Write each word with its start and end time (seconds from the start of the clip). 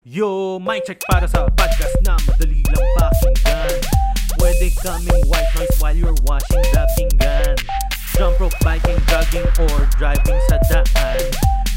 Yo, 0.00 0.56
mic 0.56 0.88
check 0.88 0.96
para 1.12 1.28
sa 1.28 1.44
podcast 1.52 1.92
na 2.08 2.16
madali 2.24 2.64
lang 2.72 2.88
pakinggan. 2.96 3.84
Pwede 4.40 4.72
kaming 4.80 5.28
white 5.28 5.52
noise 5.52 5.76
while 5.76 5.92
you're 5.92 6.16
washing 6.24 6.64
the 6.72 6.88
pinggan. 6.96 7.52
Jump 8.16 8.40
rope, 8.40 8.56
biking, 8.64 8.96
jogging, 9.12 9.44
or 9.60 9.84
driving 10.00 10.40
sa 10.48 10.56
daan. 10.72 11.20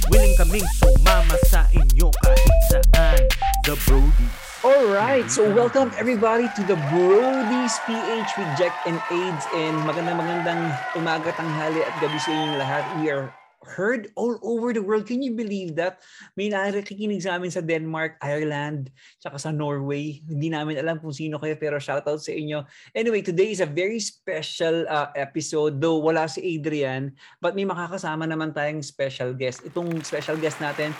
Willing 0.07 0.31
kaming 0.39 0.63
sumama 0.79 1.35
sa 1.51 1.67
inyo 1.75 2.15
kahit 2.23 2.59
saan. 2.71 3.27
The 3.67 3.75
Brodies. 3.91 4.39
Alright, 4.63 5.27
so 5.27 5.43
welcome 5.51 5.91
everybody 5.99 6.47
to 6.55 6.63
the 6.63 6.79
Brody's 6.95 7.75
PH 7.83 8.31
with 8.39 8.51
Jack 8.55 8.87
and 8.87 9.03
AIDS 9.11 9.43
and 9.51 9.75
magandang 9.83 10.15
magandang 10.15 10.71
umaga, 10.95 11.35
tanghali 11.35 11.83
at 11.83 11.91
gabi 11.99 12.15
sa 12.23 12.31
inyong 12.31 12.55
lahat. 12.55 12.87
We 13.03 13.11
are 13.11 13.35
heard 13.63 14.11
all 14.15 14.37
over 14.43 14.75
the 14.75 14.83
world. 14.83 15.07
Can 15.07 15.23
you 15.23 15.33
believe 15.33 15.75
that? 15.79 16.03
May 16.35 16.51
nakikinig 16.51 17.23
sa 17.23 17.39
amin 17.39 17.51
sa 17.51 17.63
Denmark, 17.63 18.19
Ireland, 18.19 18.91
tsaka 19.19 19.39
sa 19.39 19.49
Norway. 19.51 20.21
Hindi 20.27 20.51
namin 20.51 20.79
alam 20.79 20.99
kung 20.99 21.15
sino 21.15 21.39
kayo 21.39 21.55
pero 21.57 21.79
shoutout 21.79 22.19
sa 22.19 22.35
inyo. 22.35 22.67
Anyway, 22.93 23.23
today 23.23 23.51
is 23.55 23.63
a 23.63 23.69
very 23.69 23.99
special 24.03 24.85
uh, 24.91 25.09
episode 25.15 25.79
though 25.79 25.99
wala 26.03 26.27
si 26.27 26.43
Adrian 26.59 27.15
but 27.39 27.55
may 27.55 27.65
makakasama 27.65 28.27
naman 28.27 28.51
tayong 28.51 28.83
special 28.83 29.31
guest. 29.33 29.63
Itong 29.63 29.89
special 30.03 30.35
guest 30.37 30.59
natin 30.59 30.91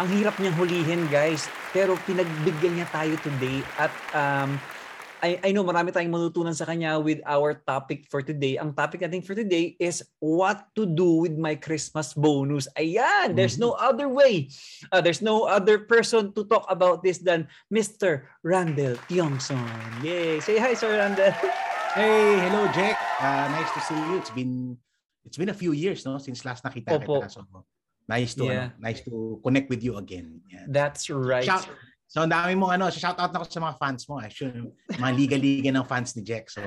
ang 0.00 0.08
hirap 0.08 0.34
niyang 0.40 0.56
hulihin 0.56 1.04
guys 1.12 1.46
pero 1.70 1.94
pinagbigyan 2.08 2.80
niya 2.80 2.88
tayo 2.88 3.12
today 3.20 3.60
at 3.76 3.92
um, 4.16 4.56
I, 5.22 5.38
I 5.38 5.48
know 5.54 5.62
marami 5.62 5.94
tayong 5.94 6.10
matutunan 6.10 6.50
sa 6.50 6.66
kanya 6.66 6.98
with 6.98 7.22
our 7.22 7.54
topic 7.62 8.10
for 8.10 8.26
today. 8.26 8.58
Ang 8.58 8.74
topic 8.74 9.06
natin 9.06 9.22
for 9.22 9.38
today 9.38 9.78
is 9.78 10.02
what 10.18 10.66
to 10.74 10.82
do 10.82 11.22
with 11.22 11.38
my 11.38 11.54
Christmas 11.54 12.10
bonus. 12.10 12.66
Ayan, 12.74 13.38
there's 13.38 13.54
no 13.54 13.78
other 13.78 14.10
way. 14.10 14.50
Uh, 14.90 14.98
there's 14.98 15.22
no 15.22 15.46
other 15.46 15.86
person 15.86 16.34
to 16.34 16.42
talk 16.50 16.66
about 16.66 17.06
this 17.06 17.22
than 17.22 17.46
Mr. 17.70 18.26
Randall 18.42 18.98
Tiongson. 19.06 19.62
Yay! 20.02 20.42
Say 20.42 20.58
hi, 20.58 20.74
Sir 20.74 20.98
Randall. 20.98 21.30
Hey, 21.92 22.40
hello 22.48 22.72
Jack. 22.72 22.96
Uh, 23.20 23.52
nice 23.52 23.68
to 23.76 23.80
see 23.84 23.92
you. 23.92 24.16
It's 24.16 24.32
been 24.32 24.80
it's 25.28 25.36
been 25.36 25.52
a 25.52 25.54
few 25.54 25.76
years 25.76 26.08
no 26.08 26.16
since 26.16 26.40
last 26.40 26.64
nakita 26.64 26.88
Opo. 26.96 27.20
kita. 27.20 27.28
So 27.28 27.44
nice 28.08 28.32
to 28.40 28.48
Yeah. 28.48 28.72
ano, 28.72 28.80
nice 28.80 29.04
to 29.04 29.36
connect 29.44 29.68
with 29.68 29.84
you 29.84 30.00
again. 30.00 30.40
Yeah. 30.48 30.64
That's 30.72 31.12
right. 31.12 31.44
Shout, 31.44 31.68
so 32.12 32.20
ang 32.20 32.28
dami 32.28 32.52
mong 32.52 32.76
ano, 32.76 32.92
shout 32.92 33.16
out 33.16 33.32
na 33.32 33.40
ako 33.40 33.48
sa 33.48 33.64
mga 33.64 33.76
fans 33.80 34.04
mo. 34.04 34.20
Actually, 34.20 34.68
mga 34.92 35.12
liga-liga 35.16 35.72
ng 35.72 35.86
fans 35.88 36.12
ni 36.12 36.20
Jack. 36.20 36.52
So 36.52 36.60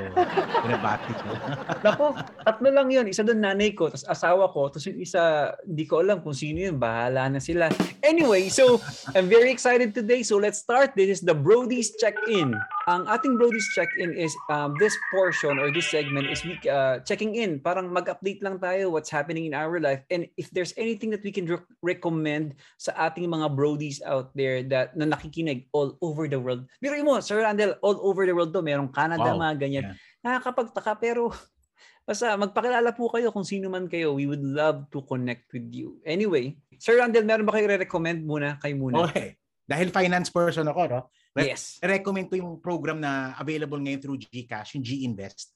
binabati 0.66 1.14
ko. 1.14 1.30
Nako, 1.86 2.06
tatlo 2.42 2.70
lang 2.74 2.90
yun. 2.90 3.06
Isa 3.06 3.22
doon 3.22 3.46
nanay 3.46 3.78
ko, 3.78 3.94
tapos 3.94 4.10
asawa 4.10 4.50
ko, 4.50 4.74
tapos 4.74 4.90
yung 4.90 4.98
isa, 5.06 5.54
di 5.62 5.86
ko 5.86 6.02
alam 6.02 6.26
kung 6.26 6.34
sino 6.34 6.66
yun. 6.66 6.82
Bahala 6.82 7.30
na 7.30 7.38
sila. 7.38 7.70
Anyway, 8.02 8.50
so 8.50 8.82
I'm 9.14 9.30
very 9.30 9.54
excited 9.54 9.94
today. 9.94 10.26
So 10.26 10.42
let's 10.42 10.66
start. 10.66 10.98
This 10.98 11.22
is 11.22 11.22
the 11.22 11.38
Brody's 11.38 11.94
Check-In. 12.02 12.58
Ang 12.86 13.10
ating 13.10 13.42
Brody's 13.42 13.66
Check-In 13.74 14.14
is 14.14 14.38
um, 14.54 14.78
this 14.78 14.94
portion 15.10 15.58
or 15.58 15.74
this 15.74 15.90
segment 15.90 16.30
is 16.30 16.46
we 16.46 16.54
uh, 16.70 17.02
checking 17.02 17.34
in. 17.34 17.58
Parang 17.58 17.90
mag-update 17.90 18.46
lang 18.46 18.62
tayo 18.62 18.94
what's 18.94 19.10
happening 19.10 19.50
in 19.50 19.58
our 19.58 19.82
life. 19.82 20.06
And 20.14 20.30
if 20.38 20.54
there's 20.54 20.70
anything 20.78 21.10
that 21.10 21.26
we 21.26 21.34
can 21.34 21.50
re- 21.50 21.66
recommend 21.82 22.54
sa 22.78 22.94
ating 23.10 23.26
mga 23.26 23.58
Brodies 23.58 24.06
out 24.06 24.30
there 24.38 24.62
that 24.70 24.94
na 24.94 25.10
nakikinig 25.10 25.66
all 25.74 25.98
over 25.98 26.30
the 26.30 26.38
world. 26.38 26.70
Pero 26.78 26.94
mo, 27.02 27.18
Sir 27.26 27.42
Randall, 27.42 27.74
all 27.82 27.98
over 28.06 28.30
the 28.30 28.38
world 28.38 28.54
to. 28.54 28.62
Merong 28.62 28.94
Canada, 28.94 29.34
Wow. 29.34 29.42
mga 29.42 29.56
ganyan 29.58 29.86
Yeah. 29.90 29.98
nakakapagtaka 30.22 31.02
pero 31.02 31.34
basta 32.08 32.38
magpakilala 32.38 32.94
po 32.94 33.10
kayo 33.10 33.34
kung 33.34 33.46
sino 33.46 33.66
man 33.66 33.90
kayo. 33.90 34.14
We 34.14 34.30
would 34.30 34.46
love 34.46 34.94
to 34.94 35.02
connect 35.10 35.50
with 35.50 35.74
you. 35.74 35.98
Anyway, 36.06 36.62
Sir 36.78 37.02
Randall, 37.02 37.26
meron 37.26 37.50
ba 37.50 37.58
kayo 37.58 37.66
re-recommend 37.66 38.22
muna? 38.30 38.62
Kayo 38.62 38.78
muna. 38.78 39.10
Okay. 39.10 39.42
Dahil 39.66 39.90
finance 39.90 40.30
person 40.30 40.70
ako, 40.70 40.82
no? 40.86 41.02
Re- 41.36 41.52
Yes. 41.52 41.84
recommend 41.84 42.32
ko 42.32 42.40
yung 42.40 42.64
program 42.64 43.04
na 43.04 43.36
available 43.36 43.76
ngayon 43.76 44.00
through 44.00 44.20
GCash, 44.24 44.80
yung 44.80 44.86
G-Invest. 44.88 45.52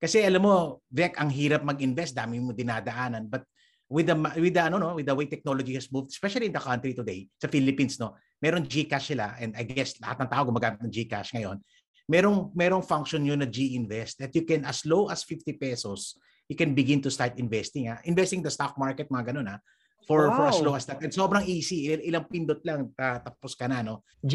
Kasi 0.00 0.24
alam 0.24 0.40
mo, 0.40 0.80
Vec, 0.88 1.20
ang 1.20 1.28
hirap 1.28 1.60
mag-invest, 1.60 2.16
dami 2.16 2.40
mo 2.40 2.56
dinadaanan. 2.56 3.28
But 3.28 3.44
with 3.92 4.08
the 4.08 4.16
with 4.40 4.54
the 4.56 4.62
ano 4.68 4.76
no, 4.80 4.96
with 4.96 5.04
the 5.04 5.16
way 5.16 5.28
technology 5.28 5.76
has 5.76 5.92
moved, 5.92 6.12
especially 6.12 6.48
in 6.48 6.54
the 6.56 6.62
country 6.62 6.96
today, 6.96 7.28
sa 7.36 7.48
Philippines 7.48 8.00
no, 8.00 8.16
meron 8.40 8.64
GCash 8.64 9.12
sila 9.12 9.36
and 9.36 9.52
I 9.52 9.68
guess 9.68 10.00
lahat 10.00 10.24
ng 10.24 10.30
tao 10.32 10.42
gumagamit 10.48 10.80
ng 10.84 10.92
GCash 10.92 11.36
ngayon. 11.36 11.60
Merong 12.08 12.48
merong 12.56 12.80
function 12.80 13.20
yun 13.20 13.44
na 13.44 13.48
G-Invest 13.48 14.24
that 14.24 14.32
you 14.32 14.48
can 14.48 14.64
as 14.64 14.86
low 14.88 15.12
as 15.12 15.24
50 15.28 15.60
pesos, 15.60 16.16
you 16.48 16.56
can 16.56 16.72
begin 16.72 17.04
to 17.04 17.12
start 17.12 17.36
investing. 17.36 17.92
Ha? 17.92 18.00
Investing 18.08 18.40
the 18.40 18.48
stock 18.48 18.80
market, 18.80 19.12
mga 19.12 19.34
ganun 19.34 19.50
ha. 19.52 19.60
For, 20.08 20.24
for 20.32 20.48
as 20.48 20.56
Wow. 20.64 20.72
low 20.72 20.74
as 20.80 20.88
that. 20.88 21.04
And 21.04 21.12
sobrang 21.12 21.44
easy. 21.44 21.92
Il- 21.92 22.00
ilang 22.08 22.24
pindot 22.24 22.64
lang, 22.64 22.88
ta- 22.96 23.20
tapos 23.20 23.52
ka 23.52 23.68
na, 23.68 23.84
no? 23.84 24.00
G? 24.24 24.32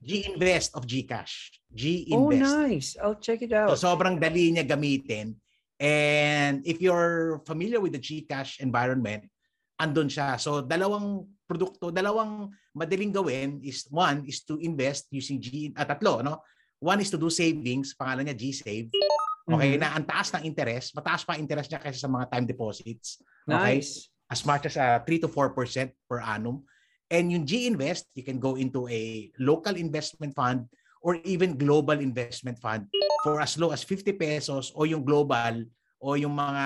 G-Invest 0.00 0.72
of 0.72 0.88
GCash. 0.88 1.60
Oh, 1.68 1.76
G-Invest. 1.76 2.40
nice. 2.40 2.88
I'll 2.96 3.20
check 3.20 3.44
it 3.44 3.52
out. 3.52 3.68
So 3.76 3.92
sobrang 3.92 4.16
dali 4.16 4.48
niya 4.48 4.64
gamitin. 4.64 5.36
And 5.76 6.64
if 6.64 6.80
you're 6.80 7.44
familiar 7.44 7.84
with 7.84 7.92
the 7.92 8.00
GCash 8.00 8.64
environment, 8.64 9.28
andun 9.76 10.08
siya. 10.08 10.40
So 10.40 10.64
dalawang 10.64 11.28
produkto, 11.44 11.92
dalawang 11.92 12.48
madaling 12.72 13.12
gawin 13.12 13.60
is 13.60 13.84
one 13.92 14.24
is 14.24 14.40
to 14.48 14.56
invest 14.56 15.12
using 15.12 15.36
G, 15.36 15.68
at 15.76 15.84
tatlo, 15.84 16.24
no? 16.24 16.40
One 16.80 17.04
is 17.04 17.12
to 17.12 17.20
do 17.20 17.28
savings, 17.28 17.92
pangalan 17.92 18.24
niya 18.32 18.40
G-Save. 18.40 18.88
Okay, 19.50 19.76
Mhm. 19.76 19.80
na 19.84 19.88
ang 19.96 20.04
taas 20.06 20.32
ng 20.32 20.48
interest, 20.48 20.96
mataas 20.96 21.28
pa 21.28 21.36
interest 21.36 21.68
niya 21.68 21.80
kaysa 21.82 22.06
sa 22.06 22.08
mga 22.08 22.24
time 22.30 22.46
deposits. 22.48 23.20
Okay? 23.44 23.84
Nice. 23.84 24.08
As 24.30 24.46
much 24.46 24.64
as 24.66 24.78
uh, 24.78 25.02
3 25.02 25.26
to 25.26 25.28
4% 25.28 25.90
per 26.06 26.22
annum. 26.22 26.62
And 27.10 27.26
yung 27.34 27.42
G-Invest, 27.42 28.14
you 28.14 28.22
can 28.22 28.38
go 28.38 28.54
into 28.54 28.86
a 28.86 29.28
local 29.42 29.74
investment 29.74 30.38
fund 30.38 30.70
or 31.02 31.18
even 31.26 31.58
global 31.58 31.98
investment 31.98 32.62
fund 32.62 32.86
for 33.26 33.42
as 33.42 33.58
low 33.58 33.74
as 33.74 33.82
50 33.82 34.14
pesos 34.14 34.70
o 34.78 34.86
yung 34.86 35.02
global 35.02 35.66
o 35.98 36.14
yung 36.14 36.32
mga 36.38 36.64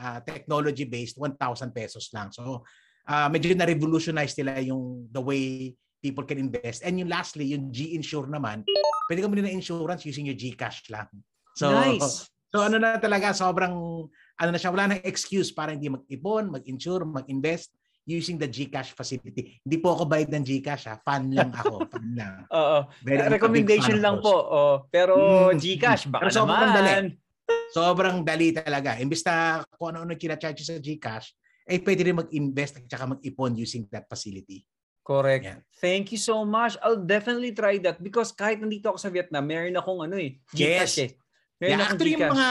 uh, 0.00 0.18
technology-based 0.24 1.20
1,000 1.20 1.36
pesos 1.76 2.08
lang. 2.16 2.32
So, 2.32 2.64
uh, 3.06 3.28
medyo 3.28 3.52
na-revolutionize 3.52 4.32
nila 4.40 4.64
yung 4.64 5.06
the 5.12 5.20
way 5.20 5.76
people 6.00 6.24
can 6.24 6.40
invest. 6.40 6.82
And 6.82 6.98
yung 6.98 7.12
lastly, 7.12 7.52
yung 7.52 7.68
G-Insure 7.68 8.26
naman, 8.26 8.64
pwede 9.06 9.20
ka 9.20 9.28
muna 9.28 9.44
na 9.44 9.52
insurance 9.52 10.08
using 10.08 10.26
your 10.26 10.38
Gcash 10.40 10.88
lang. 10.88 11.06
So, 11.54 11.68
nice. 11.68 12.32
So 12.52 12.60
ano 12.60 12.76
na 12.76 13.00
talaga, 13.00 13.32
sobrang, 13.32 14.04
ano 14.42 14.50
na 14.50 14.58
siya, 14.58 14.68
wala 14.68 14.90
nang 14.90 15.02
excuse 15.02 15.48
para 15.48 15.70
hindi 15.70 15.86
mag-ipon, 15.86 16.50
mag-insure, 16.50 17.06
mag-invest 17.06 17.70
using 18.02 18.34
the 18.34 18.50
GCash 18.50 18.90
facility. 18.90 19.62
Hindi 19.62 19.78
po 19.78 19.94
ako 19.94 20.10
bayad 20.10 20.26
ng 20.28 20.42
GCash 20.42 20.90
ha, 20.90 20.98
fan 20.98 21.30
lang 21.30 21.54
ako, 21.54 21.86
fan 21.94 22.06
lang. 22.12 22.34
Oo. 22.50 22.90
Very- 23.00 23.30
Recommendation 23.30 24.02
lang 24.02 24.18
po. 24.18 24.34
Oh, 24.34 24.74
pero 24.90 25.14
Mm. 25.48 25.56
Gcash, 25.56 26.10
baka 26.10 26.26
Pero 26.26 26.34
sobrang 26.34 26.58
naman. 26.66 26.74
dali. 26.74 27.14
Sobrang 27.70 28.16
dali 28.20 28.50
talaga. 28.50 28.98
Imbis 28.98 29.22
na 29.22 29.62
kung 29.70 29.94
ano-ano 29.94 30.12
kina-charge 30.12 30.60
sa 30.60 30.76
GCash, 30.76 31.30
eh 31.62 31.78
pwede 31.78 32.02
rin 32.02 32.18
mag-invest 32.18 32.82
at 32.82 32.90
saka 32.90 33.14
mag-ipon 33.14 33.54
using 33.54 33.86
that 33.88 34.04
facility. 34.04 34.66
Correct. 35.00 35.42
Yeah. 35.44 35.58
Thank 35.78 36.10
you 36.10 36.18
so 36.18 36.42
much. 36.42 36.74
I'll 36.78 36.98
definitely 36.98 37.50
try 37.50 37.78
that 37.80 37.98
because 37.98 38.30
kahit 38.30 38.58
nandito 38.58 38.86
ako 38.86 38.98
sa 38.98 39.10
Vietnam, 39.10 39.42
meron 39.42 39.74
akong 39.74 40.02
ano 40.02 40.14
eh, 40.14 40.42
Gcash 40.50 40.58
Yes. 40.58 40.94
eh. 41.00 41.10
Meron 41.58 41.70
Yeah, 41.72 41.86
actually 41.86 42.12
yung 42.12 42.22
Gcash. 42.22 42.34
mga 42.34 42.50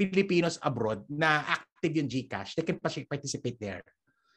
Filipinos 0.00 0.56
abroad 0.64 1.04
na 1.12 1.44
active 1.44 2.00
yung 2.00 2.08
GCash, 2.08 2.56
they 2.56 2.64
can 2.64 2.80
pa- 2.80 3.04
participate 3.04 3.60
there. 3.60 3.84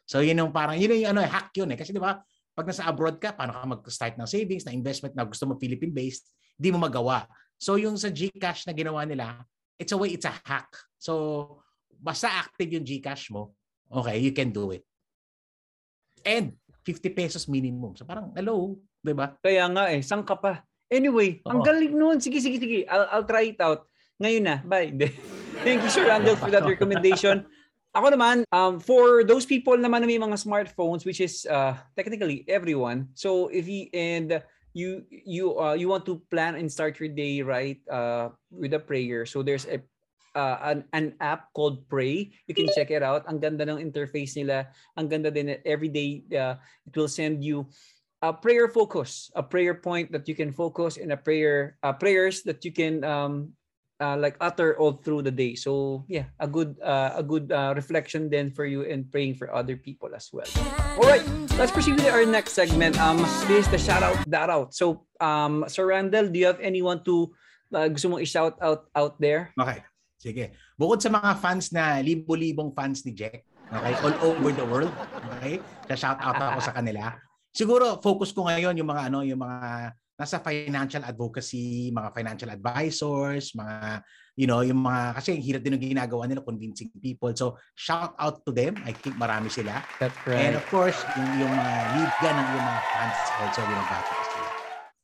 So 0.04 0.20
yun 0.20 0.36
yung 0.36 0.52
parang, 0.52 0.76
yun 0.76 0.92
yung 1.00 1.16
ano, 1.16 1.24
hack 1.24 1.56
yun 1.56 1.72
eh. 1.72 1.80
Kasi 1.80 1.96
di 1.96 2.04
ba, 2.04 2.20
pag 2.52 2.68
nasa 2.68 2.84
abroad 2.84 3.16
ka, 3.16 3.32
paano 3.32 3.56
ka 3.56 3.64
mag-start 3.64 4.20
ng 4.20 4.28
savings, 4.28 4.68
na 4.68 4.76
investment 4.76 5.16
na 5.16 5.24
gusto 5.24 5.48
mo 5.48 5.56
Philippine-based, 5.56 6.28
di 6.60 6.68
mo 6.68 6.84
magawa. 6.84 7.24
So 7.56 7.80
yung 7.80 7.96
sa 7.96 8.12
GCash 8.12 8.68
na 8.68 8.76
ginawa 8.76 9.08
nila, 9.08 9.48
it's 9.80 9.96
a 9.96 9.98
way, 9.98 10.12
it's 10.12 10.28
a 10.28 10.36
hack. 10.44 10.68
So 11.00 11.64
basta 11.96 12.28
active 12.28 12.68
yung 12.76 12.84
GCash 12.84 13.32
mo, 13.32 13.56
okay, 13.88 14.20
you 14.20 14.36
can 14.36 14.52
do 14.52 14.76
it. 14.76 14.84
And 16.28 16.60
50 16.84 17.16
pesos 17.16 17.48
minimum. 17.48 17.96
So 17.96 18.04
parang, 18.04 18.36
hello, 18.36 18.76
di 19.00 19.16
ba? 19.16 19.40
Kaya 19.40 19.72
nga 19.72 19.88
eh, 19.88 20.04
saan 20.04 20.28
ka 20.28 20.36
pa? 20.36 20.60
Anyway, 20.92 21.40
ang 21.48 21.64
Oo. 21.64 21.66
galing 21.66 21.96
nun. 21.96 22.20
Sige, 22.20 22.38
sige, 22.44 22.60
sige. 22.60 22.84
I'll, 22.86 23.08
I'll 23.10 23.28
try 23.28 23.56
it 23.56 23.60
out. 23.64 23.88
Ngayon 24.22 24.44
na. 24.44 24.56
Bye. 24.62 24.92
Thank 25.62 25.86
you, 25.86 25.90
Sir 25.94 26.10
Randall, 26.10 26.36
for 26.36 26.50
that 26.50 26.66
recommendation. 26.66 27.46
Ako 27.94 28.10
naman, 28.10 28.42
um, 28.50 28.82
for 28.82 29.22
those 29.22 29.46
people 29.46 29.78
naman 29.78 30.02
na 30.02 30.10
may 30.10 30.18
mga 30.18 30.42
smartphones, 30.42 31.06
which 31.06 31.22
is 31.22 31.46
uh, 31.46 31.78
technically 31.94 32.42
everyone. 32.50 33.14
So 33.14 33.54
if 33.54 33.70
you, 33.70 33.86
and 33.94 34.42
you 34.74 35.06
you 35.10 35.54
uh, 35.62 35.78
you 35.78 35.88
want 35.88 36.10
to 36.10 36.18
plan 36.34 36.58
and 36.58 36.66
start 36.66 36.98
your 36.98 37.14
day 37.14 37.46
right 37.46 37.78
uh, 37.86 38.34
with 38.50 38.74
a 38.74 38.82
prayer. 38.82 39.30
So 39.30 39.46
there's 39.46 39.70
a 39.70 39.78
uh, 40.34 40.58
an, 40.74 40.90
an 40.94 41.14
app 41.22 41.54
called 41.54 41.86
Pray. 41.86 42.34
You 42.50 42.58
can 42.58 42.66
check 42.74 42.90
it 42.90 43.06
out. 43.06 43.30
Ang 43.30 43.38
ganda 43.38 43.70
ng 43.70 43.78
interface 43.78 44.34
nila. 44.34 44.74
Ang 44.98 45.08
ganda 45.14 45.30
din. 45.30 45.54
Every 45.62 45.90
day, 45.94 46.26
uh, 46.34 46.58
it 46.90 46.98
will 46.98 47.10
send 47.10 47.46
you 47.46 47.70
a 48.26 48.34
prayer 48.34 48.68
focus, 48.68 49.30
a 49.38 49.44
prayer 49.44 49.78
point 49.78 50.10
that 50.12 50.26
you 50.26 50.34
can 50.34 50.50
focus 50.50 50.98
in 50.98 51.12
a 51.12 51.20
prayer, 51.20 51.78
uh, 51.84 51.94
prayers 51.94 52.42
that 52.44 52.66
you 52.66 52.74
can 52.74 53.04
um, 53.06 53.54
uh, 54.04 54.20
like 54.20 54.36
utter 54.44 54.76
all 54.76 55.00
through 55.00 55.24
the 55.24 55.32
day. 55.32 55.56
So 55.56 56.04
yeah, 56.12 56.28
a 56.44 56.48
good 56.48 56.76
uh, 56.84 57.16
a 57.16 57.24
good 57.24 57.48
uh, 57.48 57.72
reflection 57.72 58.28
then 58.28 58.52
for 58.52 58.68
you 58.68 58.84
and 58.84 59.08
praying 59.08 59.40
for 59.40 59.48
other 59.56 59.80
people 59.80 60.12
as 60.12 60.28
well. 60.36 60.50
All 61.00 61.08
right, 61.08 61.24
let's 61.56 61.72
proceed 61.72 61.96
with 61.96 62.12
our 62.12 62.28
next 62.28 62.52
segment. 62.52 63.00
Um, 63.00 63.24
this 63.48 63.64
is 63.64 63.70
the 63.72 63.80
shout 63.80 64.04
out 64.04 64.20
that 64.28 64.52
out. 64.52 64.76
So 64.76 65.08
um, 65.24 65.64
Sir 65.72 65.88
Randall, 65.88 66.28
do 66.28 66.36
you 66.36 66.52
have 66.52 66.60
anyone 66.60 67.00
to 67.08 67.32
uh, 67.72 67.88
gusto 67.88 68.12
mong 68.12 68.28
i-shout 68.28 68.60
out 68.60 68.92
out 68.92 69.16
there? 69.24 69.56
Okay. 69.56 69.80
Sige. 70.24 70.56
Bukod 70.80 71.04
sa 71.04 71.12
mga 71.12 71.36
fans 71.44 71.68
na 71.76 72.00
libo-libong 72.00 72.72
fans 72.72 73.04
ni 73.04 73.12
Jack, 73.12 73.44
okay, 73.68 73.94
all 74.00 74.16
over 74.24 74.56
the 74.56 74.64
world, 74.64 74.88
okay, 75.36 75.60
sa 75.92 75.96
shout 76.00 76.20
out 76.24 76.40
ako 76.40 76.60
sa 76.64 76.72
kanila. 76.72 77.12
Siguro 77.52 78.00
focus 78.00 78.32
ko 78.32 78.48
ngayon 78.48 78.80
yung 78.80 78.88
mga 78.88 79.12
ano, 79.12 79.20
yung 79.28 79.44
mga 79.44 79.92
nasa 80.14 80.38
financial 80.42 81.04
advocacy, 81.04 81.90
mga 81.90 82.10
financial 82.14 82.50
advisors, 82.54 83.54
mga 83.58 84.06
you 84.34 84.50
know, 84.50 84.66
yung 84.66 84.82
mga 84.82 85.14
kasi 85.14 85.38
hirap 85.38 85.62
din 85.62 85.78
yung 85.78 85.86
ginagawa 85.94 86.26
nila 86.26 86.42
convincing 86.42 86.90
people. 86.98 87.30
So 87.38 87.58
shout 87.78 88.18
out 88.18 88.42
to 88.46 88.52
them. 88.54 88.74
I 88.82 88.94
think 88.98 89.14
marami 89.18 89.54
sila. 89.54 89.86
That's 90.02 90.18
And 90.26 90.58
of 90.58 90.66
course, 90.74 91.06
yung, 91.14 91.38
yung 91.38 91.54
mga 91.54 91.76
liga 91.94 92.30
ng 92.34 92.50
yung 92.50 92.66
mga 92.66 92.82
fans 92.90 93.30
also 93.38 93.62
ko 93.62 94.24
sila. 94.26 94.50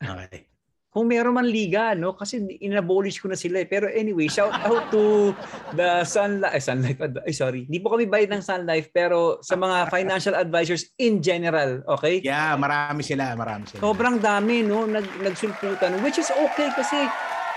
Okay. 0.01 0.48
Kung 0.89 1.05
meron 1.05 1.37
man 1.37 1.45
liga, 1.45 1.93
no? 1.93 2.17
Kasi 2.17 2.41
inabolish 2.65 3.21
ko 3.21 3.29
na 3.29 3.37
sila 3.37 3.61
eh. 3.61 3.69
Pero 3.69 3.85
anyway, 3.85 4.25
shout 4.25 4.49
out 4.65 4.89
to 4.89 5.37
the 5.77 6.01
Sun 6.01 6.41
Life. 6.41 6.65
Sun 6.65 6.81
Life. 6.81 6.97
Ay, 7.29 7.33
sorry. 7.37 7.69
Hindi 7.69 7.77
po 7.77 7.93
kami 7.93 8.09
bayad 8.09 8.33
ng 8.33 8.41
Sun 8.41 8.65
Life, 8.65 8.89
pero 8.89 9.37
sa 9.45 9.53
mga 9.53 9.85
financial 9.93 10.33
advisors 10.33 10.89
in 10.97 11.21
general, 11.21 11.85
okay? 11.85 12.25
Yeah, 12.25 12.57
marami 12.57 13.05
sila, 13.05 13.37
marami 13.37 13.69
sila. 13.69 13.85
Sobrang 13.85 14.17
dami, 14.17 14.65
no? 14.65 14.89
Nag, 14.89 15.05
nagsulputan. 15.21 16.01
Which 16.01 16.17
is 16.17 16.33
okay 16.33 16.73
kasi 16.73 16.97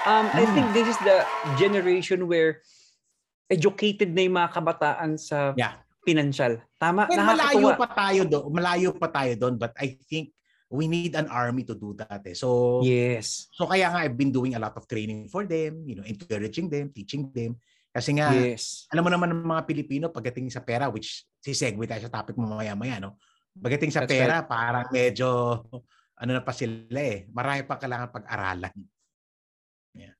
um, 0.05 0.28
I 0.37 0.44
Mm. 0.44 0.52
think 0.52 0.67
this 0.76 0.88
is 0.93 0.99
the 1.00 1.25
generation 1.56 2.28
where 2.28 2.61
educated 3.49 4.12
na 4.12 4.28
yung 4.28 4.37
mga 4.37 4.50
kabataan 4.52 5.17
sa 5.17 5.56
Yeah. 5.56 5.81
financial. 6.05 6.61
Tama? 6.76 7.08
Well, 7.08 7.25
malayo 7.25 7.81
pa 7.81 7.88
tayo 7.96 8.28
doon, 8.28 8.44
malayo 8.52 8.90
pa 8.93 9.08
tayo 9.08 9.32
doon, 9.40 9.56
but 9.56 9.73
I 9.81 9.96
think 10.05 10.37
we 10.73 10.89
need 10.89 11.13
an 11.13 11.29
army 11.29 11.69
to 11.69 11.77
do 11.77 11.93
that. 12.01 12.25
Eh. 12.25 12.33
So 12.33 12.81
Yes. 12.81 13.53
so 13.53 13.69
kaya 13.69 13.93
nga 13.93 14.01
I've 14.09 14.17
been 14.17 14.33
doing 14.33 14.57
a 14.57 14.63
lot 14.63 14.73
of 14.73 14.89
training 14.89 15.29
for 15.29 15.45
them, 15.45 15.85
you 15.85 16.01
know, 16.01 16.07
encouraging 16.09 16.73
them, 16.73 16.89
teaching 16.89 17.29
them. 17.29 17.61
Kasi 17.93 18.17
nga 18.17 18.33
Yes. 18.33 18.89
alam 18.89 19.05
mo 19.05 19.13
naman 19.13 19.37
ng 19.37 19.45
mga 19.45 19.63
Pilipino 19.69 20.09
pagdating 20.09 20.49
sa 20.49 20.65
pera 20.65 20.89
which 20.89 21.29
si 21.45 21.53
segue 21.53 21.85
tayo 21.85 22.01
sa 22.01 22.11
topic 22.11 22.41
mo 22.41 22.49
mamaya-maya 22.49 23.05
no. 23.05 23.21
Pagdating 23.53 23.93
sa 23.93 24.09
That's 24.09 24.17
pera 24.17 24.41
parang 24.49 24.89
medyo 24.89 25.61
ano 26.17 26.31
na 26.33 26.41
pa 26.41 26.57
sila 26.57 27.01
eh. 27.05 27.29
Marami 27.29 27.69
pa 27.69 27.77
kailangan 27.77 28.09
pag-aralan. 28.09 28.73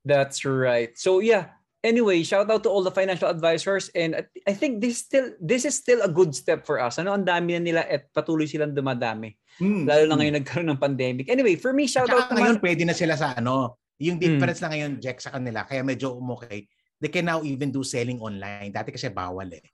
That's 0.05 0.45
right. 0.45 0.93
So 1.01 1.25
yeah. 1.25 1.57
Anyway, 1.83 2.23
shout 2.23 2.47
out 2.47 2.63
to 2.63 2.71
all 2.71 2.87
the 2.87 2.95
financial 2.95 3.27
advisors 3.27 3.91
and 3.91 4.15
I- 4.15 4.31
I 4.47 4.55
think 4.55 4.79
this 4.79 5.03
still 5.03 5.35
this 5.43 5.67
is 5.67 5.75
still 5.75 5.99
a 6.07 6.13
good 6.13 6.31
step 6.31 6.63
for 6.63 6.79
us. 6.79 7.01
Ano 7.01 7.11
ang 7.11 7.27
dami 7.27 7.59
na 7.59 7.63
nila 7.65 7.83
at 7.83 8.07
patuloy 8.15 8.47
silang 8.47 8.71
dumadami. 8.71 9.35
Hmm. 9.59 9.85
Lalo 9.85 10.03
na 10.09 10.15
ngayon 10.17 10.35
nagkaroon 10.41 10.69
ng 10.71 10.81
pandemic. 10.81 11.27
Anyway, 11.29 11.57
for 11.57 11.73
me 11.73 11.85
shout 11.85 12.09
out 12.09 12.29
Tsaka 12.29 12.37
ngayon 12.37 12.57
naman. 12.57 12.65
pwede 12.65 12.83
na 12.85 12.97
sila 12.97 13.15
sa 13.15 13.35
ano, 13.35 13.77
yung 13.99 14.17
Hmm. 14.17 14.25
difference 14.25 14.61
na 14.61 14.73
ngayon 14.73 14.93
Jack 14.99 15.21
sa 15.21 15.31
kanila 15.31 15.63
kaya 15.63 15.83
medyo 15.83 16.17
umokay. 16.17 16.65
They 16.97 17.11
can 17.11 17.27
now 17.27 17.43
even 17.43 17.69
do 17.69 17.83
selling 17.83 18.19
online. 18.19 18.71
Dati 18.71 18.91
kasi 18.91 19.11
bawal 19.11 19.51
eh. 19.53 19.67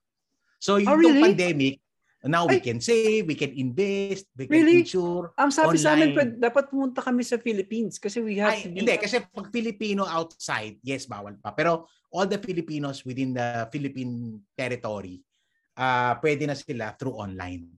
So 0.58 0.76
yung 0.76 0.88
Oh, 0.88 0.98
really? 0.98 1.22
pandemic, 1.22 1.74
now 2.20 2.44
we 2.44 2.58
Ay. 2.58 2.64
can 2.64 2.80
save, 2.80 3.24
we 3.24 3.36
can 3.36 3.54
invest, 3.54 4.26
we 4.34 4.50
can 4.50 4.58
Really? 4.58 4.82
insure. 4.82 5.30
Ang 5.36 5.52
sabi 5.52 5.76
sa 5.76 5.92
amin, 5.92 6.10
online. 6.10 6.16
pwede- 6.16 6.36
dapat 6.42 6.64
pumunta 6.66 6.98
kami 6.98 7.22
sa 7.22 7.38
Philippines 7.38 7.96
kasi 7.96 8.18
we 8.18 8.36
have 8.36 8.52
Ay, 8.52 8.66
to 8.66 8.68
be 8.68 8.82
hindi, 8.82 8.94
kasi 8.98 9.22
pag 9.22 9.48
Filipino 9.48 10.02
outside, 10.02 10.80
yes, 10.82 11.06
bawal 11.06 11.38
pa. 11.38 11.52
Pero 11.52 11.86
all 12.10 12.26
the 12.26 12.36
Filipinos 12.36 13.04
within 13.04 13.30
the 13.30 13.68
Philippine 13.68 14.14
territory, 14.52 15.22
ah 15.76 16.18
pwede 16.18 16.42
na 16.42 16.58
sila 16.58 16.90
through 16.98 17.14
online. 17.14 17.70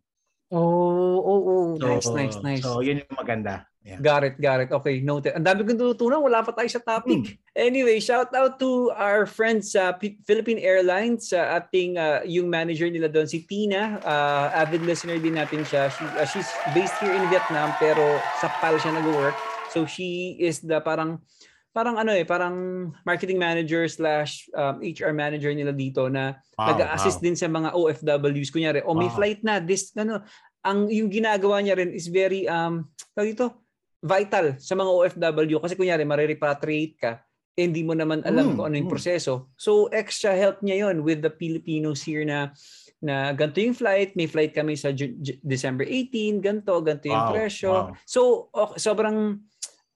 Oh, 0.50 0.99
oh, 1.20 1.40
oh. 1.44 1.66
So, 1.78 1.86
nice, 1.86 2.08
nice, 2.10 2.36
nice. 2.42 2.62
So, 2.64 2.80
yun 2.80 3.04
yung 3.04 3.16
maganda. 3.16 3.68
Yeah. 3.80 3.96
Got 3.96 4.22
it, 4.28 4.36
got 4.36 4.60
it. 4.60 4.68
Okay, 4.68 5.00
noted. 5.00 5.32
Ang 5.32 5.48
dami 5.48 5.64
kong 5.64 5.80
tututunan. 5.80 6.20
Wala 6.20 6.44
pa 6.44 6.52
tayo 6.52 6.68
sa 6.68 6.84
topic. 6.84 7.40
Anyway, 7.56 7.96
shout 7.96 8.28
out 8.36 8.60
to 8.60 8.92
our 8.92 9.24
friends 9.24 9.72
sa 9.72 9.96
P- 9.96 10.20
Philippine 10.28 10.60
Airlines, 10.60 11.32
sa 11.32 11.56
ating 11.56 11.96
uh, 11.96 12.20
yung 12.28 12.52
manager 12.52 12.92
nila 12.92 13.08
doon, 13.08 13.24
si 13.24 13.40
Tina. 13.48 13.96
Uh, 14.04 14.52
avid 14.52 14.84
listener 14.84 15.16
din 15.16 15.32
natin 15.32 15.64
siya. 15.64 15.88
She, 15.88 16.04
uh, 16.04 16.28
she's 16.28 16.48
based 16.76 16.94
here 17.00 17.16
in 17.16 17.24
Vietnam, 17.32 17.72
pero 17.80 18.20
sa 18.36 18.52
PAL 18.60 18.76
siya 18.76 19.00
nag-work. 19.00 19.34
So 19.72 19.88
she 19.88 20.36
is 20.36 20.60
the 20.60 20.84
parang 20.84 21.24
parang 21.70 21.96
ano 21.96 22.10
eh, 22.10 22.26
parang 22.26 22.90
marketing 23.06 23.38
manager 23.38 23.86
slash 23.86 24.50
um, 24.52 24.82
HR 24.82 25.14
manager 25.14 25.54
nila 25.54 25.70
dito 25.72 26.10
na 26.10 26.36
Wow, 26.60 26.76
nag-assist 26.76 27.22
wow. 27.22 27.24
din 27.24 27.36
sa 27.40 27.48
mga 27.48 27.72
OFWs. 27.72 28.52
Kunyari, 28.52 28.84
oh 28.84 28.92
may 28.92 29.08
Wow. 29.08 29.16
flight 29.16 29.40
na, 29.40 29.64
this, 29.64 29.96
ano, 29.96 30.20
ang 30.60 30.88
yung 30.88 31.08
ginagawa 31.08 31.60
niya 31.60 31.76
rin 31.76 31.90
is 31.90 32.08
very, 32.08 32.44
um, 32.44 32.84
dito, 33.14 33.64
vital 34.00 34.56
sa 34.56 34.72
mga 34.74 34.90
OFW. 34.90 35.56
Kasi 35.58 35.76
kunyari, 35.76 36.04
marirepatriate 36.04 36.96
ka, 36.96 37.12
eh, 37.52 37.64
hindi 37.64 37.84
mo 37.84 37.92
naman 37.92 38.24
alam 38.24 38.52
Mm, 38.52 38.54
kung 38.56 38.66
ano 38.68 38.76
yung 38.76 38.88
mm. 38.88 38.94
proseso. 38.94 39.52
So, 39.56 39.88
extra 39.92 40.32
help 40.32 40.60
niya 40.60 40.88
yon 40.88 41.04
with 41.04 41.20
the 41.20 41.32
Filipinos 41.32 42.00
here 42.00 42.24
na 42.24 42.52
na 43.00 43.32
ganito 43.32 43.64
yung 43.64 43.72
flight, 43.72 44.12
may 44.12 44.28
flight 44.28 44.52
kami 44.52 44.76
sa 44.76 44.92
Ju- 44.92 45.16
Ju- 45.16 45.40
December 45.40 45.88
18, 45.88 46.36
ganito, 46.38 46.76
ganito 46.84 47.08
yung 47.08 47.24
Wow, 47.28 47.32
presyo. 47.32 47.70
wow. 47.72 47.86
So, 48.04 48.20
ok- 48.52 48.76
sobrang 48.76 49.40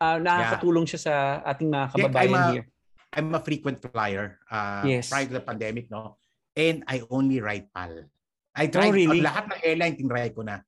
ah, 0.01 0.17
nakakatulong 0.19 0.85
siya 0.85 1.01
sa 1.01 1.15
ating 1.45 1.69
mga 1.69 1.85
Yeah, 1.85 1.93
kababayan 2.09 2.29
I'm 2.29 2.35
a- 2.35 2.53
here. 2.53 2.67
I'm 3.15 3.31
a 3.31 3.41
frequent 3.41 3.79
flyer 3.79 4.41
uh, 4.51 4.83
Yes. 4.85 5.07
prior 5.09 5.29
to 5.29 5.37
the 5.37 5.45
pandemic, 5.45 5.87
no? 5.87 6.19
And 6.53 6.83
I 6.85 7.05
only 7.09 7.39
ride 7.39 7.71
PAL. 7.71 8.09
I 8.55 8.71
tried, 8.71 8.91
Oh, 8.91 8.97
really? 8.97 9.21
lahat 9.21 9.51
ng 9.51 9.61
airline 9.67 9.95
tinry 9.99 10.31
ko 10.31 10.47
na. 10.47 10.63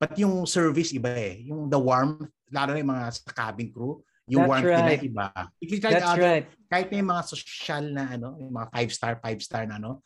But 0.00 0.16
yung 0.16 0.44
service 0.48 0.92
iba 0.92 1.12
eh. 1.12 1.44
Yung 1.48 1.68
the 1.68 1.76
warmth, 1.80 2.28
lalo 2.52 2.72
na 2.72 2.80
yung 2.80 2.92
mga 2.92 3.06
sa 3.12 3.32
cabin 3.32 3.68
crew, 3.72 4.00
yung 4.28 4.44
That's 4.44 4.50
warmth 4.50 4.68
right. 4.68 4.80
nila 4.84 5.04
iba. 5.04 5.26
If 5.60 5.68
you 5.72 5.78
try 5.80 5.92
That's 5.96 6.08
other, 6.08 6.24
right. 6.24 6.46
kahit 6.68 6.88
na 6.92 6.96
yung 7.00 7.10
mga 7.12 7.22
social 7.24 7.84
na 7.92 8.04
ano, 8.12 8.28
yung 8.40 8.52
mga 8.52 8.68
five 8.72 8.90
star, 8.92 9.12
five 9.20 9.40
star 9.40 9.64
na 9.68 9.76
ano, 9.80 10.00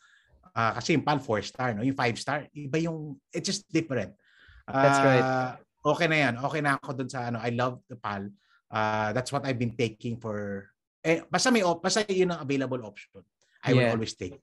ah, 0.51 0.75
kasi 0.75 0.95
yung 0.95 1.03
PAL 1.07 1.19
four 1.23 1.39
star, 1.43 1.71
no? 1.75 1.83
Yung 1.83 1.95
five 1.95 2.15
star, 2.19 2.47
iba 2.51 2.77
yung, 2.83 3.15
it's 3.31 3.47
just 3.47 3.63
different. 3.71 4.11
That's 4.67 4.99
right. 5.03 5.23
Ah, 5.25 5.51
Okay 5.81 6.05
na 6.05 6.29
yan. 6.29 6.33
Okay 6.37 6.61
na 6.61 6.77
ako 6.77 6.93
dun 6.93 7.09
sa 7.09 7.25
ano, 7.33 7.41
I 7.41 7.49
love 7.57 7.81
the 7.89 7.97
PAL. 7.97 8.29
Ah, 8.69 9.09
that's 9.17 9.33
what 9.33 9.41
I've 9.49 9.57
been 9.57 9.73
taking 9.73 10.21
for, 10.21 10.69
eh, 11.01 11.25
basta 11.25 11.49
may, 11.49 11.65
op- 11.65 11.81
basta 11.81 12.05
yun 12.05 12.29
ang 12.31 12.45
available 12.45 12.85
option. 12.85 13.25
I 13.65 13.73
will 13.73 13.89
Yeah. 13.89 13.93
always 13.97 14.13
take. 14.13 14.37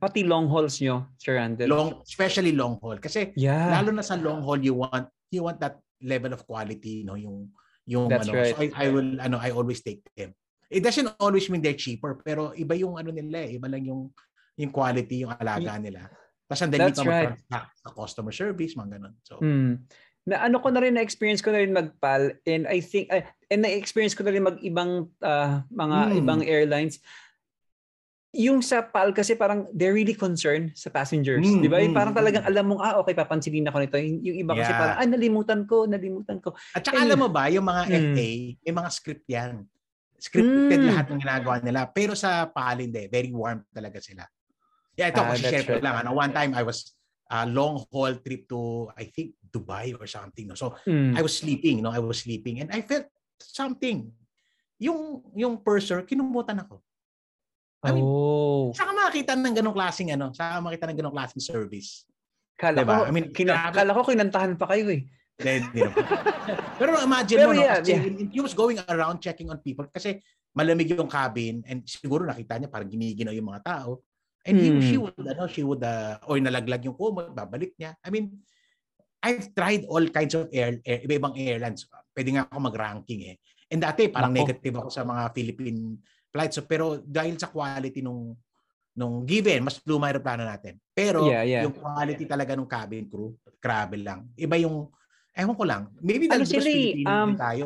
Pati 0.00 0.24
long 0.24 0.48
hauls 0.48 0.80
nyo, 0.80 1.12
Sir 1.16 1.36
Randall. 1.36 1.68
Long, 1.68 1.88
especially 2.04 2.52
long 2.52 2.76
haul. 2.80 3.00
Kasi 3.00 3.32
yeah. 3.36 3.72
lalo 3.76 3.92
na 3.92 4.04
sa 4.04 4.16
long 4.16 4.44
haul, 4.44 4.60
you 4.60 4.76
want, 4.76 5.08
you 5.32 5.44
want 5.44 5.60
that 5.60 5.80
level 6.00 6.32
of 6.32 6.44
quality, 6.44 7.04
no? 7.04 7.16
Yung, 7.16 7.48
yung 7.88 8.08
That's 8.08 8.28
ano. 8.28 8.36
right. 8.36 8.56
So 8.56 8.62
I, 8.62 8.68
I 8.76 8.86
will, 8.92 9.20
ano, 9.20 9.36
I 9.40 9.52
always 9.52 9.80
take 9.80 10.04
them. 10.16 10.36
It 10.68 10.82
doesn't 10.82 11.16
always 11.20 11.48
mean 11.48 11.62
they're 11.62 11.78
cheaper, 11.78 12.18
pero 12.20 12.52
iba 12.56 12.74
yung 12.74 12.98
ano 12.98 13.14
nila 13.14 13.46
eh. 13.46 13.56
Iba 13.56 13.70
lang 13.70 13.86
yung, 13.86 14.10
yung 14.58 14.72
quality, 14.72 15.24
yung 15.24 15.32
alaga 15.36 15.78
nila. 15.78 16.10
Tapos 16.46 16.62
ang 16.62 16.72
dali 16.72 16.90
right. 17.06 17.34
sa 17.50 17.90
customer 17.90 18.34
service, 18.34 18.74
mga 18.78 18.98
ganun. 18.98 19.14
So, 19.22 19.38
Hmm. 19.42 19.82
Na 20.26 20.42
ano 20.42 20.58
ko 20.58 20.74
na 20.74 20.82
rin 20.82 20.98
na 20.98 21.06
experience 21.06 21.38
ko 21.38 21.54
na 21.54 21.62
rin 21.62 21.70
magpal 21.70 22.34
and 22.50 22.66
I 22.66 22.82
think 22.82 23.14
uh, 23.14 23.22
and 23.46 23.62
na 23.62 23.70
experience 23.70 24.10
ko 24.10 24.26
na 24.26 24.34
rin 24.34 24.42
mag 24.42 24.58
ibang 24.58 25.06
ah, 25.22 25.62
mga 25.70 25.98
Hmm. 26.10 26.18
ibang 26.18 26.40
airlines. 26.42 26.98
Yung 28.36 28.60
sa 28.60 28.84
PAL 28.84 29.16
kasi 29.16 29.32
parang 29.32 29.64
they're 29.72 29.96
really 29.96 30.12
concerned 30.12 30.76
sa 30.76 30.92
passengers, 30.92 31.40
Hmm, 31.40 31.64
'di 31.64 31.68
ba? 31.72 31.80
Hmm, 31.80 31.96
parang 31.96 32.12
talagang 32.12 32.44
hmm. 32.44 32.50
alam 32.52 32.64
mong 32.68 32.80
ah 32.84 32.94
okay 33.00 33.16
papansinin 33.16 33.64
ako 33.64 33.80
nito. 33.80 33.96
Yung, 33.96 34.20
yung 34.20 34.36
iba 34.44 34.52
kasi 34.52 34.72
Yeah. 34.72 34.80
parang 34.84 34.96
ah 35.00 35.08
nalimutan 35.08 35.60
ko, 35.64 35.76
nalimutan 35.88 36.38
ko. 36.44 36.52
At 36.76 36.84
saka 36.84 37.00
And- 37.00 37.08
alam 37.08 37.18
mo 37.24 37.28
ba, 37.32 37.48
yung 37.48 37.64
mga 37.64 37.82
Mm. 37.88 37.94
FA, 38.12 38.28
may 38.60 38.74
mga 38.76 38.90
script 38.92 39.26
yan. 39.26 39.64
Scripted 40.20 40.80
Mm. 40.80 40.88
lahat 40.92 41.06
ng 41.08 41.20
ginagawa 41.20 41.54
nila. 41.64 41.80
Pero 41.88 42.12
sa 42.12 42.44
PAL, 42.44 42.84
hindi. 42.84 43.04
Very 43.08 43.32
warm 43.32 43.64
talaga 43.72 44.00
sila. 44.00 44.24
Yeah, 44.96 45.12
ito, 45.12 45.20
Ah, 45.20 45.32
kasi 45.32 45.44
that's 45.44 45.52
share 45.52 45.64
ko 45.68 45.76
right. 45.76 45.84
lang. 45.84 45.96
Ano, 46.04 46.16
one 46.16 46.32
time, 46.32 46.56
I 46.56 46.64
was 46.64 46.96
a 47.28 47.44
long 47.44 47.84
haul 47.92 48.16
trip 48.20 48.48
to, 48.48 48.88
I 48.96 49.12
think, 49.12 49.36
Dubai 49.44 49.92
or 49.92 50.08
something. 50.08 50.48
No? 50.48 50.56
So, 50.56 50.72
Hmm. 50.88 51.12
I 51.12 51.20
was 51.20 51.36
sleeping. 51.36 51.84
No? 51.84 51.92
I 51.92 52.00
was 52.00 52.24
sleeping. 52.24 52.64
And 52.64 52.72
I 52.72 52.80
felt 52.80 53.08
something. 53.36 54.08
Yung, 54.80 55.20
yung 55.36 55.60
purser, 55.60 56.00
kinumutan 56.00 56.64
ako. 56.64 56.80
I 57.84 57.92
mean, 57.92 58.04
oh. 58.04 58.72
Saka 58.72 58.90
makakita 58.96 59.36
ng 59.36 59.54
ganong 59.56 59.76
klaseng 59.76 60.10
ano, 60.16 60.32
saka 60.32 60.64
makita 60.64 60.84
ng 60.88 60.98
ganong 60.98 61.16
klaseng 61.16 61.44
service. 61.44 62.08
Kala 62.56 62.82
diba? 62.82 62.94
ko, 62.96 63.02
I 63.04 63.12
mean, 63.12 63.26
kina, 63.36 63.52
grabe. 63.52 63.74
kala 63.76 63.90
ko 63.92 64.00
kinantahan 64.08 64.52
pa 64.56 64.66
kayo 64.72 64.88
eh. 64.88 65.04
Pero 66.80 66.96
imagine 67.04 67.38
Pero 67.44 67.52
mo, 67.52 67.60
no, 67.60 67.60
yeah, 67.60 67.76
kasi 67.84 67.92
yeah. 67.92 68.32
he 68.32 68.40
was 68.40 68.56
going 68.56 68.80
around 68.88 69.20
checking 69.20 69.52
on 69.52 69.60
people 69.60 69.84
kasi 69.92 70.16
malamig 70.56 70.88
yung 70.88 71.12
cabin 71.12 71.60
and 71.68 71.84
siguro 71.84 72.24
nakita 72.24 72.56
niya 72.56 72.72
parang 72.72 72.88
giniginaw 72.88 73.36
yung 73.36 73.52
mga 73.52 73.60
tao. 73.60 74.00
And 74.46 74.56
he, 74.56 74.68
Hmm. 74.72 74.80
she 74.80 74.96
would, 74.96 75.12
ano, 75.20 75.44
she 75.50 75.60
would, 75.66 75.82
uh, 75.84 76.16
or 76.24 76.40
nalaglag 76.40 76.80
yung 76.88 76.96
kumot, 76.96 77.34
babalik 77.36 77.76
niya. 77.76 77.98
I 78.00 78.08
mean, 78.08 78.40
I've 79.20 79.50
tried 79.52 79.84
all 79.90 80.06
kinds 80.08 80.38
of 80.38 80.48
air, 80.54 80.78
air 80.86 81.02
iba-ibang 81.02 81.34
airlines. 81.34 81.84
Pwede 82.14 82.30
nga 82.32 82.46
ako 82.46 82.72
mag-ranking 82.72 83.34
eh. 83.34 83.36
And 83.66 83.82
dati 83.82 84.06
parang 84.06 84.30
Nako. 84.30 84.40
negative 84.46 84.74
ako 84.78 84.88
sa 84.88 85.02
mga 85.02 85.34
Philippine 85.34 85.98
flight. 86.36 86.52
So, 86.52 86.68
pero 86.68 87.00
dahil 87.00 87.40
sa 87.40 87.48
quality 87.48 88.04
nung 88.04 88.36
nung 88.96 89.24
given, 89.28 89.60
mas 89.64 89.80
luma 89.84 90.08
yung 90.12 90.24
plano 90.24 90.44
natin. 90.44 90.80
Pero 90.92 91.28
Yeah, 91.28 91.44
yeah. 91.44 91.62
yung 91.68 91.76
quality 91.76 92.24
talaga 92.24 92.56
ng 92.56 92.64
cabin 92.64 93.04
crew, 93.08 93.36
grabe 93.60 94.00
lang. 94.00 94.24
Iba 94.36 94.56
yung, 94.56 94.88
ewan 95.36 95.52
ko 95.56 95.64
lang, 95.68 95.82
maybe 96.00 96.24
Ano 96.32 96.40
dahil 96.40 96.48
because 96.48 96.64
sila 96.64 96.70
eh, 96.72 97.04
um, 97.04 97.30
tayo. 97.36 97.64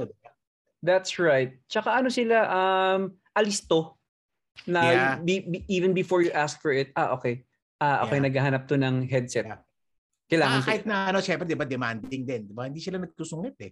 That's 0.83 1.23
right. 1.23 1.55
Tsaka 1.71 2.03
ano 2.03 2.11
sila, 2.11 2.37
um, 2.51 3.15
alisto. 3.31 3.95
Na 4.67 4.81
Yeah. 4.83 5.13
be- 5.23 5.47
be- 5.47 5.67
even 5.71 5.95
before 5.95 6.19
you 6.19 6.35
ask 6.35 6.59
for 6.59 6.75
it, 6.75 6.91
ah, 6.99 7.15
okay. 7.15 7.47
Ah, 7.79 8.03
okay, 8.03 8.19
Yeah. 8.19 8.27
naghahanap 8.27 8.67
to 8.67 8.75
ng 8.75 9.07
headset. 9.07 9.47
Yeah. 9.47 9.63
Kailangan 10.27 10.59
Ah, 10.59 10.67
kahit 10.67 10.83
na 10.83 10.97
ano, 11.15 11.19
syempre, 11.23 11.47
di 11.47 11.55
ba, 11.55 11.63
demanding 11.67 12.27
din. 12.27 12.43
Di 12.51 12.55
ba? 12.55 12.67
Hindi 12.67 12.83
sila 12.83 12.99
nagkusungit 12.99 13.55
eh. 13.63 13.71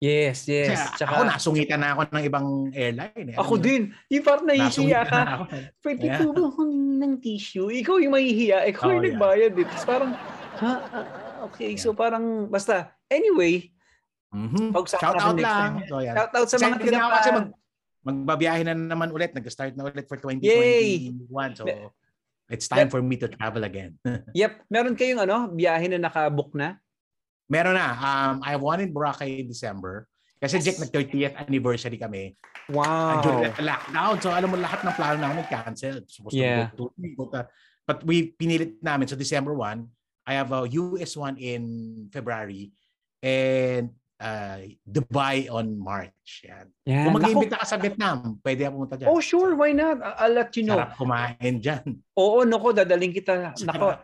Yes, 0.00 0.48
yes. 0.48 0.72
Kasi 0.72 0.96
Tsaka, 0.96 1.12
ako, 1.12 1.22
nasungitan 1.28 1.80
na 1.84 1.92
ako 1.92 2.00
ng 2.08 2.24
ibang 2.24 2.46
airline 2.72 3.26
eh. 3.30 3.36
ako 3.36 3.54
mo, 3.54 3.60
din. 3.60 3.82
Yung 4.08 4.24
parang 4.24 4.46
nahihiya 4.48 5.00
ka. 5.04 5.20
na. 5.20 5.34
Pwede 5.84 6.04
Yeah. 6.08 6.18
po 6.18 6.32
ba 6.32 6.42
akong 6.48 6.74
ng 6.96 7.12
tissue? 7.20 7.68
Ikaw 7.68 8.00
yung 8.00 8.16
mahihiya. 8.16 8.64
Ikaw 8.72 8.80
Oh, 8.80 8.90
yung 8.90 9.04
yeah. 9.04 9.12
nagbayad. 9.12 9.52
Eh. 9.52 9.66
Tapos 9.68 9.84
parang, 9.84 10.10
ha? 10.56 10.72
Ah, 10.72 10.80
ah, 10.90 11.06
okay. 11.44 11.76
So 11.76 11.92
parang, 11.92 12.48
basta. 12.48 12.96
Anyway, 13.06 13.68
Mhm. 14.30 14.70
Pag-usapan 14.70 15.02
Shout 15.02 15.18
out 15.18 15.36
lang. 15.36 15.70
So, 15.90 15.98
yan. 15.98 16.14
shout 16.14 16.30
out 16.30 16.46
sa 16.46 16.56
mga 16.56 16.70
ako 16.70 16.78
kasi 16.78 16.86
tinapa. 16.86 17.34
mag, 17.34 17.48
magbabiyahe 18.00 18.62
na 18.62 18.74
naman 18.78 19.10
ulit. 19.10 19.34
Nag-start 19.34 19.74
na 19.74 19.84
ulit 19.84 20.06
for 20.06 20.22
Yay! 20.38 21.10
2021. 21.10 21.58
So, 21.58 21.66
it's 22.46 22.70
time 22.70 22.86
for 22.86 23.02
me 23.02 23.18
to 23.18 23.26
travel 23.26 23.66
again. 23.66 23.98
Yep. 24.38 24.70
Meron 24.70 24.94
kayong 24.94 25.26
ano, 25.26 25.50
biyahe 25.50 25.90
na 25.90 26.06
nakabook 26.06 26.54
na? 26.54 26.78
Meron 27.50 27.74
na. 27.74 27.88
Um, 27.98 28.34
I 28.46 28.54
have 28.54 28.62
one 28.62 28.78
in 28.78 28.94
Boracay 28.94 29.42
in 29.42 29.50
December. 29.50 30.06
Kasi 30.40 30.56
Yes. 30.56 30.64
Jack, 30.64 30.78
nag-30th 30.88 31.34
anniversary 31.36 31.98
kami. 32.00 32.32
Wow. 32.72 32.86
And 32.86 33.18
during 33.20 33.42
the 33.52 33.64
lockdown. 33.66 34.14
So, 34.22 34.30
alam 34.32 34.48
mo, 34.48 34.56
lahat 34.56 34.80
ng 34.86 34.94
plano 34.96 35.18
namin 35.20 35.44
canceled. 35.50 36.06
Supposed 36.08 36.32
Yeah. 36.38 36.70
to 36.72 36.88
go 36.88 36.94
to 36.94 37.12
but, 37.18 37.30
uh, 37.34 37.44
but 37.84 37.98
we 38.06 38.32
pinilit 38.32 38.80
namin. 38.80 39.04
So, 39.04 39.20
December 39.20 39.52
1, 39.52 39.84
I 40.24 40.32
have 40.38 40.54
a 40.54 40.64
US 40.70 41.12
one 41.18 41.36
in 41.36 41.62
February 42.08 42.70
and 43.20 43.90
uh, 44.16 44.64
Dubai 44.86 45.50
on 45.52 45.76
March. 45.76 46.46
Yan. 46.48 46.72
Yan. 46.86 47.04
Kung 47.04 47.12
Nako. 47.12 47.16
mag-iimbita 47.20 47.56
ka 47.60 47.66
sa 47.66 47.76
Vietnam, 47.76 48.40
pwede 48.40 48.64
ako 48.64 48.72
pumunta 48.80 48.96
dyan. 48.96 49.08
Oh, 49.12 49.20
sure. 49.20 49.52
Why 49.58 49.76
not? 49.76 50.00
I'll 50.00 50.32
let 50.32 50.54
you 50.56 50.64
know. 50.64 50.80
Sarap 50.80 50.96
kumain 50.96 51.60
dyan. 51.60 52.00
Oo, 52.16 52.48
nako. 52.48 52.72
Dadaling 52.72 53.12
kita. 53.12 53.52
Nako. 53.60 53.96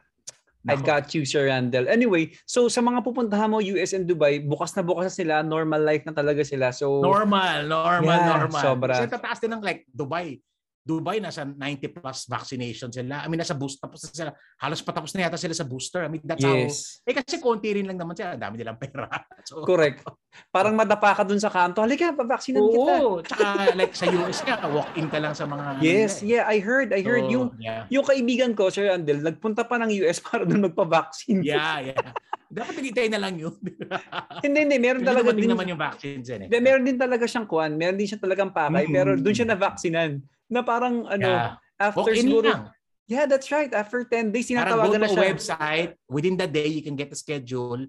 I 0.66 0.74
got 0.76 1.14
you, 1.14 1.22
Sir 1.22 1.46
Randall. 1.46 1.86
Anyway, 1.86 2.34
so 2.42 2.66
sa 2.66 2.82
mga 2.82 3.02
pupuntahan 3.06 3.46
mo, 3.46 3.62
US 3.62 3.94
and 3.94 4.06
Dubai, 4.06 4.42
bukas 4.42 4.74
na 4.74 4.82
bukas 4.82 5.10
na 5.10 5.14
sila. 5.14 5.34
Normal 5.46 5.82
life 5.86 6.02
na 6.02 6.12
talaga 6.12 6.42
sila. 6.42 6.74
So, 6.74 7.00
Normal, 7.02 7.70
normal, 7.70 8.02
Yeah, 8.02 8.26
normal. 8.42 8.62
sobra. 8.62 8.94
Kasi 8.98 9.10
tataas 9.10 9.38
din 9.38 9.54
ng 9.54 9.62
like 9.62 9.86
Dubai. 9.94 10.42
Dubai, 10.86 11.18
nasa 11.18 11.42
90 11.42 11.98
plus 11.98 12.30
vaccination 12.30 12.94
sila. 12.94 13.18
I 13.18 13.26
mean, 13.26 13.42
nasa 13.42 13.58
boost, 13.58 13.82
tapos 13.82 14.06
na 14.06 14.14
sila. 14.14 14.30
Halos 14.62 14.78
patapos 14.86 15.10
na 15.18 15.26
yata 15.26 15.34
sila 15.34 15.50
sa 15.50 15.66
booster. 15.66 16.06
I 16.06 16.08
mean, 16.14 16.22
that's 16.22 16.46
how. 16.46 16.54
yes. 16.54 17.02
Eh, 17.02 17.10
kasi 17.10 17.42
konti 17.42 17.74
rin 17.74 17.90
lang 17.90 17.98
naman 17.98 18.14
sila. 18.14 18.38
Ang 18.38 18.42
dami 18.46 18.54
nilang 18.62 18.78
pera. 18.78 19.10
So, 19.46 19.62
Correct. 19.62 20.02
Parang 20.50 20.74
madapa 20.74 21.14
ka 21.14 21.22
dun 21.22 21.38
sa 21.38 21.46
kanto. 21.46 21.78
Halika, 21.78 22.10
pavaksinan 22.10 22.66
kita. 22.66 22.94
Oo. 22.98 23.22
Tsaka 23.22 23.74
like 23.78 23.94
sa 23.94 24.10
US 24.10 24.42
nga, 24.42 24.58
walk-in 24.66 25.06
ka 25.06 25.22
lang 25.22 25.38
sa 25.38 25.46
mga... 25.46 25.78
Yes, 25.78 26.18
ano, 26.18 26.34
yeah, 26.34 26.44
I 26.50 26.58
heard. 26.58 26.90
I 26.90 27.02
heard 27.02 27.30
So, 27.30 27.34
yung 27.34 27.46
Yeah, 27.62 27.86
yung 27.86 28.02
kaibigan 28.02 28.58
ko, 28.58 28.66
Sir 28.70 28.90
Randall, 28.90 29.22
nagpunta 29.22 29.62
pa 29.62 29.78
ng 29.78 29.90
US 30.02 30.18
para 30.26 30.42
doon 30.42 30.66
magpa-vaccine. 30.66 31.46
yeah. 31.46 31.94
yeah. 31.94 32.10
Dapat 32.46 32.78
nagitay 32.78 33.06
na 33.10 33.18
lang 33.18 33.34
yun. 33.38 33.54
hindi, 34.44 34.58
hindi. 34.66 34.76
Meron 34.78 35.02
talaga 35.02 35.34
din. 35.34 35.50
naman 35.50 35.66
yung 35.66 35.82
vaccines 35.82 36.26
yan 36.30 36.46
eh. 36.46 36.48
Hindi, 36.50 36.58
meron 36.62 36.84
din 36.86 36.98
talaga 36.98 37.26
siyang 37.26 37.46
kuan. 37.50 37.74
Meron 37.74 37.98
din 37.98 38.06
siya 38.06 38.22
talagang 38.22 38.54
pakay. 38.54 38.86
Mm. 38.86 38.94
Pero 38.94 39.10
doon 39.18 39.34
siya 39.34 39.48
na-vaccinan. 39.50 40.22
Na 40.46 40.62
parang 40.62 41.06
ano, 41.06 41.26
Yeah. 41.26 41.50
after 41.76 42.06
Walk-in 42.06 42.26
siguro. 42.26 42.46
lang. 42.48 42.62
Yeah, 43.06 43.26
that's 43.26 43.50
right. 43.50 43.70
After 43.70 44.02
10 44.02 44.34
days, 44.34 44.50
Parang 44.50 44.82
go 44.82 44.90
tinatawagan 44.90 44.98
na 44.98 45.06
to 45.06 45.06
a 45.06 45.14
siya. 45.14 45.26
website, 45.30 45.90
within 46.06 46.34
the 46.34 46.46
day, 46.46 46.66
you 46.66 46.82
can 46.82 46.94
get 46.94 47.10
a 47.10 47.14
schedule. 47.14 47.86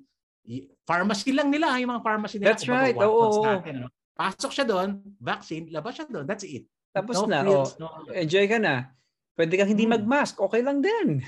Pharmacy 0.85 1.33
lang 1.33 1.49
nila, 1.49 1.73
yung 1.77 1.89
mga 1.91 2.03
pharmacy 2.05 2.37
nila. 2.37 2.53
That's 2.53 2.69
right. 2.69 2.93
Oo, 2.95 3.09
oo. 3.09 3.43
natin, 3.43 3.83
ano. 3.83 3.87
Pasok 4.13 4.49
siya 4.53 4.65
doon, 4.65 5.01
vaccine, 5.17 5.69
labas 5.69 5.93
siya 5.93 6.05
doon. 6.05 6.25
That's 6.25 6.45
it. 6.45 6.65
Tapos 6.89 7.17
no 7.17 7.25
na. 7.27 7.41
frills, 7.41 7.77
Oh, 7.77 8.01
no- 8.01 8.13
enjoy 8.13 8.45
ka 8.45 8.57
na. 8.57 8.89
Pwede 9.33 9.53
kang 9.53 9.69
hindi 9.69 9.85
Mm. 9.85 9.93
mag-mask. 10.01 10.37
Okay 10.39 10.61
lang 10.61 10.81
din. 10.81 11.21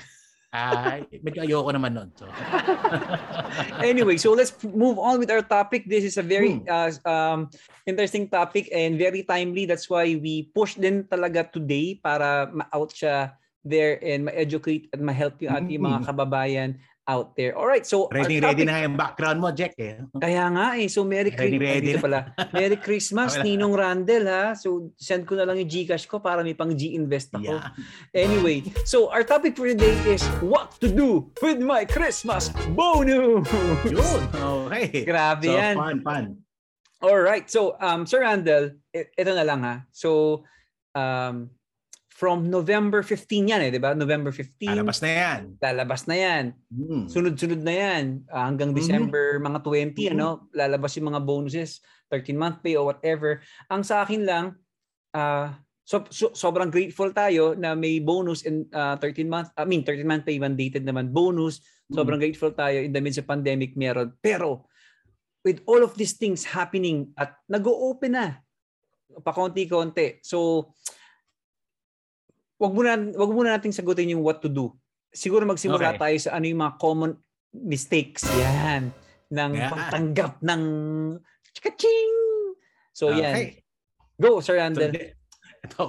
Ay, 0.50 1.06
medyo 1.22 1.46
ayoko 1.46 1.70
naman 1.70 1.94
nun. 1.94 2.10
So, 2.18 2.26
anyway, 3.86 4.18
so 4.18 4.34
let's 4.34 4.50
move 4.66 4.98
on 4.98 5.22
with 5.22 5.30
our 5.30 5.46
topic. 5.46 5.86
This 5.86 6.02
is 6.02 6.18
a 6.18 6.26
very 6.26 6.58
Hmm. 6.58 6.66
uh, 6.66 6.90
um, 7.06 7.38
interesting 7.86 8.26
topic 8.26 8.66
and 8.74 8.98
very 8.98 9.22
timely. 9.22 9.62
That's 9.62 9.86
why 9.86 10.18
we 10.18 10.50
push 10.50 10.74
din 10.74 11.06
talaga 11.06 11.46
today 11.46 12.02
para 12.02 12.50
ma-out 12.50 12.90
siya 12.90 13.38
there 13.62 14.02
and 14.02 14.26
ma-educate 14.26 14.90
at 14.90 14.98
ma-help 14.98 15.38
yung 15.38 15.54
ating 15.54 15.78
mga 15.78 15.98
Hmm. 16.02 16.06
kababayan 16.10 16.70
out 17.10 17.34
there. 17.34 17.58
All 17.58 17.66
right, 17.66 17.82
so 17.82 18.06
ready, 18.08 18.38
ready 18.38 18.62
topic- 18.62 18.70
na 18.70 18.72
nga 18.72 18.82
yung 18.86 18.94
background 18.94 19.38
mo, 19.42 19.50
Jack. 19.50 19.74
Eh. 19.74 19.98
Kaya 20.14 20.46
nga 20.46 20.78
eh. 20.78 20.86
So 20.86 21.02
Merry 21.02 21.34
Ready, 21.34 21.58
Christmas. 21.58 21.66
ready 21.66 21.90
na. 21.90 21.98
pala. 21.98 22.18
Merry 22.54 22.78
Christmas. 22.86 23.30
Ninong 23.36 23.74
Randel 23.74 24.24
ha. 24.30 24.44
So 24.54 24.94
send 24.94 25.26
ko 25.26 25.34
na 25.34 25.42
lang 25.42 25.58
yung 25.58 25.66
Gcash 25.66 26.06
ko 26.06 26.22
para 26.22 26.40
may 26.40 26.54
pang 26.54 26.70
G-invest 26.70 27.34
ako. 27.34 27.58
Yeah. 27.58 27.74
Anyway, 28.14 28.62
so 28.86 29.10
our 29.10 29.26
topic 29.26 29.58
for 29.58 29.66
today 29.66 29.98
is 30.06 30.22
what 30.38 30.70
to 30.78 30.86
do 30.86 31.26
with 31.42 31.58
my 31.58 31.82
Christmas 31.82 32.54
bonus. 32.70 33.42
Yun. 33.90 34.22
Okay. 34.70 35.02
Grabe 35.02 35.50
So, 35.50 35.56
yan. 35.58 35.74
fun, 35.74 35.96
fun. 36.00 36.24
All 37.00 37.18
right. 37.18 37.48
So, 37.48 37.80
um, 37.80 38.04
Sir 38.04 38.20
Randall, 38.20 38.76
i- 38.92 39.08
ito 39.10 39.32
na 39.32 39.42
lang 39.42 39.60
ha. 39.64 39.88
So, 39.90 40.42
um, 40.92 41.48
from 42.20 42.52
November 42.52 43.00
15 43.00 43.48
yan 43.48 43.64
eh, 43.64 43.72
di 43.72 43.80
ba? 43.80 43.96
November 43.96 44.28
15. 44.28 44.76
Lalabas 44.76 45.00
na 45.00 45.08
yan. 45.08 45.40
lalabas 45.56 46.02
na 46.04 46.16
yan. 46.20 46.44
Hmm. 46.68 47.08
Sunod-sunod 47.08 47.64
na 47.64 47.72
yan. 47.72 48.04
Ah, 48.28 48.44
hanggang 48.44 48.76
Mhm. 48.76 48.76
December 48.76 49.40
mga 49.40 49.64
20, 49.64 50.04
Mhm. 50.04 50.12
ano, 50.12 50.28
lalabas 50.52 50.92
yung 51.00 51.08
mga 51.08 51.24
bonuses, 51.24 51.80
13-month 52.12 52.60
pay 52.60 52.76
or 52.76 52.84
whatever. 52.92 53.40
Ang 53.72 53.88
sa 53.88 54.04
akin 54.04 54.28
lang, 54.28 54.52
ah, 55.16 55.56
so, 55.80 56.04
so- 56.12 56.36
sobrang 56.36 56.68
grateful 56.68 57.08
tayo 57.08 57.56
na 57.56 57.72
may 57.72 58.04
bonus 58.04 58.44
in 58.44 58.68
13-month, 59.00 59.56
I 59.56 59.64
mean, 59.64 59.80
13-month 59.80 60.28
pay 60.28 60.36
mandated 60.36 60.84
naman 60.84 61.16
bonus. 61.16 61.64
Sobrang 61.88 62.20
grateful 62.20 62.52
tayo 62.52 62.84
in 62.84 62.92
the 62.92 63.00
midst 63.00 63.18
of 63.18 63.26
pandemic 63.26 63.72
meron. 63.80 64.12
Pero, 64.20 64.68
with 65.40 65.64
all 65.64 65.80
of 65.80 65.96
these 65.96 66.20
things 66.20 66.44
happening 66.44 67.16
at 67.16 67.32
nag-o-open 67.48 68.12
na, 68.12 68.44
pakonti-konti. 69.10 70.20
So, 70.20 70.70
wag 72.60 72.72
muna 72.76 72.92
wag 73.16 73.32
muna 73.32 73.56
nating 73.56 73.72
sagutin 73.72 74.12
yung 74.12 74.20
what 74.20 74.38
to 74.38 74.52
do. 74.52 74.68
Siguro 75.10 75.42
magsimula 75.42 75.96
Okay. 75.96 75.98
tayo 75.98 76.16
sa 76.20 76.30
ano 76.36 76.44
yung 76.44 76.60
mga 76.60 76.76
common 76.76 77.16
mistakes 77.50 78.22
yan 78.30 78.92
ng 79.32 79.50
Yeah. 79.56 79.72
pagtanggap 79.72 80.38
ng 80.44 80.62
chikaching. 81.56 82.12
So 82.94 83.10
yan. 83.10 83.34
Okay. 83.34 83.48
Go 84.20 84.38
Sir 84.44 84.54
So, 84.54 84.60
Randall. 84.60 84.92
di- 84.92 85.16
ito, 85.66 85.84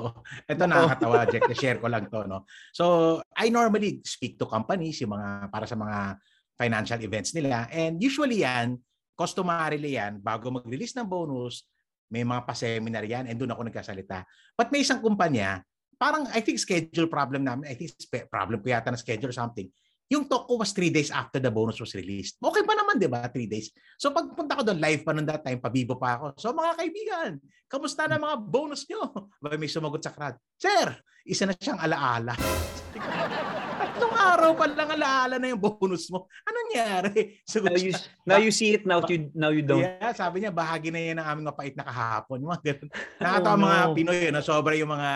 ito 0.47 0.63
nakakatawa, 0.63 1.23
Jack. 1.31 1.43
Na-share 1.51 1.79
ko 1.83 1.87
lang 1.91 2.07
to. 2.07 2.23
No? 2.27 2.47
So, 2.71 3.19
I 3.35 3.51
normally 3.51 3.99
speak 4.07 4.39
to 4.39 4.47
companies, 4.47 4.99
yung 5.03 5.15
mga, 5.15 5.51
para 5.51 5.67
sa 5.67 5.75
mga 5.75 6.15
financial 6.55 6.99
events 7.03 7.35
nila. 7.35 7.67
And 7.67 7.99
usually 7.99 8.43
yan, 8.43 8.79
customarily 9.15 9.99
yan, 9.99 10.19
bago 10.19 10.47
mag-release 10.51 10.95
ng 10.95 11.07
bonus, 11.07 11.67
may 12.07 12.23
mga 12.23 12.43
pa-seminar 12.43 13.03
yan 13.03 13.27
and 13.27 13.35
doon 13.35 13.51
ako 13.51 13.61
nagkasalita. 13.67 14.23
But 14.55 14.71
may 14.71 14.83
isang 14.83 14.99
kumpanya, 14.99 15.63
parang 16.01 16.25
I 16.33 16.41
think 16.41 16.57
schedule 16.57 17.05
problem 17.05 17.45
namin, 17.45 17.69
I 17.69 17.77
think 17.77 17.93
problem 18.25 18.57
ko 18.65 18.73
yata 18.73 18.89
na 18.89 18.97
schedule 18.97 19.29
something. 19.29 19.69
Yung 20.09 20.25
talk 20.25 20.49
ko 20.49 20.59
was 20.59 20.73
three 20.73 20.89
days 20.89 21.13
after 21.13 21.39
the 21.39 21.53
bonus 21.53 21.79
was 21.79 21.93
released. 21.95 22.35
Okay 22.41 22.67
pa 22.67 22.75
naman, 22.75 22.99
di 22.99 23.07
ba? 23.07 23.31
Three 23.31 23.47
days. 23.47 23.71
So 23.95 24.11
pagpunta 24.11 24.59
ko 24.59 24.65
doon, 24.65 24.81
live 24.81 25.07
pa 25.07 25.15
noon 25.15 25.23
that 25.29 25.45
time, 25.45 25.61
pabibo 25.61 25.95
pa 25.95 26.19
ako. 26.19 26.35
So 26.35 26.51
mga 26.51 26.71
kaibigan, 26.83 27.31
kamusta 27.71 28.09
na 28.09 28.19
mga 28.19 28.35
bonus 28.43 28.83
nyo? 28.91 29.07
May 29.61 29.71
sumagot 29.71 30.03
sa 30.03 30.11
crowd, 30.11 30.35
Sir, 30.59 30.99
isa 31.23 31.47
na 31.47 31.55
siyang 31.55 31.79
alaala. 31.79 32.35
Tatlong 33.91 34.15
araw 34.15 34.51
pa 34.55 34.71
lang 34.71 34.87
alaala 34.95 35.35
na 35.35 35.51
yung 35.51 35.59
bonus 35.59 36.07
mo. 36.07 36.23
Anong 36.47 36.63
nangyari? 36.71 37.43
Sagot 37.43 37.75
Now 37.75 37.83
you, 37.83 37.91
now 38.23 38.39
you 38.39 38.51
see 38.55 38.71
it, 38.71 38.87
now 38.87 39.03
you, 39.03 39.27
now 39.35 39.51
you 39.51 39.59
don't. 39.59 39.83
Yeah, 39.83 40.15
sabi 40.15 40.39
niya, 40.39 40.55
bahagi 40.55 40.95
na 40.95 40.99
yan 41.03 41.19
ng 41.19 41.27
aming 41.27 41.47
mapait 41.51 41.75
na 41.75 41.83
kahapon. 41.83 42.39
Mga 42.39 42.59
ganun. 42.63 42.89
Nakatawa 43.19 43.51
Oh, 43.51 43.59
mga 43.67 43.79
no. 43.83 43.91
Pinoy, 43.91 44.19
na 44.31 44.39
sobra 44.39 44.79
yung 44.79 44.95
mga 44.95 45.09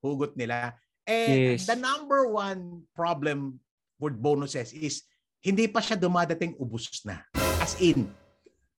hugot 0.00 0.32
nila. 0.40 0.72
And 1.04 1.60
Yes. 1.60 1.68
the 1.68 1.76
number 1.76 2.24
one 2.32 2.88
problem 2.96 3.60
with 4.00 4.16
bonuses 4.16 4.72
is 4.72 5.04
hindi 5.44 5.68
pa 5.68 5.84
siya 5.84 6.00
dumadating 6.00 6.56
ubus 6.56 7.04
na. 7.04 7.20
As 7.60 7.76
in, 7.76 8.08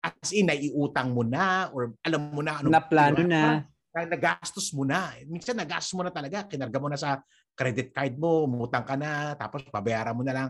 as 0.00 0.32
in, 0.32 0.48
naiutang 0.48 1.12
mo 1.12 1.20
na 1.20 1.68
or 1.68 1.92
alam 2.00 2.32
mo 2.32 2.40
na 2.40 2.64
ano. 2.64 2.72
Naplano 2.72 3.20
na. 3.20 3.60
na 3.92 4.08
nagastos 4.08 4.72
mo 4.72 4.88
na. 4.88 5.12
Minsan 5.28 5.54
nagastos 5.54 5.92
mo 5.92 6.00
na 6.00 6.10
talaga. 6.10 6.48
Kinarga 6.48 6.80
mo 6.80 6.88
na 6.88 6.96
sa 6.96 7.20
credit 7.54 7.94
card 7.94 8.14
mo, 8.18 8.44
umutang 8.46 8.84
ka 8.86 8.98
na, 8.98 9.34
tapos 9.38 9.62
babayaran 9.70 10.14
mo 10.14 10.22
na 10.26 10.34
lang. 10.34 10.48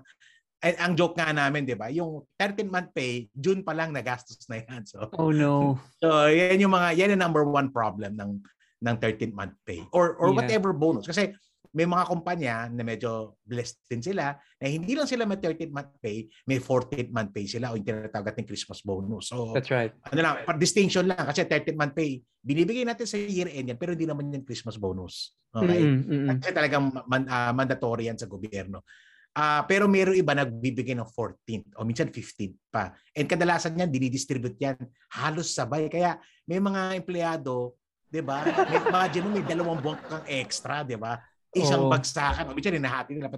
And 0.64 0.76
ang 0.80 0.92
joke 0.96 1.20
nga 1.20 1.28
namin, 1.28 1.68
di 1.68 1.76
ba, 1.76 1.92
yung 1.92 2.24
13-month 2.40 2.96
pay, 2.96 3.28
June 3.36 3.60
pa 3.60 3.76
lang 3.76 3.92
nagastos 3.92 4.48
na 4.48 4.64
yan. 4.64 4.82
So, 4.88 5.12
Oh 5.20 5.28
no. 5.28 5.76
so 6.00 6.28
yan 6.32 6.64
yung 6.64 6.72
mga, 6.72 6.96
yan 6.96 7.12
yung 7.16 7.22
number 7.22 7.44
one 7.44 7.68
problem 7.68 8.16
ng 8.16 8.40
ng 8.84 8.96
13th 9.00 9.32
month 9.32 9.56
pay 9.64 9.80
or 9.96 10.12
or 10.20 10.28
Yeah. 10.32 10.44
whatever 10.44 10.76
bonus 10.76 11.08
kasi 11.08 11.32
may 11.74 11.90
mga 11.90 12.04
kumpanya 12.06 12.70
na 12.70 12.86
medyo 12.86 13.34
blessed 13.42 13.82
din 13.90 13.98
sila 13.98 14.38
na 14.38 14.66
hindi 14.70 14.94
lang 14.94 15.10
sila 15.10 15.26
may 15.26 15.42
13th 15.42 15.74
month 15.74 15.92
pay, 15.98 16.30
may 16.46 16.62
14th 16.62 17.10
month 17.10 17.34
pay 17.34 17.50
sila 17.50 17.74
o 17.74 17.76
yung 17.76 17.82
tinatawag 17.82 18.30
nating 18.30 18.46
Christmas 18.46 18.78
bonus. 18.86 19.34
So, 19.34 19.50
That's 19.50 19.74
right. 19.74 19.90
ano 20.14 20.20
lang, 20.22 20.34
pa- 20.46 20.54
distinction 20.54 21.10
lang 21.10 21.26
kasi 21.26 21.42
13th 21.42 21.74
month 21.74 21.98
pay, 21.98 22.22
binibigay 22.46 22.86
natin 22.86 23.10
sa 23.10 23.18
year 23.18 23.50
end 23.50 23.74
yan 23.74 23.78
pero 23.78 23.98
hindi 23.98 24.06
naman 24.06 24.30
yan 24.30 24.46
Christmas 24.46 24.78
bonus. 24.78 25.34
Okay? 25.50 25.82
Mm-mm. 25.82 26.38
Kasi 26.38 26.54
talagang 26.54 26.94
man, 27.10 27.26
ah, 27.26 27.50
mandatory 27.50 28.06
yan 28.06 28.16
sa 28.16 28.30
gobyerno. 28.30 28.86
Ah, 29.34 29.66
pero 29.66 29.90
mayroong 29.90 30.14
iba 30.14 30.30
nagbibigay 30.30 30.94
ng 30.94 31.10
14th 31.10 31.74
o 31.74 31.82
minsan 31.82 32.06
15th 32.06 32.70
pa. 32.70 32.94
And 33.18 33.26
kadalasan 33.26 33.74
yan, 33.74 33.90
dinidistribute 33.90 34.54
yan 34.62 34.78
halos 35.10 35.50
sabay. 35.50 35.90
Kaya 35.90 36.22
may 36.46 36.62
mga 36.62 36.94
empleyado, 36.94 37.74
'di 38.14 38.22
ba? 38.22 38.46
May 38.46 38.78
mga 38.78 39.06
dyan, 39.10 39.26
may 39.34 39.42
dalawang 39.42 39.82
buwan 39.82 39.98
kang 40.06 40.26
extra, 40.30 40.86
'di 40.86 40.94
ba? 40.94 41.18
Isang 41.54 41.86
Oo. 41.86 41.90
bagsakan. 41.90 42.50
O 42.50 42.54
minsan 42.54 42.74
hinahati 42.74 43.14
nila. 43.14 43.30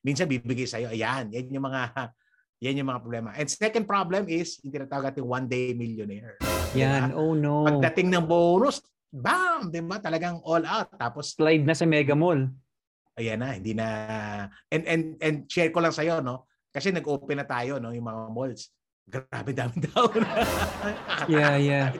Minsan 0.00 0.30
bibigay 0.30 0.66
sa'yo. 0.66 0.94
Ayan, 0.94 1.30
yan 1.34 1.50
yung 1.50 1.66
mga 1.66 1.82
yan 2.64 2.80
yung 2.80 2.88
mga 2.88 3.02
problema. 3.02 3.28
And 3.36 3.50
second 3.50 3.84
problem 3.84 4.30
is, 4.30 4.56
yung 4.64 4.72
tinatawag 4.72 5.12
natin 5.12 5.26
one 5.26 5.46
day 5.50 5.74
millionaire. 5.76 6.38
Yan. 6.72 7.12
Oh 7.12 7.34
no. 7.36 7.66
Pagdating 7.68 8.14
ng 8.14 8.24
bonus, 8.24 8.80
bam! 9.12 9.68
Di 9.70 9.84
ba? 9.84 10.00
Talagang 10.00 10.40
all 10.42 10.64
out. 10.64 10.90
Tapos 10.96 11.34
Slide 11.34 11.62
na 11.62 11.74
sa 11.76 11.86
Mega 11.86 12.16
Mall. 12.16 12.50
ayan 13.14 13.38
na, 13.38 13.54
hindi 13.54 13.78
na 13.78 13.86
and 14.74 14.82
and 14.90 15.04
and 15.22 15.36
share 15.46 15.70
ko 15.70 15.78
lang 15.78 15.94
sa 15.94 16.02
no 16.18 16.50
kasi 16.74 16.90
nag-open 16.90 17.38
na 17.38 17.46
tayo 17.46 17.78
no 17.78 17.94
yung 17.94 18.10
mga 18.10 18.22
malls. 18.34 18.74
Grabe 19.06 19.54
dami 19.54 19.78
tao. 19.86 20.10
Yeah, 21.30 21.54
yeah. 21.54 21.94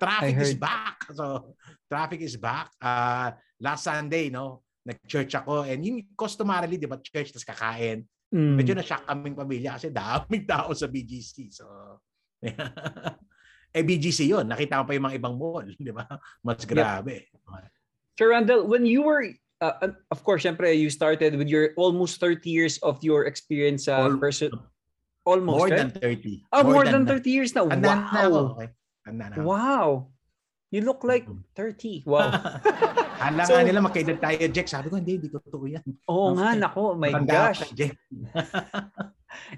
Traffic 0.00 0.40
is 0.40 0.56
back. 0.56 1.04
So 1.12 1.52
traffic 1.90 2.24
is 2.24 2.40
back. 2.40 2.72
Uh, 2.80 3.36
last 3.60 3.84
Sunday 3.84 4.32
no, 4.32 4.64
nag-church 4.86 5.32
ako 5.34 5.66
and 5.66 5.82
yung 5.82 5.98
customarily 6.14 6.78
'di 6.78 6.88
ba 6.88 7.00
church 7.00 7.34
tas 7.34 7.46
kakain. 7.46 8.06
Mm. 8.28 8.54
Medyo 8.60 8.72
na-shock 8.76 9.08
kaming 9.08 9.36
pamilya 9.36 9.80
kasi 9.80 9.88
daming 9.88 10.44
tao 10.44 10.70
sa 10.76 10.86
BGC. 10.86 11.48
So 11.50 11.64
eh 13.76 13.82
BGC 13.84 14.28
'yon. 14.28 14.46
Nakita 14.48 14.80
ko 14.80 14.84
pa 14.88 14.94
yung 14.96 15.06
mga 15.08 15.18
ibang 15.18 15.36
mall, 15.36 15.66
'di 15.66 15.92
ba? 15.92 16.04
Mas 16.44 16.62
grabe. 16.64 17.28
Sir 18.18 18.34
Randall, 18.34 18.66
when 18.66 18.82
you 18.82 19.06
were, 19.06 19.30
uh, 19.62 19.78
uh, 19.78 19.94
of 20.10 20.26
course, 20.26 20.42
syempre, 20.42 20.74
you 20.74 20.90
started 20.90 21.38
with 21.38 21.46
your 21.46 21.70
almost 21.78 22.18
30 22.18 22.50
years 22.50 22.74
of 22.82 22.98
your 22.98 23.30
experience 23.30 23.86
Al- 23.86 24.18
person. 24.18 24.50
Almost, 25.22 25.54
More 25.54 25.68
right? 25.68 25.78
than 25.78 25.90
30. 25.94 26.42
Oh, 26.50 26.64
more, 26.64 26.82
than, 26.88 27.04
that. 27.04 27.22
30 27.22 27.30
years 27.30 27.54
na. 27.54 27.62
Wow. 27.62 28.58
Wow. 29.36 30.08
You 30.68 30.84
look 30.84 31.00
like 31.00 31.24
30. 31.56 32.04
Wow. 32.04 32.28
Hala 33.24 33.42
So- 33.48 33.56
nga 33.56 33.64
nila 33.64 33.80
magkaedad 33.80 34.20
tayo, 34.20 34.36
Jack. 34.52 34.68
Sabi 34.68 34.92
ko, 34.92 35.00
hindi, 35.00 35.16
hindi 35.16 35.32
totoo 35.32 35.64
yan. 35.64 35.80
Oo 36.12 36.36
nga, 36.36 36.52
nako. 36.52 36.92
My 36.92 37.08
Matanda 37.08 37.32
gosh. 37.52 37.60
ka, 37.64 37.66
Jack. 37.72 37.96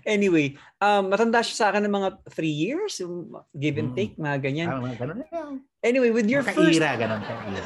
Anyway, 0.04 0.58
um, 0.82 1.08
matanda 1.08 1.40
siya 1.40 1.56
sa 1.56 1.66
akin 1.72 1.86
ng 1.86 1.94
mga 1.94 2.08
3 2.26 2.42
years. 2.52 2.98
Give 3.54 3.78
and 3.78 3.94
Mm. 3.94 3.96
take, 3.96 4.14
mga 4.18 4.38
ganyan. 4.42 4.68
Ganun 4.98 5.22
lang. 5.30 5.62
Anyway, 5.80 6.10
with 6.10 6.26
your 6.28 6.42
first 6.42 6.58
Kaira, 6.58 6.98
ganun 6.98 7.22
kaira. 7.22 7.62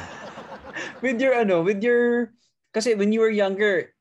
with 1.03 1.17
your 1.19 1.33
ano, 1.35 1.65
with 1.65 1.81
your 1.81 2.31
kasi 2.71 2.93
when 2.93 3.09
you 3.11 3.19
were 3.19 3.33
younger, 3.33 3.91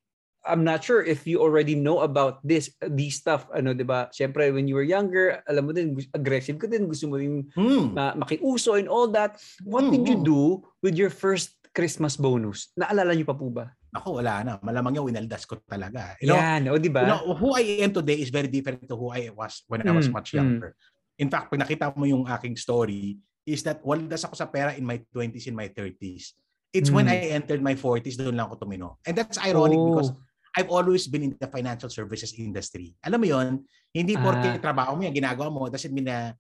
I'm 0.45 0.61
not 0.63 0.85
sure 0.85 1.01
if 1.01 1.25
you 1.25 1.41
already 1.41 1.73
know 1.73 2.05
about 2.05 2.45
this 2.45 2.69
these 2.85 3.17
stuff 3.17 3.49
ano, 3.51 3.73
'di 3.73 3.85
ba? 3.89 4.13
Syempre 4.13 4.53
when 4.53 4.69
you 4.69 4.77
were 4.77 4.85
younger, 4.87 5.41
alam 5.49 5.67
mo 5.69 5.73
din 5.73 5.97
aggressive 6.13 6.61
ka 6.61 6.69
din, 6.69 6.85
gusto 6.85 7.09
mo 7.09 7.17
din 7.17 7.49
Hmm. 7.57 7.97
ma- 7.97 8.13
makiuso 8.15 8.77
and 8.77 8.89
all 8.93 9.09
that. 9.09 9.41
What 9.65 9.89
did 9.89 10.05
you 10.05 10.21
Mm, 10.21 10.29
do 10.29 10.41
with 10.85 10.95
your 11.01 11.09
first 11.09 11.57
Christmas 11.73 12.21
bonus? 12.21 12.71
Naalala 12.77 13.17
niyo 13.17 13.25
pa 13.27 13.37
po 13.37 13.49
ba? 13.49 13.73
Ako, 13.95 14.19
wala 14.21 14.43
na. 14.45 14.53
Malamang 14.61 14.99
yung 15.01 15.07
winaldas 15.09 15.47
ko 15.47 15.57
talaga. 15.65 16.19
You 16.21 16.35
know, 16.35 16.39
Yan, 16.43 16.67
o 16.69 16.77
'di 16.77 16.91
you 16.91 16.95
ba? 16.95 17.09
know, 17.09 17.33
who 17.39 17.55
I 17.57 17.81
am 17.81 17.95
today 17.95 18.21
is 18.21 18.29
very 18.29 18.51
different 18.51 18.85
to 18.91 18.95
who 18.99 19.09
I 19.15 19.33
was 19.33 19.65
when 19.71 19.81
I 19.87 19.95
was 19.97 20.11
Mm, 20.11 20.15
much 20.15 20.35
mm. 20.35 20.39
younger. 20.43 20.71
In 21.17 21.31
fact, 21.31 21.49
pag 21.49 21.63
nakita 21.63 21.95
mo 21.95 22.05
yung 22.05 22.27
aking 22.27 22.59
story, 22.59 23.17
is 23.47 23.63
that 23.65 23.81
waldas 23.87 24.27
ako 24.27 24.35
sa 24.35 24.51
pera 24.51 24.75
in 24.75 24.83
my 24.85 24.99
20s, 25.15 25.47
in 25.47 25.55
my 25.55 25.71
30s. 25.71 26.35
It's 26.75 26.91
when 26.91 27.07
Mm. 27.07 27.15
I 27.15 27.17
entered 27.39 27.63
my 27.63 27.79
40s, 27.79 28.19
doon 28.19 28.35
lang 28.35 28.51
ako 28.51 28.67
tumino. 28.67 28.99
And 29.07 29.15
that's 29.15 29.39
ironic 29.39 29.79
Oh. 29.79 29.95
because 29.95 30.11
I've 30.55 30.71
always 30.71 31.11
been 31.11 31.23
in 31.23 31.33
the 31.35 31.51
financial 31.51 31.91
services 31.91 32.31
industry. 32.39 32.95
Alam 33.03 33.19
mo 33.21 33.27
yon 33.27 33.51
hindi 33.91 34.15
porke 34.15 34.55
Ah. 34.55 34.59
trabaho 34.59 34.95
mo 34.95 35.03
yan, 35.03 35.15
ginagawa 35.15 35.51
mo, 35.51 35.67
doesn't 35.67 35.91
mean 35.91 36.07
na, 36.07 36.31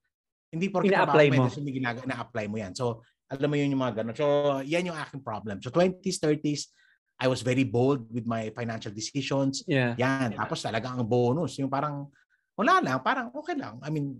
hindi 0.50 0.70
porke 0.70 0.86
trabaho 0.86 1.18
mo, 1.18 1.26
yan, 1.26 1.34
mo. 1.34 1.46
doesn't 1.50 1.62
mean 1.62 1.76
ginagawa, 1.82 2.04
na-apply 2.06 2.46
mo 2.46 2.56
yan. 2.58 2.72
So, 2.74 3.02
alam 3.26 3.50
mo 3.50 3.56
yun 3.58 3.74
yung 3.74 3.82
mga 3.82 4.02
ganun. 4.02 4.14
So, 4.14 4.26
yan 4.62 4.86
yung 4.86 4.94
aking 4.94 5.22
problem. 5.22 5.58
So, 5.58 5.74
20s, 5.74 6.22
30s, 6.22 6.70
I 7.18 7.26
was 7.26 7.42
very 7.42 7.62
bold 7.62 8.06
with 8.10 8.26
my 8.26 8.50
financial 8.54 8.90
decisions. 8.90 9.62
Yeah. 9.66 9.94
Yan. 9.98 10.34
Tapos 10.34 10.62
talaga 10.62 10.90
ang 10.90 11.06
bonus. 11.06 11.58
Yung 11.58 11.70
parang, 11.70 12.10
wala 12.54 12.82
lang. 12.82 12.98
Parang 13.02 13.30
okay 13.34 13.54
lang. 13.54 13.78
I 13.82 13.90
mean, 13.90 14.18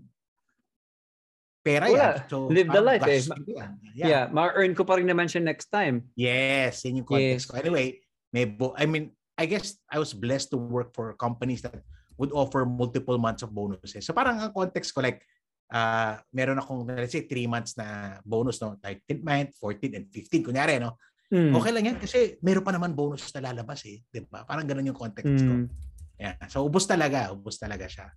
pera 1.59 1.87
Wala. 1.87 1.97
yan. 1.97 2.13
So, 2.29 2.47
Live 2.47 2.69
the 2.69 2.83
life 2.83 3.03
eh. 3.03 3.19
yan. 3.19 3.71
Yeah, 3.95 4.07
Yeah. 4.07 4.23
ma-earn 4.29 4.75
ko 4.75 4.85
pa 4.85 4.95
rin 4.95 5.07
naman 5.07 5.27
siya 5.27 5.41
next 5.41 5.67
time. 5.67 6.07
Yes. 6.15 6.83
Yan 6.85 7.03
yung 7.03 7.07
context 7.07 7.47
Yes. 7.47 7.51
ko. 7.51 7.57
Anyway, 7.57 7.99
may 8.31 8.45
bo- 8.45 8.75
I 8.77 8.85
mean, 8.85 9.11
I 9.35 9.45
guess 9.45 9.75
I 9.91 9.99
was 9.99 10.15
blessed 10.15 10.55
to 10.55 10.57
work 10.57 10.95
for 10.95 11.11
companies 11.19 11.61
that 11.63 11.75
would 12.15 12.31
offer 12.31 12.63
multiple 12.63 13.19
months 13.19 13.43
of 13.43 13.51
bonuses. 13.51 14.07
So 14.07 14.15
parang 14.15 14.39
ang 14.39 14.55
context 14.55 14.95
ko 14.95 15.03
like, 15.03 15.23
uh, 15.71 16.15
meron 16.31 16.59
akong, 16.59 16.87
let's 16.87 17.11
say, 17.11 17.27
3 17.27 17.51
months 17.51 17.75
na 17.75 18.19
bonus, 18.23 18.63
no? 18.63 18.79
13th 18.79 19.23
month, 19.23 19.51
14th, 19.59 19.95
and 19.99 20.07
15. 20.07 20.47
Kunyari, 20.47 20.79
no? 20.79 20.95
Mm. 21.33 21.51
Okay 21.57 21.71
lang 21.73 21.85
yan 21.91 21.97
kasi 21.99 22.37
meron 22.39 22.63
pa 22.63 22.71
naman 22.71 22.95
bonus 22.95 23.27
na 23.35 23.51
lalabas 23.51 23.83
eh. 23.89 23.99
Di 24.07 24.23
ba? 24.23 24.47
Parang 24.47 24.63
ganun 24.63 24.87
yung 24.87 24.97
context 24.97 25.43
ko. 25.43 25.53
Mm. 25.65 25.67
Yeah. 26.15 26.39
So 26.47 26.63
ubos 26.63 26.87
talaga, 26.87 27.35
ubos 27.35 27.59
talaga 27.59 27.89
siya. 27.91 28.07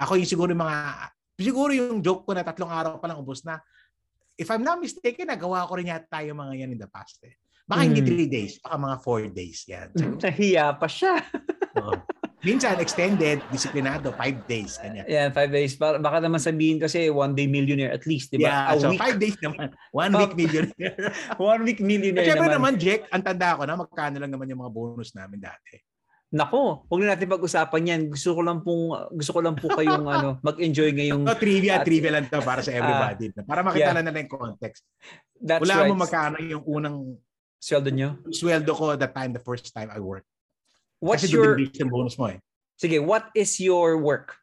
Ako 0.00 0.16
yung 0.16 0.30
siguro 0.30 0.48
yung 0.54 0.64
mga 0.64 0.78
siguro 1.36 1.70
yung 1.74 2.00
joke 2.00 2.24
ko 2.24 2.32
na 2.32 2.46
tatlong 2.46 2.72
araw 2.72 2.96
pa 3.02 3.10
lang 3.10 3.20
ubos 3.20 3.44
na. 3.44 3.60
If 4.34 4.50
I'm 4.50 4.66
not 4.66 4.82
mistaken, 4.82 5.30
nagawa 5.30 5.68
ko 5.68 5.78
rin 5.78 5.92
yata 5.92 6.24
yung 6.26 6.40
mga 6.40 6.64
yan 6.64 6.74
in 6.74 6.80
the 6.80 6.90
past 6.90 7.22
eh. 7.22 7.36
Baka 7.64 7.80
hindi 7.82 8.00
Mm. 8.04 8.08
3 8.12 8.28
days, 8.28 8.52
baka 8.60 8.76
mga 8.76 8.96
4 9.00 9.28
days 9.30 9.58
yan. 9.64 9.88
So, 9.96 10.04
Nahiya 10.22 10.76
pa 10.76 10.84
siya. 10.84 11.16
oo. 11.80 11.96
Minsan 12.44 12.76
extended, 12.76 13.40
disiplinado, 13.48 14.12
5 14.12 14.44
days 14.44 14.76
kanya. 14.76 15.08
Yan, 15.08 15.32
five 15.32 15.48
days. 15.48 15.80
Baka, 15.80 15.96
naman 16.20 16.36
sabihin 16.36 16.76
kasi 16.76 17.08
one 17.08 17.32
day 17.32 17.48
millionaire 17.48 17.88
at 17.88 18.04
least, 18.04 18.28
di 18.28 18.36
ba? 18.36 18.68
Yeah, 18.68 18.68
A 18.68 18.72
so 18.76 18.92
week. 18.92 19.00
5 19.00 19.16
days 19.16 19.36
naman. 19.40 19.72
One 19.90 20.12
Oh. 20.12 20.20
week 20.20 20.36
millionaire. 20.44 20.96
One 21.40 21.64
week 21.64 21.80
millionaire 21.80 22.28
syempre 22.28 22.52
naman. 22.52 22.76
naman, 22.76 22.84
Jack, 22.84 23.08
ang 23.08 23.24
tanda 23.24 23.56
ko 23.56 23.64
na 23.64 23.80
magkano 23.80 24.20
lang 24.20 24.28
naman 24.28 24.44
yung 24.44 24.60
mga 24.60 24.72
bonus 24.76 25.16
namin 25.16 25.40
dati. 25.40 25.80
Nako, 26.36 26.84
huwag 26.84 27.00
na 27.00 27.16
natin 27.16 27.32
pag-usapan 27.32 27.88
yan. 27.88 28.00
Gusto 28.12 28.36
ko 28.36 28.40
lang 28.44 28.60
pong 28.60 28.92
gusto 29.14 29.30
ko 29.32 29.40
lang 29.40 29.56
po 29.56 29.70
kayong 29.70 30.04
ano, 30.04 30.28
mag-enjoy 30.48 30.92
ngayong 30.92 31.24
No, 31.24 31.38
trivia, 31.40 31.80
At- 31.80 31.88
trivia 31.88 32.12
lang 32.12 32.28
to 32.28 32.44
para 32.44 32.60
sa 32.60 32.76
everybody. 32.76 33.32
para 33.40 33.64
makita 33.64 33.88
yeah. 33.88 33.94
lang 33.96 34.04
nila 34.04 34.20
yung 34.20 34.32
context. 34.36 34.84
that's 35.40 35.64
Wala 35.64 35.80
right. 35.80 35.88
mo 35.88 35.96
magkano 35.96 36.36
yung 36.44 36.60
unang 36.60 36.96
Sweldo 37.64 37.88
nyo. 37.88 38.20
sweldo 38.28 38.76
ko 38.76 38.92
the 38.92 39.08
time, 39.08 39.32
the 39.32 39.40
first 39.40 39.72
time 39.72 39.88
I 39.88 39.96
worked. 39.96 40.28
What's 41.00 41.24
Kasi 41.24 41.32
your 41.32 41.56
yung 41.56 41.88
bonus 41.88 42.20
mo 42.20 42.28
eh. 42.28 42.36
Sige, 42.76 43.00
what 43.00 43.32
is 43.32 43.56
your 43.56 43.96
work? 43.96 44.36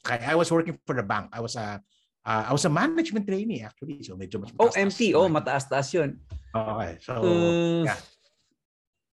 Kaya 0.00 0.32
I 0.32 0.36
was 0.40 0.48
working 0.48 0.80
for 0.88 0.96
the 0.96 1.04
bank. 1.04 1.28
I 1.36 1.44
was 1.44 1.52
a 1.60 1.84
uh, 2.24 2.42
I 2.48 2.56
was 2.56 2.64
a 2.64 2.72
management 2.72 3.28
trainee 3.28 3.60
actually. 3.60 4.00
So 4.00 4.16
medyo 4.16 4.40
mas 4.40 4.56
Oh, 4.56 4.72
mataas-taas 4.72 4.88
MT. 4.88 5.00
Oh, 5.12 5.28
mataas-taas 5.28 5.88
'yun. 5.92 6.16
Okay. 6.56 6.92
So 7.04 7.12
Uh, 7.20 7.84
yeah. 7.84 8.00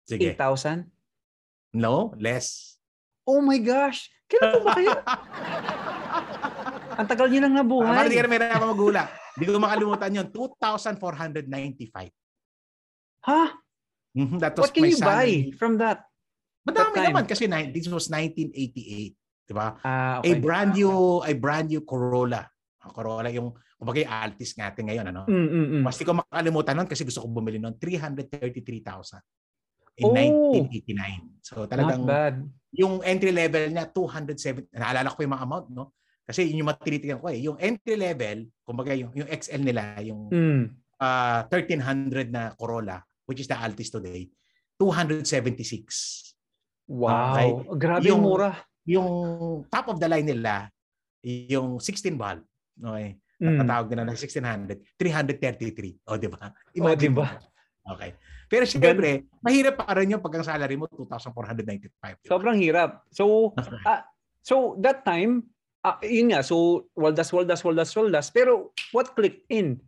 sige. 0.06 0.38
8,000. 0.38 0.86
No, 1.74 2.14
less. 2.22 2.78
Oh 3.26 3.42
my 3.42 3.58
gosh. 3.58 4.06
Kailan 4.30 4.54
po 4.54 4.58
ba 4.62 4.70
kayo? 4.78 4.94
Ang 7.00 7.08
tagal 7.08 7.26
niyo 7.26 7.40
lang 7.42 7.56
Para 7.56 8.06
di 8.06 8.14
nabuhay. 8.14 8.14
ka 8.14 8.22
na 8.22 8.30
may 8.30 8.38
nakaka 8.38 8.66
magula. 8.68 9.02
Hindi 9.34 9.44
ko 9.48 9.58
makalimutan 9.58 10.10
yun. 10.12 10.28
2,495. 10.30 12.12
Ha? 13.22 13.42
Mhm, 14.12 14.36
That 14.38 14.54
was 14.58 14.68
What 14.68 14.74
can 14.74 14.82
my 14.84 14.90
you 14.92 14.98
buy 14.98 15.26
salary. 15.30 15.52
from 15.56 15.72
that? 15.78 16.04
Madami 16.62 16.94
that 16.94 17.06
naman 17.10 17.24
kasi 17.26 17.48
this 17.72 17.88
was 17.88 18.06
1988. 18.06 19.16
Diba? 19.42 19.78
Ah, 19.82 20.22
A 20.22 20.22
okay. 20.22 20.38
brand 20.38 20.76
new, 20.76 20.92
a 21.24 21.32
brand 21.34 21.66
new 21.66 21.82
Corolla. 21.82 22.46
Ang 22.82 22.92
Corolla 22.94 23.30
yung, 23.30 23.50
kumbaga 23.74 23.98
Altis 24.06 24.54
natin 24.54 24.86
ngayon, 24.86 25.06
ano? 25.10 25.26
Mm, 25.26 25.48
mm, 25.48 25.66
mm. 25.78 25.82
Mas 25.82 25.98
di 25.98 26.06
ko 26.06 26.14
makalimutan 26.14 26.74
nun 26.78 26.86
kasi 26.86 27.02
gusto 27.02 27.22
ko 27.22 27.30
bumili 27.30 27.58
nun. 27.58 27.74
333,000 27.78 29.22
in 29.98 30.08
Oh! 30.08 30.54
1989. 30.62 31.42
So 31.42 31.66
talagang 31.66 32.06
yung 32.72 33.02
entry 33.02 33.34
level 33.34 33.68
niya 33.68 33.90
270. 33.90 34.70
Naalala 34.72 35.10
ko 35.12 35.16
pa 35.18 35.24
yung 35.26 35.34
mga 35.34 35.44
amount, 35.44 35.66
no? 35.74 35.84
Kasi 36.22 36.46
yun 36.46 36.62
yung 36.62 36.70
matititigan 36.70 37.18
ko 37.18 37.26
eh. 37.28 37.42
Yung 37.42 37.58
entry 37.58 37.98
level, 37.98 38.46
kumbaga 38.62 38.94
yung, 38.94 39.10
yung 39.12 39.26
XL 39.28 39.60
nila, 39.60 39.98
yung 40.00 40.30
Mm. 40.30 40.62
ah, 40.96 41.42
1300 41.50 42.30
na 42.30 42.54
Corolla, 42.54 43.02
which 43.26 43.40
is 43.40 43.48
the 43.48 43.56
Altis 43.56 43.90
today, 43.90 44.28
276. 44.80 46.34
Wow. 46.88 47.34
Okay. 47.34 47.78
Grabe 47.78 48.06
Yung- 48.06 48.22
mura. 48.22 48.52
Yung 48.82 49.08
top 49.70 49.94
of 49.94 50.02
the 50.02 50.10
line 50.10 50.26
nila, 50.26 50.66
yung 51.22 51.78
16 51.78 52.18
valve, 52.18 52.42
okay? 52.82 53.14
Mm. 53.38 53.58
Tatawag 53.62 53.86
nila 53.90 54.02
ng 54.10 54.18
1600, 54.18 54.98
333. 54.98 56.02
O, 56.10 56.18
di 56.18 56.26
ba? 56.26 56.50
Oh, 56.50 56.94
di 56.98 57.10
ba? 57.10 57.38
Okay. 57.82 58.10
Pero 58.46 58.62
siyempre, 58.66 59.26
mahirap 59.42 59.82
pa 59.82 59.94
rin 59.98 60.14
yung 60.14 60.22
pag 60.22 60.34
ang 60.38 60.46
salary 60.46 60.78
mo 60.78 60.86
2,495. 60.90 62.22
Diba? 62.22 62.30
Sobrang 62.30 62.58
hirap. 62.58 63.02
So, 63.10 63.54
ah, 63.82 64.06
so 64.42 64.78
that 64.78 65.02
time, 65.02 65.50
ah, 65.82 65.98
yun 66.02 66.30
nga, 66.30 66.46
so 66.46 66.86
waldas, 66.94 67.30
waldas, 67.34 67.62
waldas, 67.66 67.90
waldas. 67.94 68.30
Pero 68.30 68.70
what 68.94 69.14
clicked 69.18 69.46
in? 69.50 69.78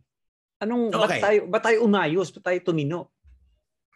Anong, 0.59 0.91
ba't 0.91 1.07
Okay. 1.07 1.21
tayo, 1.23 1.39
ba't 1.47 1.63
tayo 1.63 1.77
umayos? 1.83 2.31
Ba't 2.31 2.43
tayo 2.51 2.59
tumino? 2.63 3.14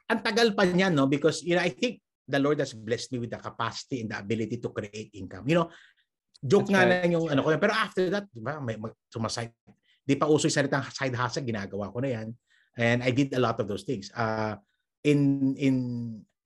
Ang 0.09 0.19
tagal 0.25 0.57
pa 0.57 0.65
niyan, 0.65 0.97
no? 0.97 1.05
Because, 1.05 1.45
you 1.45 1.53
know, 1.53 1.61
I 1.61 1.69
think 1.69 2.01
the 2.29 2.41
Lord 2.41 2.57
has 2.61 2.73
blessed 2.73 3.13
me 3.13 3.25
with 3.25 3.33
the 3.33 3.41
capacity 3.41 4.01
and 4.05 4.09
the 4.09 4.17
ability 4.17 4.57
to 4.57 4.69
create 4.69 5.13
income. 5.13 5.45
You 5.49 5.61
know, 5.61 5.67
joke 6.41 6.69
That's 6.69 6.73
nga 6.73 6.81
right. 6.85 6.89
lang 7.05 7.11
yung 7.13 7.25
ano 7.29 7.41
ko. 7.45 7.53
Pero 7.57 7.73
after 7.73 8.05
that, 8.13 8.25
di 8.29 8.41
ba, 8.41 8.61
may 8.61 8.77
mag- 8.77 8.97
sumaside. 9.09 9.53
Di 10.05 10.17
pa 10.17 10.25
uso 10.25 10.49
yung 10.49 10.57
salitang 10.57 10.85
side 10.89 11.13
hustle, 11.13 11.45
ginagawa 11.45 11.93
ko 11.93 12.01
na 12.01 12.09
yan. 12.17 12.27
And 12.77 13.05
I 13.05 13.11
did 13.11 13.33
a 13.33 13.41
lot 13.41 13.61
of 13.61 13.69
those 13.69 13.83
things. 13.85 14.09
Uh, 14.13 14.57
in, 15.03 15.53
in, 15.57 15.75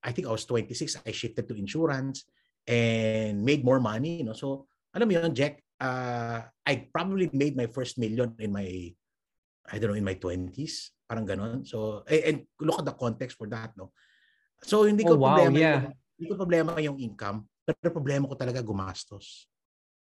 I 0.04 0.12
think 0.12 0.28
I 0.28 0.32
was 0.32 0.44
26, 0.44 1.04
I 1.06 1.12
shifted 1.12 1.48
to 1.48 1.56
insurance 1.56 2.28
and 2.68 3.44
made 3.44 3.64
more 3.64 3.80
money. 3.80 4.24
You 4.24 4.28
know? 4.28 4.36
So, 4.36 4.68
alam 4.96 5.08
mo 5.08 5.20
yun, 5.20 5.32
Jack, 5.36 5.64
uh, 5.80 6.42
I 6.66 6.74
probably 6.92 7.30
made 7.32 7.56
my 7.56 7.68
first 7.68 8.00
million 8.00 8.36
in 8.40 8.52
my, 8.52 8.68
I 9.68 9.76
don't 9.80 9.92
know, 9.92 10.00
in 10.00 10.08
my 10.08 10.16
20s. 10.16 10.92
Parang 11.14 11.30
ganon. 11.30 11.62
So, 11.62 12.02
and, 12.10 12.22
and 12.26 12.38
look 12.58 12.82
at 12.82 12.90
the 12.90 12.98
context 12.98 13.38
for 13.38 13.46
that, 13.54 13.78
no? 13.78 13.94
So, 14.66 14.90
hindi 14.90 15.06
ko 15.06 15.14
Oh, 15.14 15.30
wow, 15.30 15.38
problema 15.38 15.62
yeah. 15.62 15.70
yung, 15.70 15.94
hindi 16.18 16.26
ko 16.26 16.34
problema 16.42 16.72
yung 16.82 16.98
income, 16.98 17.46
pero 17.62 17.94
problema 17.94 18.26
ko 18.26 18.34
talaga 18.34 18.66
gumastos. 18.66 19.46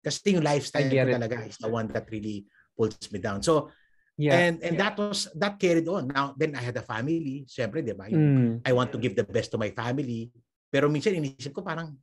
Kasi 0.03 0.35
yung 0.35 0.43
lifestyle 0.43 0.91
ko 0.91 1.07
talaga 1.07 1.47
is 1.47 1.55
the 1.55 1.71
one 1.71 1.87
that 1.95 2.11
really 2.11 2.43
pulls 2.75 2.99
me 3.07 3.23
down. 3.23 3.39
So, 3.39 3.71
Yeah. 4.17 4.49
and 4.49 4.65
and 4.65 4.81
that 4.81 4.97
was 4.97 5.29
that 5.37 5.61
carried 5.61 5.85
on. 5.85 6.09
Now, 6.09 6.33
then 6.33 6.57
I 6.57 6.65
had 6.65 6.73
a 6.73 6.81
family, 6.81 7.45
syempre, 7.45 7.85
'di 7.85 7.93
ba? 7.93 8.09
Mm. 8.09 8.65
I 8.65 8.73
want 8.73 8.89
to 8.89 8.97
give 8.97 9.13
the 9.13 9.21
best 9.21 9.53
to 9.53 9.61
my 9.61 9.69
family. 9.77 10.33
Pero 10.73 10.89
minsan 10.89 11.13
inisip 11.13 11.53
ko 11.53 11.61
parang 11.61 11.93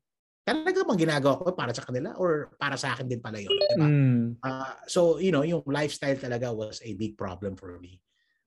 talaga 0.46 0.86
bang 0.86 1.00
ginagawa 1.02 1.42
ko 1.42 1.50
para 1.58 1.74
sa 1.74 1.82
kanila 1.82 2.14
or 2.14 2.54
para 2.54 2.78
sa 2.78 2.94
akin 2.94 3.10
din 3.10 3.18
pala 3.18 3.42
yun, 3.42 3.50
'di 3.50 3.74
ba? 3.74 3.90
Mm. 3.90 4.38
Uh, 4.46 4.74
so, 4.86 5.18
you 5.18 5.34
know, 5.34 5.42
yung 5.42 5.66
lifestyle 5.66 6.14
talaga 6.14 6.54
was 6.54 6.78
a 6.86 6.94
big 6.94 7.18
problem 7.18 7.58
for 7.58 7.82
me. 7.82 7.98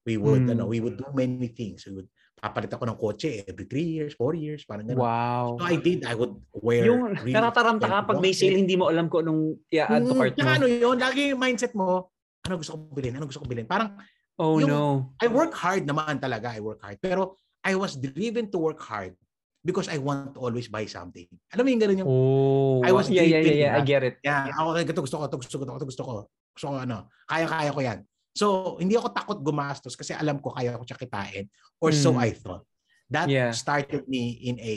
We 0.08 0.16
would, 0.16 0.48
Mm. 0.48 0.52
ano, 0.56 0.64
we 0.72 0.80
would 0.80 0.96
do 0.96 1.04
many 1.12 1.52
things. 1.52 1.84
We 1.84 2.00
would 2.00 2.08
papalit 2.40 2.72
ako 2.72 2.88
ng 2.88 2.96
kotse 2.96 3.44
every 3.44 3.68
three 3.68 3.84
years, 3.92 4.16
four 4.16 4.32
years, 4.32 4.64
parang 4.64 4.88
gano'n. 4.88 5.04
Wow. 5.04 5.60
So 5.60 5.68
I 5.68 5.76
did, 5.76 6.08
I 6.08 6.16
would 6.16 6.32
wear 6.56 6.86
Yung 6.88 7.12
really 7.20 7.34
natataranta 7.36 7.84
ka 7.84 8.08
pag 8.08 8.24
may 8.24 8.32
sale, 8.32 8.56
hindi 8.56 8.80
mo 8.80 8.88
alam 8.88 9.12
kung 9.12 9.28
anong 9.28 9.60
i-add 9.68 10.06
to 10.06 10.14
Mm, 10.16 10.20
cart 10.22 10.34
tsaka 10.40 10.48
mo. 10.48 10.56
ano 10.56 10.66
yun, 10.70 10.96
lagi 10.96 11.22
yung 11.36 11.42
mindset 11.44 11.74
mo, 11.76 12.14
ano 12.48 12.54
gusto 12.56 12.78
kong 12.78 12.96
bilhin, 12.96 13.14
ano 13.20 13.28
gusto 13.28 13.42
kong 13.44 13.52
bilhin. 13.52 13.68
Parang, 13.68 14.00
Oh 14.38 14.62
yung- 14.62 14.70
no. 14.70 15.12
I 15.18 15.28
work 15.28 15.52
hard 15.58 15.84
naman 15.84 16.22
talaga, 16.22 16.54
I 16.54 16.62
work 16.62 16.80
hard. 16.80 17.02
Pero 17.02 17.36
I 17.66 17.74
was 17.74 17.98
driven 17.98 18.48
to 18.54 18.62
work 18.62 18.80
hard 18.80 19.18
because 19.66 19.90
I 19.90 19.98
want 19.98 20.38
to 20.38 20.40
always 20.40 20.70
buy 20.70 20.86
something. 20.86 21.26
Alam 21.52 21.64
mo 21.66 21.70
yung 21.74 21.82
gano'n 21.82 21.98
yung, 22.00 22.08
Oh. 22.08 22.80
I 22.86 22.94
was 22.94 23.10
yeah, 23.10 23.26
yeah, 23.26 23.42
yeah, 23.42 23.44
driven, 23.44 23.60
yeah. 23.60 23.74
I 23.76 23.82
get 23.84 24.02
it. 24.06 24.16
yeah, 24.22 24.54
ako, 24.54 24.78
ito 24.78 25.02
gusto 25.04 25.16
ko, 25.20 25.24
ito 25.26 25.38
gusto 25.42 25.56
ko, 25.58 25.64
ito 25.66 25.88
gusto 25.90 26.04
ko, 26.06 26.14
gusto 26.54 26.66
ko, 26.70 26.74
ano, 26.80 27.10
kaya-kaya 27.26 27.74
ko 27.74 27.82
yan. 27.82 28.00
So, 28.38 28.78
hindi 28.78 28.94
ako 28.94 29.10
takot 29.10 29.40
gumastos 29.42 29.98
kasi 29.98 30.14
alam 30.14 30.38
ko 30.38 30.54
kaya 30.54 30.78
ko 30.78 30.86
siya 30.86 31.02
kitain 31.02 31.50
or 31.82 31.90
so 31.90 32.14
Mm. 32.14 32.22
I 32.22 32.30
thought. 32.38 32.64
That 33.10 33.26
Yeah. 33.34 33.50
started 33.56 34.06
me 34.06 34.38
in 34.46 34.62
a, 34.62 34.76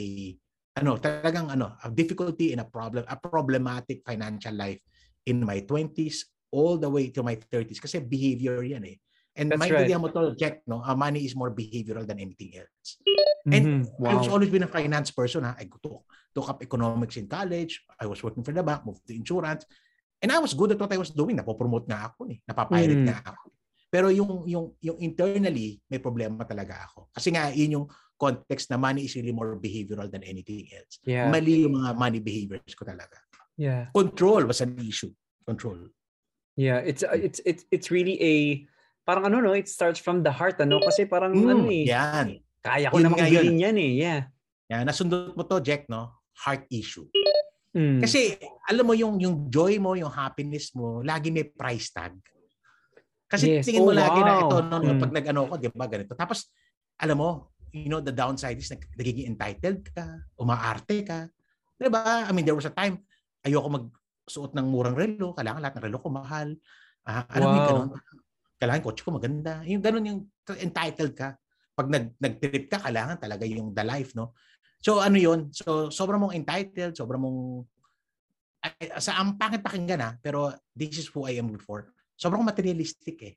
ano, 0.81 0.97
talagang 0.97 1.53
ano, 1.53 1.77
a 1.85 1.93
difficulty 1.93 2.55
in 2.55 2.63
a 2.63 2.65
problem, 2.65 3.05
a 3.05 3.13
problematic 3.19 4.01
financial 4.01 4.55
life 4.57 4.81
in 5.29 5.45
my 5.45 5.61
20s 5.61 6.25
all 6.49 6.81
the 6.81 6.89
way 6.89 7.13
to 7.13 7.21
my 7.21 7.37
30s 7.37 7.77
kasi 7.77 8.01
behavior 8.01 8.65
yan 8.65 8.81
eh. 8.89 8.97
And 9.37 9.47
That's 9.53 9.61
maintindihan 9.63 10.01
mo 10.03 10.11
to, 10.11 10.35
Jack, 10.35 10.65
no? 10.67 10.81
Uh, 10.83 10.91
money 10.97 11.23
is 11.23 11.37
more 11.37 11.53
behavioral 11.53 12.03
than 12.03 12.19
anything 12.19 12.51
else. 12.57 12.99
Mhm. 13.47 13.87
I've 14.03 14.27
Wow. 14.27 14.35
always 14.35 14.51
been 14.51 14.67
a 14.67 14.71
finance 14.71 15.11
person. 15.13 15.45
Ha? 15.47 15.55
I 15.55 15.69
took, 15.69 16.03
took 16.35 16.47
up 16.51 16.59
economics 16.59 17.15
in 17.15 17.27
college. 17.31 17.83
I 17.99 18.07
was 18.11 18.19
working 18.23 18.43
for 18.43 18.51
the 18.51 18.63
bank, 18.63 18.83
moved 18.83 19.07
to 19.07 19.15
insurance. 19.15 19.63
And 20.21 20.29
I 20.29 20.37
was 20.37 20.53
good 20.53 20.71
at 20.71 20.79
what 20.79 20.93
I 20.93 21.01
was 21.01 21.09
doing. 21.09 21.35
Napopromote 21.35 21.89
nga 21.89 22.13
ako. 22.13 22.29
Eh. 22.29 22.37
Napapirate 22.45 23.01
Mm. 23.01 23.09
nga 23.09 23.19
ako. 23.25 23.45
Pero 23.91 24.07
yung, 24.07 24.47
yung, 24.47 24.65
yung 24.79 24.97
internally, 25.03 25.81
may 25.91 25.99
problema 25.99 26.45
talaga 26.47 26.87
ako. 26.87 27.09
Kasi 27.11 27.33
nga, 27.35 27.51
yun 27.51 27.81
yung 27.81 27.85
context 28.15 28.69
na 28.69 28.77
money 28.79 29.09
is 29.09 29.17
really 29.17 29.33
more 29.33 29.57
behavioral 29.57 30.07
than 30.07 30.21
anything 30.23 30.69
else. 30.71 31.01
Yeah. 31.03 31.27
Mali 31.27 31.65
yung 31.67 31.75
mga 31.75 31.97
money 31.97 32.21
behaviors 32.21 32.71
ko 32.77 32.85
talaga. 32.85 33.17
Yeah. 33.59 33.89
Control 33.91 34.45
was 34.47 34.61
an 34.61 34.77
issue. 34.79 35.11
Control. 35.43 35.89
Yeah, 36.59 36.83
it's 36.83 37.01
uh, 37.01 37.15
it's 37.15 37.39
it's 37.47 37.63
it's 37.71 37.87
really 37.89 38.19
a 38.21 38.33
parang 39.07 39.25
ano 39.25 39.39
no, 39.39 39.55
it 39.55 39.71
starts 39.71 39.97
from 39.97 40.21
the 40.21 40.29
heart 40.29 40.59
ano 40.59 40.83
kasi 40.83 41.07
parang 41.07 41.31
Mm, 41.33 41.47
ano 41.49 41.63
eh. 41.71 41.87
Yan. 41.89 42.27
Kaya 42.61 42.91
ko 42.93 43.01
Yun 43.01 43.03
namang 43.09 43.25
bilhin 43.25 43.57
yan 43.57 43.75
eh. 43.81 43.91
Yeah. 43.97 44.21
Yan. 44.69 44.83
Nasundot 44.85 45.33
mo 45.33 45.41
to, 45.47 45.57
Jack, 45.63 45.89
no? 45.89 46.11
Heart 46.37 46.69
issue. 46.69 47.09
Mm. 47.71 48.03
Kasi 48.03 48.35
alam 48.67 48.83
mo 48.83 48.93
yung 48.95 49.15
yung 49.19 49.47
joy 49.47 49.79
mo, 49.79 49.95
yung 49.95 50.11
happiness 50.11 50.75
mo, 50.75 50.99
lagi 50.99 51.31
may 51.31 51.47
price 51.47 51.91
tag. 51.95 52.15
Kasi 53.31 53.47
Yes. 53.47 53.63
tingin 53.63 53.87
mo 53.87 53.95
Oh, 53.95 53.95
lagi 53.95 54.19
na 54.19 54.35
wow. 54.35 54.43
ito 54.43 54.55
no, 54.59 54.75
no, 54.83 54.91
Mm. 54.91 54.99
pag 54.99 55.11
nag-ano 55.15 55.41
ko, 55.47 55.53
'di 55.55 55.69
ba, 55.71 55.87
ganito. 55.87 56.11
Tapos 56.19 56.51
alam 56.99 57.15
mo, 57.15 57.29
you 57.71 57.87
know 57.87 58.03
the 58.03 58.11
downside 58.11 58.59
is 58.59 58.67
nag- 58.67 58.91
nagiging 58.99 59.31
entitled 59.31 59.87
ka, 59.95 60.19
umaarte 60.35 60.97
ka. 61.07 61.31
'Di 61.79 61.87
ba? 61.87 62.27
I 62.27 62.31
mean, 62.35 62.43
there 62.43 62.57
was 62.59 62.67
a 62.67 62.75
time 62.75 62.99
ayoko 63.47 63.71
magsuot 63.71 64.51
ng 64.51 64.67
murang 64.67 64.99
relo, 64.99 65.31
kailangan 65.31 65.63
lahat 65.63 65.75
ng 65.79 65.85
relo 65.87 65.97
ko 66.03 66.09
mahal. 66.11 66.49
Ah, 67.07 67.23
alam 67.31 67.47
mo 67.55 67.57
Wow. 67.63 67.65
ganun. 67.65 67.87
Kailangan 68.59 68.81
kotse 68.83 69.01
ko 69.01 69.09
maganda. 69.15 69.63
Yung 69.65 69.81
ganun 69.81 70.05
yung 70.05 70.19
entitled 70.59 71.15
ka. 71.15 71.39
Pag 71.71 71.87
nag 71.87 72.13
nag-trip 72.19 72.67
ka, 72.67 72.83
kailangan 72.83 73.15
talaga 73.17 73.47
yung 73.47 73.71
the 73.71 73.81
life, 73.81 74.11
no? 74.13 74.35
So 74.81 74.97
ano 74.97 75.17
yun? 75.17 75.53
So 75.53 75.93
sobrang 75.93 76.17
mong 76.17 76.33
entitled, 76.33 76.97
sobrang 76.97 77.21
mong 77.21 77.39
ay, 78.61 78.93
sa 79.01 79.17
ang 79.17 79.37
pangit 79.37 79.61
pakinggan 79.61 80.01
ha, 80.01 80.11
pero 80.21 80.53
this 80.73 80.97
is 81.01 81.07
who 81.09 81.25
I 81.25 81.37
am 81.37 81.49
before. 81.49 81.89
Sobrang 82.17 82.45
materialistic 82.45 83.17
eh. 83.21 83.33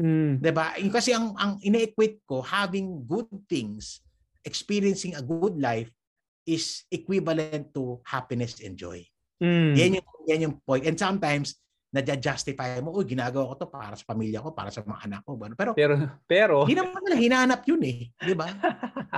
Mm. 0.00 0.40
'Di 0.40 0.52
ba? 0.52 0.72
Kasi 0.88 1.12
ang 1.12 1.36
ang 1.36 1.60
ine-equate 1.60 2.24
ko 2.24 2.40
having 2.40 3.04
good 3.04 3.28
things, 3.48 4.00
experiencing 4.44 5.12
a 5.16 5.24
good 5.24 5.60
life 5.60 5.92
is 6.48 6.88
equivalent 6.88 7.72
to 7.76 8.00
happiness 8.04 8.60
and 8.64 8.76
joy. 8.76 9.04
Mm. 9.40 9.72
Yan 9.76 9.90
yung 10.00 10.08
yan 10.28 10.44
yung 10.48 10.56
point. 10.64 10.84
And 10.88 10.96
sometimes 10.96 11.60
nadja-justify 11.92 12.80
mo, 12.80 12.96
"Uy, 12.96 13.04
ginagawa 13.04 13.52
ko 13.52 13.54
to 13.62 13.68
para 13.68 13.92
sa 13.92 14.04
pamilya 14.08 14.40
ko, 14.40 14.56
para 14.56 14.72
sa 14.72 14.80
mga 14.80 15.04
anak 15.04 15.20
ko." 15.28 15.36
Ano? 15.36 15.52
Pero 15.52 15.70
Pero 15.76 15.94
pero 16.24 16.56
hindi 16.64 16.80
naman 16.80 17.04
nila 17.04 17.16
hinahanap 17.20 17.60
yun 17.68 17.82
eh, 17.84 18.08
'di 18.16 18.34
ba? 18.34 18.48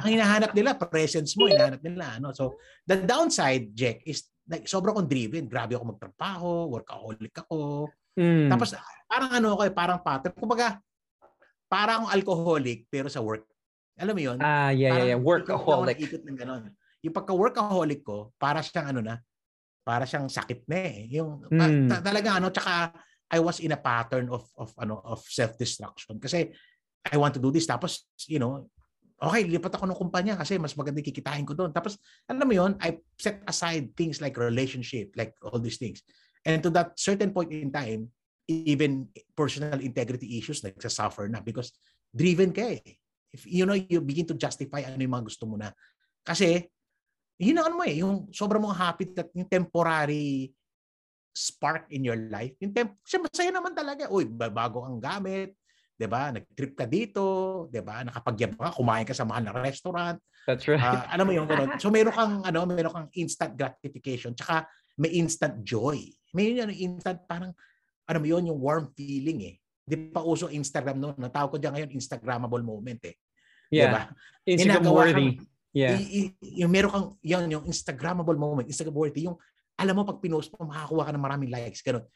Ang 0.02 0.18
hinahanap 0.18 0.50
nila 0.50 0.74
presence 0.74 1.38
mo, 1.38 1.46
hinahanap 1.46 1.80
nila 1.80 2.18
ano. 2.18 2.34
So 2.34 2.58
the 2.82 2.98
downside, 3.06 3.70
Jack, 3.72 4.02
is 4.02 4.26
like 4.50 4.66
sobrang 4.66 4.98
kong 4.98 5.06
driven. 5.06 5.46
Grabe 5.46 5.78
ako 5.78 5.94
magtrabaho, 5.94 6.74
workaholic 6.74 7.34
ako. 7.46 7.88
mm. 8.18 8.50
Tapos 8.50 8.74
parang 9.06 9.30
ano 9.30 9.54
ako 9.54 9.62
eh, 9.70 9.72
parang 9.72 10.02
pattern. 10.02 10.34
Kumbaga, 10.34 10.82
parang 11.70 12.04
akong 12.04 12.12
alcoholic 12.12 12.90
pero 12.90 13.06
sa 13.06 13.22
work. 13.22 13.46
Alam 13.94 14.18
mo 14.18 14.22
'yun? 14.26 14.38
ah 14.42 14.74
yeah 14.74 14.90
yeah, 14.90 15.14
yeah. 15.14 15.18
Parang 15.18 15.22
ikot 15.22 15.22
ako 15.22 15.70
workaholic. 15.86 15.96
ikot 16.02 16.22
ng 16.26 16.38
ganon. 16.42 16.62
Yung 17.04 17.14
pagka-workaholic 17.14 18.00
ko, 18.00 18.32
para 18.40 18.64
siyang 18.64 18.96
ano 18.96 19.00
na, 19.04 19.20
para 19.84 20.08
siyang 20.08 20.32
sakit 20.32 20.64
na 20.66 20.78
eh. 20.80 21.06
Yung 21.20 21.44
Mm. 21.52 21.86
ta- 21.92 22.02
talaga 22.02 22.40
ano, 22.40 22.48
tsaka 22.48 22.90
I 23.28 23.38
was 23.38 23.60
in 23.60 23.76
a 23.76 23.80
pattern 23.80 24.32
of 24.32 24.48
of 24.56 24.72
ano 24.80 25.04
of 25.04 25.20
self-destruction. 25.28 26.16
Kasi 26.18 26.48
I 27.04 27.16
want 27.20 27.36
to 27.36 27.42
do 27.44 27.52
this. 27.52 27.68
Tapos 27.68 28.08
you 28.26 28.40
know 28.40 28.64
okay 29.20 29.44
lipat 29.44 29.76
ako 29.76 29.84
ng 29.88 30.00
kumpanya 30.00 30.34
kasi 30.40 30.56
mas 30.56 30.72
maganda 30.74 31.04
kikitain 31.04 31.44
ko 31.44 31.52
doon. 31.52 31.70
Tapos 31.70 32.00
alam 32.26 32.48
mo 32.48 32.54
yon 32.56 32.72
I 32.80 32.96
set 33.20 33.44
aside 33.44 33.92
things 33.92 34.24
like 34.24 34.40
relationship 34.40 35.12
like 35.14 35.36
all 35.44 35.60
these 35.60 35.76
things. 35.78 36.00
And 36.44 36.64
to 36.64 36.72
that 36.76 36.96
certain 36.96 37.30
point 37.32 37.52
in 37.52 37.68
time 37.72 38.08
even 38.44 39.08
personal 39.32 39.80
integrity 39.80 40.36
issues 40.36 40.60
nagsasuffer 40.60 41.32
na 41.32 41.40
because 41.40 41.72
driven 42.12 42.52
ka 42.52 42.76
eh. 42.76 42.84
If 43.32 43.48
you 43.48 43.64
know 43.64 43.74
you 43.74 44.04
begin 44.04 44.28
to 44.30 44.36
justify 44.36 44.84
ano 44.84 45.00
yung 45.00 45.16
mga 45.16 45.26
gusto 45.32 45.48
mo 45.48 45.56
na. 45.56 45.72
Kasi 46.24 46.68
yun 47.40 47.58
ang 47.58 47.66
ano 47.72 47.74
mo 47.80 47.84
eh 47.84 47.98
yung 47.98 48.30
sobrang 48.30 48.62
mong 48.62 48.78
happy 48.78 49.10
that 49.14 49.30
yung 49.34 49.48
temporary 49.48 50.54
spark 51.34 51.90
in 51.90 52.06
your 52.06 52.18
life 52.30 52.54
yung 52.62 52.70
temp 52.70 52.94
kasi 53.02 53.18
masaya 53.18 53.50
naman 53.50 53.74
talaga 53.74 54.06
uy 54.10 54.26
ba- 54.30 54.52
bago 54.52 54.86
ang 54.86 55.02
gamit 55.02 55.58
'di 55.98 56.06
ba 56.06 56.30
nag-trip 56.30 56.78
ka 56.78 56.86
dito 56.86 57.24
'di 57.70 57.82
ba 57.82 58.06
nakapagyabang 58.06 58.70
ka 58.70 58.78
kumain 58.78 59.06
ka 59.06 59.14
sa 59.14 59.26
mahal 59.26 59.42
na 59.42 59.54
restaurant 59.54 60.18
That's 60.44 60.68
right. 60.68 60.80
Ah, 60.80 61.08
alam 61.08 61.24
mo 61.24 61.32
yung 61.32 61.48
ganun. 61.48 61.80
So 61.80 61.88
meron 61.88 62.12
kang 62.12 62.34
ano, 62.44 62.68
meron 62.68 62.92
kang 62.92 63.08
instant 63.16 63.56
gratification 63.56 64.36
tsaka 64.36 64.68
may 65.00 65.16
instant 65.16 65.64
joy. 65.64 65.96
May 66.36 66.52
yun 66.52 66.68
yung 66.68 67.00
instant 67.00 67.24
parang 67.24 67.56
ano 68.04 68.16
mo 68.20 68.26
yun 68.28 68.52
yung 68.52 68.60
warm 68.60 68.92
feeling 68.92 69.40
eh. 69.48 69.54
Di 69.84 69.96
pa 70.12 70.20
uso 70.20 70.52
Instagram 70.52 71.00
noon. 71.00 71.16
Natawag 71.16 71.56
ko 71.56 71.56
diyan 71.56 71.72
ngayon 71.76 71.90
Instagrammable 71.96 72.64
moment 72.64 73.00
eh. 73.08 73.16
yeah. 73.72 73.88
Diba? 73.88 74.02
Instagram 74.44 74.92
worthy. 74.92 75.28
kang- 75.40 75.48
Yeah. 75.74 75.98
I- 75.98 76.32
yung 76.62 76.70
meron 76.70 76.90
kang 76.94 77.08
yun 77.20 77.50
yung 77.50 77.64
Instagrammable 77.66 78.38
moment, 78.38 78.70
Instagram 78.70 78.94
worthy 78.94 79.26
yung 79.26 79.36
alam 79.74 79.98
mo 79.98 80.06
pag 80.06 80.22
pinost 80.22 80.54
mo 80.54 80.70
makakuha 80.70 81.10
ka 81.10 81.12
ng 81.12 81.24
maraming 81.26 81.50
likes 81.50 81.82
ganun. 81.82 82.06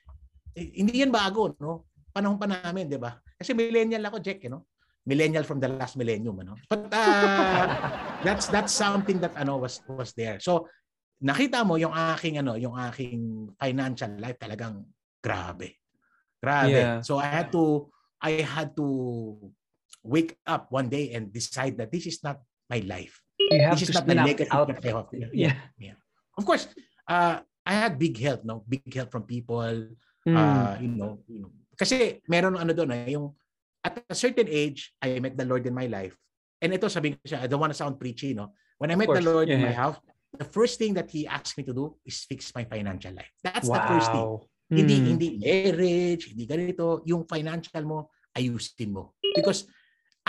Eh, 0.55 0.79
hindi 0.79 1.03
yan 1.03 1.11
bago 1.11 1.59
no. 1.59 1.91
Panahon 2.15 2.39
pa 2.39 2.47
namin, 2.47 2.87
'di 2.87 2.97
ba? 3.03 3.19
Kasi 3.35 3.53
millennial 3.53 4.07
ako, 4.07 4.23
Jack, 4.23 4.47
eh, 4.47 4.51
no. 4.51 4.65
millennial 5.09 5.41
from 5.49 5.57
the 5.57 5.65
last 5.73 5.97
millennium 5.97 6.37
ano 6.45 6.53
but 6.69 6.85
uh, 6.93 7.65
that's 8.29 8.45
that's 8.53 8.77
something 8.77 9.17
that 9.17 9.33
ano 9.41 9.57
was 9.57 9.81
was 9.89 10.13
there 10.13 10.37
so 10.37 10.69
nakita 11.25 11.65
mo 11.65 11.81
yung 11.81 11.97
aking 12.13 12.37
ano 12.37 12.61
yung 12.61 12.77
aking 12.77 13.49
financial 13.57 14.13
life 14.21 14.37
talagang 14.37 14.85
grabe 15.25 15.81
grabe 16.45 16.77
Yeah. 16.77 17.01
so 17.01 17.17
I 17.17 17.25
had 17.33 17.49
to 17.57 17.89
I 18.21 18.45
had 18.45 18.77
to 18.77 18.87
wake 20.05 20.37
up 20.45 20.69
one 20.69 20.93
day 20.93 21.17
and 21.17 21.33
decide 21.33 21.81
that 21.81 21.89
this 21.89 22.05
is 22.05 22.21
not 22.21 22.45
my 22.69 22.85
life 22.85 23.25
You 23.39 23.63
have 23.63 23.79
to 23.79 24.15
negative 24.15 24.51
out. 24.51 24.69
that 24.69 24.83
I 24.85 24.91
have. 24.91 25.09
Yeah. 25.79 25.97
Of 26.37 26.45
course, 26.45 26.67
uh, 27.07 27.41
I 27.65 27.73
had 27.75 27.99
big 27.99 28.19
help, 28.19 28.45
no? 28.45 28.63
Big 28.69 28.87
help 28.93 29.11
from 29.15 29.25
people, 29.25 29.95
Mm. 30.29 30.37
uh, 30.37 30.75
you 30.83 30.91
know, 30.93 31.13
you 31.25 31.41
know. 31.47 31.51
Kasi 31.79 32.21
meron 32.29 32.59
ano 32.59 32.75
doon, 32.75 32.91
eh, 32.93 33.15
yung 33.17 33.33
at 33.81 34.03
a 34.11 34.15
certain 34.19 34.45
age, 34.51 34.93
I 35.01 35.17
met 35.23 35.39
the 35.39 35.47
Lord 35.47 35.65
in 35.65 35.73
my 35.73 35.87
life. 35.89 36.13
And 36.61 36.75
ito 36.75 36.91
sabihin 36.91 37.17
ko 37.17 37.25
siya, 37.25 37.41
I 37.41 37.47
don't 37.49 37.63
want 37.63 37.71
to 37.73 37.79
sound 37.79 37.97
preachy, 37.97 38.35
no? 38.35 38.53
When 38.77 38.91
I 38.91 38.99
met 38.99 39.09
the. 39.09 39.23
Lord 39.25 39.47
in 39.49 39.63
Yeah, 39.63 39.71
my 39.71 39.75
yeah. 39.75 39.83
house, 39.89 39.99
the 40.37 40.45
first 40.45 40.77
thing 40.77 40.93
that 40.99 41.09
He 41.09 41.25
asked 41.25 41.55
me 41.57 41.65
to 41.65 41.73
do 41.73 41.97
is 42.05 42.27
fix 42.27 42.51
my 42.53 42.67
financial 42.67 43.15
life. 43.15 43.31
That's 43.41 43.71
the 43.71 43.85
first 43.89 44.11
thing. 44.13 44.27
wow. 44.27 44.45
Hindi 44.69 44.95
Mm. 45.01 45.07
hindi 45.17 45.29
marriage, 45.41 46.35
hindi 46.37 46.45
ganito, 46.45 47.01
yung 47.09 47.25
financial 47.25 47.83
mo 47.89 48.13
ayusin 48.37 48.93
mo. 48.93 49.17
Because 49.33 49.65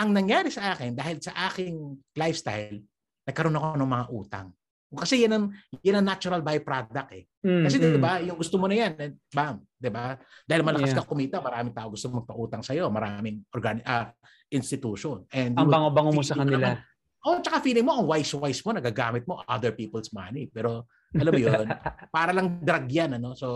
ang 0.00 0.16
nangyari 0.16 0.48
sa 0.48 0.72
akin 0.72 0.96
dahil 0.96 1.20
sa 1.20 1.34
aking 1.52 1.76
lifestyle, 2.16 2.80
nagkaroon 3.24 3.56
ako 3.56 3.76
ng 3.76 3.90
mga 3.90 4.06
utang. 4.12 4.48
Kasi 4.90 5.22
yan 5.22 5.32
ang 5.38 5.44
yan 5.86 6.02
ang 6.02 6.06
natural 6.10 6.42
byproduct 6.42 7.10
eh. 7.14 7.24
Mm, 7.46 7.62
Kasi 7.62 7.76
mm. 7.78 7.84
'di 7.86 8.00
ba, 8.02 8.12
yung 8.18 8.34
gusto 8.34 8.58
mo 8.58 8.66
na 8.66 8.74
yan, 8.74 8.92
eh, 8.98 9.10
bam, 9.30 9.62
'di 9.78 9.86
ba? 9.86 10.18
Dahil 10.42 10.62
malakas 10.66 10.90
Yeah. 10.90 10.98
ka 10.98 11.06
kumita, 11.06 11.38
maraming 11.38 11.70
tao 11.70 11.94
gusto 11.94 12.10
magpautang 12.10 12.66
sa 12.66 12.74
iyo, 12.74 12.90
maraming 12.90 13.46
organic 13.54 13.86
ah, 13.86 14.10
institution. 14.50 15.22
And 15.30 15.54
Ang 15.54 15.70
bango-bango 15.70 16.10
mo 16.10 16.22
sa 16.26 16.34
kanila. 16.34 16.74
naman- 16.74 16.88
Oh, 17.20 17.36
tsaka 17.38 17.60
feeling 17.60 17.84
mo 17.84 18.00
ang 18.00 18.08
wise-wise 18.08 18.64
mo, 18.64 18.72
nagagamit 18.72 19.28
mo 19.28 19.44
other 19.44 19.76
people's 19.76 20.08
money. 20.10 20.48
Pero 20.48 20.88
alam 21.12 21.30
mo 21.30 21.38
'yun, 21.44 21.68
para 22.10 22.32
lang 22.34 22.58
drug 22.58 22.88
yan 22.90 23.14
ano. 23.14 23.36
So 23.38 23.46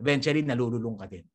eventually 0.00 0.46
nalululong 0.46 0.96
ka 0.96 1.06
din. 1.10 1.26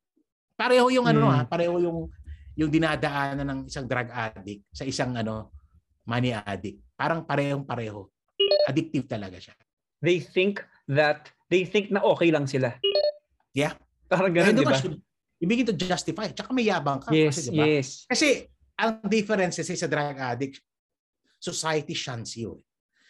Pareho 0.58 0.90
yung 0.90 1.06
ano 1.06 1.28
Mm. 1.28 1.32
ha, 1.32 1.40
pareho 1.46 1.78
yung 1.78 2.10
yung 2.58 2.66
dinadaanan 2.68 3.46
ng 3.46 3.60
isang 3.70 3.86
drug 3.86 4.10
addict 4.10 4.66
sa 4.74 4.82
isang 4.82 5.14
ano 5.14 5.54
money 6.02 6.34
addict. 6.34 6.82
Parang 7.00 7.24
parehong 7.24 7.64
pareho. 7.64 8.12
Addictive 8.68 9.08
talaga 9.08 9.40
siya. 9.40 9.56
They 10.04 10.20
think 10.20 10.60
that, 10.84 11.32
they 11.48 11.64
think 11.64 11.88
na 11.88 12.04
okay 12.04 12.28
lang 12.28 12.44
sila. 12.44 12.76
Yeah. 13.56 13.72
Parang 14.12 14.36
ganun, 14.36 14.60
di 14.60 14.68
ba? 14.68 14.76
begin 15.40 15.64
to 15.64 15.72
justify. 15.72 16.28
Tsaka 16.28 16.52
may 16.52 16.68
yabang 16.68 17.00
ka. 17.00 17.08
Yes, 17.08 17.40
kasi, 17.40 17.48
diba? 17.48 17.64
yes. 17.64 17.88
Kasi 18.04 18.28
ang 18.76 19.00
difference 19.08 19.56
kasi 19.64 19.72
sa 19.80 19.88
drug 19.88 20.20
addict, 20.20 20.60
society 21.40 21.96
shuns 21.96 22.36
you. 22.36 22.60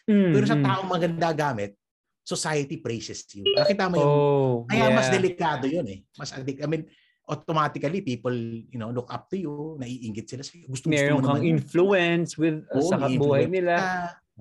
Mm, 0.06 0.30
Pero 0.38 0.44
sa 0.46 0.54
taong 0.54 0.86
maganda 0.86 1.34
gamit, 1.34 1.74
society 2.22 2.78
praises 2.78 3.26
you. 3.34 3.42
Nakita 3.58 3.90
mo 3.90 3.94
yung 3.98 4.14
Oh, 4.14 4.54
Kaya 4.70 4.94
mas 4.94 5.10
yeah. 5.10 5.14
delikado 5.18 5.66
yun 5.66 5.86
eh. 5.90 5.98
Mas 6.14 6.30
addict. 6.30 6.62
I 6.62 6.70
mean, 6.70 6.86
automatically 7.30 8.02
people, 8.02 8.34
you 8.66 8.76
know, 8.76 8.90
look 8.90 9.06
up 9.08 9.30
to 9.30 9.38
you, 9.38 9.78
naiinggit 9.78 10.26
sila 10.26 10.42
sa 10.42 10.58
Gusto, 10.58 10.68
gusto 10.68 10.86
Meron 10.90 11.22
mo 11.22 11.30
kang 11.30 11.40
naman. 11.40 11.54
influence 11.54 12.34
with 12.34 12.66
uh, 12.68 12.82
Oo, 12.82 12.90
sa 12.90 12.98
buhay 12.98 13.46
nila. 13.46 13.74
ka. 13.78 13.90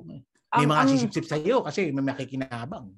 May 0.02 0.26
Ang- 0.50 0.66
mga 0.68 0.82
ang- 0.82 0.92
sisip-sip 0.92 1.26
sa 1.26 1.38
iyo 1.38 1.62
kasi 1.62 1.94
may 1.94 2.02
makikinabang. 2.02 2.90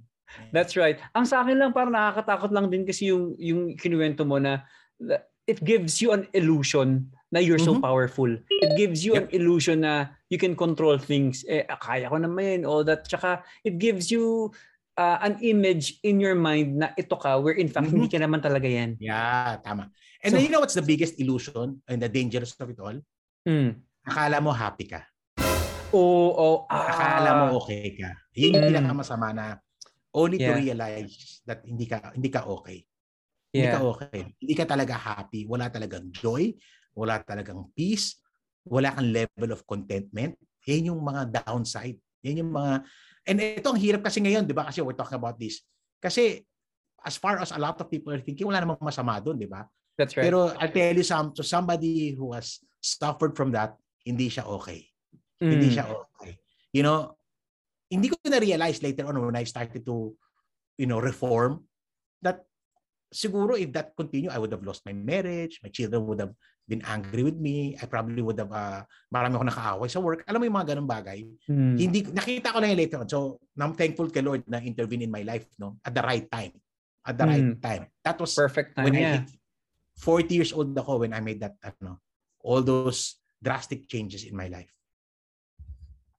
That's 0.56 0.80
right. 0.80 0.96
Ang 1.12 1.28
sa 1.28 1.44
akin 1.44 1.60
lang 1.60 1.76
parang 1.76 1.92
nakakatakot 1.92 2.56
lang 2.56 2.72
din 2.72 2.88
kasi 2.88 3.12
yung 3.12 3.36
yung 3.36 3.76
kinuwento 3.76 4.24
mo 4.24 4.40
na 4.40 4.64
it 5.44 5.60
gives 5.60 6.00
you 6.00 6.16
an 6.16 6.24
illusion 6.32 7.04
na 7.28 7.44
you're 7.44 7.60
so 7.60 7.76
Mhm. 7.76 7.84
powerful. 7.84 8.32
It 8.64 8.72
gives 8.80 9.04
you 9.04 9.20
an 9.20 9.28
illusion 9.32 9.84
na 9.84 10.16
you 10.32 10.40
can 10.40 10.56
control 10.56 10.96
things. 10.96 11.44
Eh, 11.44 11.68
kaya 11.68 12.08
ko 12.08 12.16
naman, 12.16 12.64
all 12.64 12.88
that. 12.88 13.04
Tsaka 13.04 13.44
it 13.64 13.76
gives 13.76 14.08
you 14.08 14.56
uh, 15.02 15.18
an 15.26 15.42
image 15.42 15.98
in 16.06 16.22
your 16.22 16.38
mind 16.38 16.78
na 16.78 16.94
ito 16.94 17.18
ka 17.18 17.42
where 17.42 17.58
in 17.58 17.66
fact 17.68 17.90
Mhm. 17.90 17.94
hindi 17.98 18.10
ka 18.14 18.20
naman 18.22 18.40
talaga 18.40 18.70
yan. 18.70 19.02
Yeah, 19.02 19.58
tama. 19.66 19.90
And 20.22 20.30
So- 20.30 20.38
then 20.38 20.46
you 20.46 20.52
know 20.54 20.62
what's 20.62 20.78
the 20.78 20.86
biggest 20.86 21.18
illusion 21.18 21.82
and 21.90 21.98
the 21.98 22.12
dangerous 22.12 22.54
of 22.62 22.70
it 22.70 22.78
all? 22.78 22.98
Mm. 23.50 23.82
Akala 24.06 24.38
mo 24.38 24.54
happy 24.54 24.86
ka. 24.86 25.02
Oo, 25.92 26.32
oh, 26.32 26.58
ah, 26.70 26.88
Akala 26.88 27.30
mo 27.42 27.58
okay 27.60 27.98
ka. 27.98 28.14
Yun 28.38 28.56
yung 28.56 28.64
Mm. 28.64 28.72
pinakamasama 28.78 29.28
na 29.34 29.46
only 30.14 30.38
to 30.38 30.46
Yeah. 30.54 30.60
realize 30.62 31.42
that 31.44 31.66
hindi 31.66 31.90
ka 31.90 32.14
hindi 32.14 32.30
ka 32.30 32.46
okay. 32.46 32.86
Hindi 33.52 33.68
Yeah. 33.68 33.76
ka 33.76 33.80
okay. 33.84 34.20
Hindi 34.40 34.54
ka 34.56 34.66
talaga 34.70 34.96
happy. 34.96 35.44
Wala 35.50 35.68
talagang 35.68 36.08
joy. 36.16 36.56
Wala 36.96 37.20
talagang 37.26 37.68
peace. 37.76 38.16
Wala 38.64 38.94
kang 38.96 39.10
level 39.12 39.52
of 39.52 39.66
contentment. 39.66 40.38
Yan 40.70 40.94
yung 40.94 41.02
mga 41.02 41.44
downside. 41.44 41.98
Yan 42.22 42.46
yung 42.46 42.54
mga... 42.54 42.86
And 43.32 43.40
ito 43.40 43.72
ang 43.72 43.80
hirap 43.80 44.04
kasi 44.04 44.20
ngayon, 44.20 44.44
di 44.44 44.52
ba? 44.52 44.68
Kasi 44.68 44.84
we're 44.84 45.00
talking 45.00 45.16
about 45.16 45.40
this. 45.40 45.64
Kasi 46.04 46.44
as 47.00 47.16
far 47.16 47.40
as 47.40 47.56
a 47.56 47.60
lot 47.64 47.80
of 47.80 47.88
people 47.88 48.12
are 48.12 48.20
thinking, 48.20 48.44
wala 48.44 48.60
namang 48.60 48.84
masama 48.84 49.24
doon, 49.24 49.40
di 49.40 49.48
ba? 49.48 49.64
That's 49.96 50.20
right. 50.20 50.28
Pero 50.28 50.52
I'll 50.52 50.68
tell 50.68 50.92
you 50.92 51.08
some, 51.08 51.32
to 51.40 51.44
somebody 51.48 52.12
who 52.12 52.36
has 52.36 52.60
suffered 52.84 53.40
from 53.40 53.56
that, 53.56 53.80
hindi 54.04 54.28
siya 54.28 54.44
okay. 54.60 54.84
Hindi 55.40 55.72
Mm. 55.72 55.76
siya 55.80 55.84
okay. 55.88 56.36
You 56.76 56.84
know, 56.84 57.16
hindi 57.88 58.12
ko 58.12 58.20
na-realize 58.28 58.84
later 58.84 59.08
on 59.08 59.16
when 59.24 59.40
I 59.40 59.48
started 59.48 59.88
to, 59.88 60.12
you 60.76 60.88
know, 60.92 61.00
reform 61.00 61.64
that 62.20 62.44
siguro 63.12 63.56
if 63.56 63.72
that 63.72 63.96
continue, 63.96 64.28
I 64.28 64.40
would 64.40 64.52
have 64.52 64.64
lost 64.68 64.84
my 64.84 64.94
marriage, 64.94 65.64
my 65.64 65.72
children 65.72 66.04
would 66.04 66.20
have 66.20 66.36
been 66.68 66.84
angry 66.88 67.24
with 67.24 67.36
me, 67.36 67.76
I 67.82 67.86
probably 67.86 68.22
would 68.22 68.40
have, 68.40 68.54
uh, 68.54 68.82
marami 69.12 69.36
ako 69.36 69.46
nakaaway 69.50 69.90
sa 69.92 70.00
work. 70.00 70.24
Alam 70.26 70.40
mo 70.40 70.46
yung 70.48 70.58
mga 70.58 70.70
ganong 70.76 70.90
bagay. 70.90 71.20
Mm. 71.50 71.76
Hindi, 71.76 72.00
nakita 72.14 72.54
ko 72.54 72.58
lang 72.64 72.72
yung 72.72 72.82
later 72.82 72.98
on. 73.02 73.10
So, 73.10 73.42
I'm 73.60 73.76
thankful 73.76 74.08
kay 74.08 74.24
Lord 74.24 74.48
na 74.48 74.64
intervene 74.64 75.04
in 75.04 75.12
my 75.12 75.26
life, 75.26 75.50
no? 75.60 75.78
At 75.84 75.92
the 75.92 76.04
right 76.06 76.26
time. 76.32 76.56
At 77.04 77.18
the 77.18 77.26
right 77.28 77.44
Mm. 77.44 77.60
time. 77.60 77.84
That 78.06 78.18
was 78.22 78.32
Perfect 78.32 78.78
time, 78.78 78.86
when 78.88 78.96
I 78.96 79.02
yeah. 79.02 79.16
hit 79.26 79.30
40 80.00 80.32
years 80.32 80.52
old 80.54 80.72
ako 80.78 81.04
when 81.04 81.14
I 81.14 81.20
made 81.20 81.42
that, 81.44 81.60
ano, 81.62 82.00
all 82.40 82.64
those 82.64 83.20
drastic 83.42 83.90
changes 83.90 84.24
in 84.24 84.38
my 84.38 84.48
life. 84.48 84.72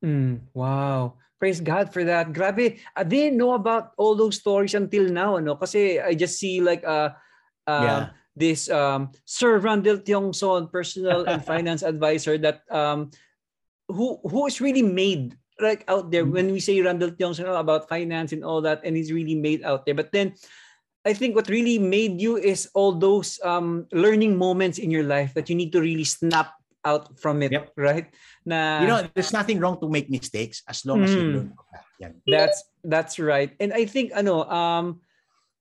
Mm, 0.03 0.51
wow. 0.53 1.15
Praise 1.39 1.63
God 1.63 1.91
for 1.91 2.03
that. 2.05 2.31
Grabe. 2.35 2.79
I 2.95 3.03
didn't 3.03 3.39
know 3.39 3.55
about 3.55 3.95
all 3.99 4.15
those 4.15 4.39
stories 4.39 4.75
until 4.75 5.11
now, 5.11 5.39
no? 5.39 5.59
Kasi 5.59 5.99
I 5.99 6.15
just 6.15 6.39
see 6.39 6.63
like 6.63 6.83
uh, 6.87 7.15
uh 7.67 7.83
Yeah. 7.83 8.03
This 8.37 8.69
um 8.71 9.13
Sir 9.25 9.59
Randall 9.61 9.99
Tiongson, 10.01 10.71
personal 10.73 11.25
and 11.29 11.45
finance 11.53 11.83
advisor 11.83 12.39
that 12.39 12.65
um 12.73 13.11
who 13.89 14.19
who 14.25 14.47
is 14.47 14.61
really 14.61 14.83
made 14.85 15.37
like 15.61 15.85
out 15.87 16.11
there 16.11 16.25
Mhm. 16.25 16.33
when 16.33 16.47
we 16.53 16.61
say 16.61 16.81
Randall 16.81 17.13
Tiongson 17.13 17.47
about 17.47 17.89
finance 17.89 18.33
and 18.33 18.43
all 18.43 18.65
that 18.65 18.81
and 18.85 18.97
he's 18.97 19.13
really 19.13 19.37
made 19.37 19.63
out 19.63 19.85
there. 19.85 19.95
But 19.95 20.11
then 20.11 20.35
I 21.05 21.13
think 21.13 21.35
what 21.35 21.51
really 21.51 21.79
made 21.83 22.23
you 22.23 22.39
is 22.39 22.71
all 22.73 22.95
those 22.95 23.37
um 23.45 23.87
learning 23.93 24.39
moments 24.39 24.79
in 24.79 24.91
your 24.91 25.05
life 25.05 25.35
that 25.35 25.51
you 25.51 25.57
need 25.59 25.71
to 25.77 25.83
really 25.83 26.07
snap 26.07 26.55
out 26.83 27.15
from 27.21 27.43
it, 27.47 27.53
Yep. 27.53 27.75
right? 27.79 28.07
Na 28.43 28.83
you 28.83 28.89
know, 28.91 29.07
there's 29.15 29.31
nothing 29.35 29.61
wrong 29.63 29.79
to 29.79 29.87
make 29.91 30.11
mistakes 30.11 30.63
as 30.67 30.83
long 30.89 31.05
as 31.05 31.15
you 31.15 31.23
Mm. 31.23 31.33
learn. 31.37 31.49
Yan. 32.03 32.13
That's 32.27 32.59
that's 32.83 33.21
right. 33.23 33.55
And 33.63 33.71
I 33.71 33.87
think 33.87 34.11
ano 34.17 34.43
um 34.49 35.05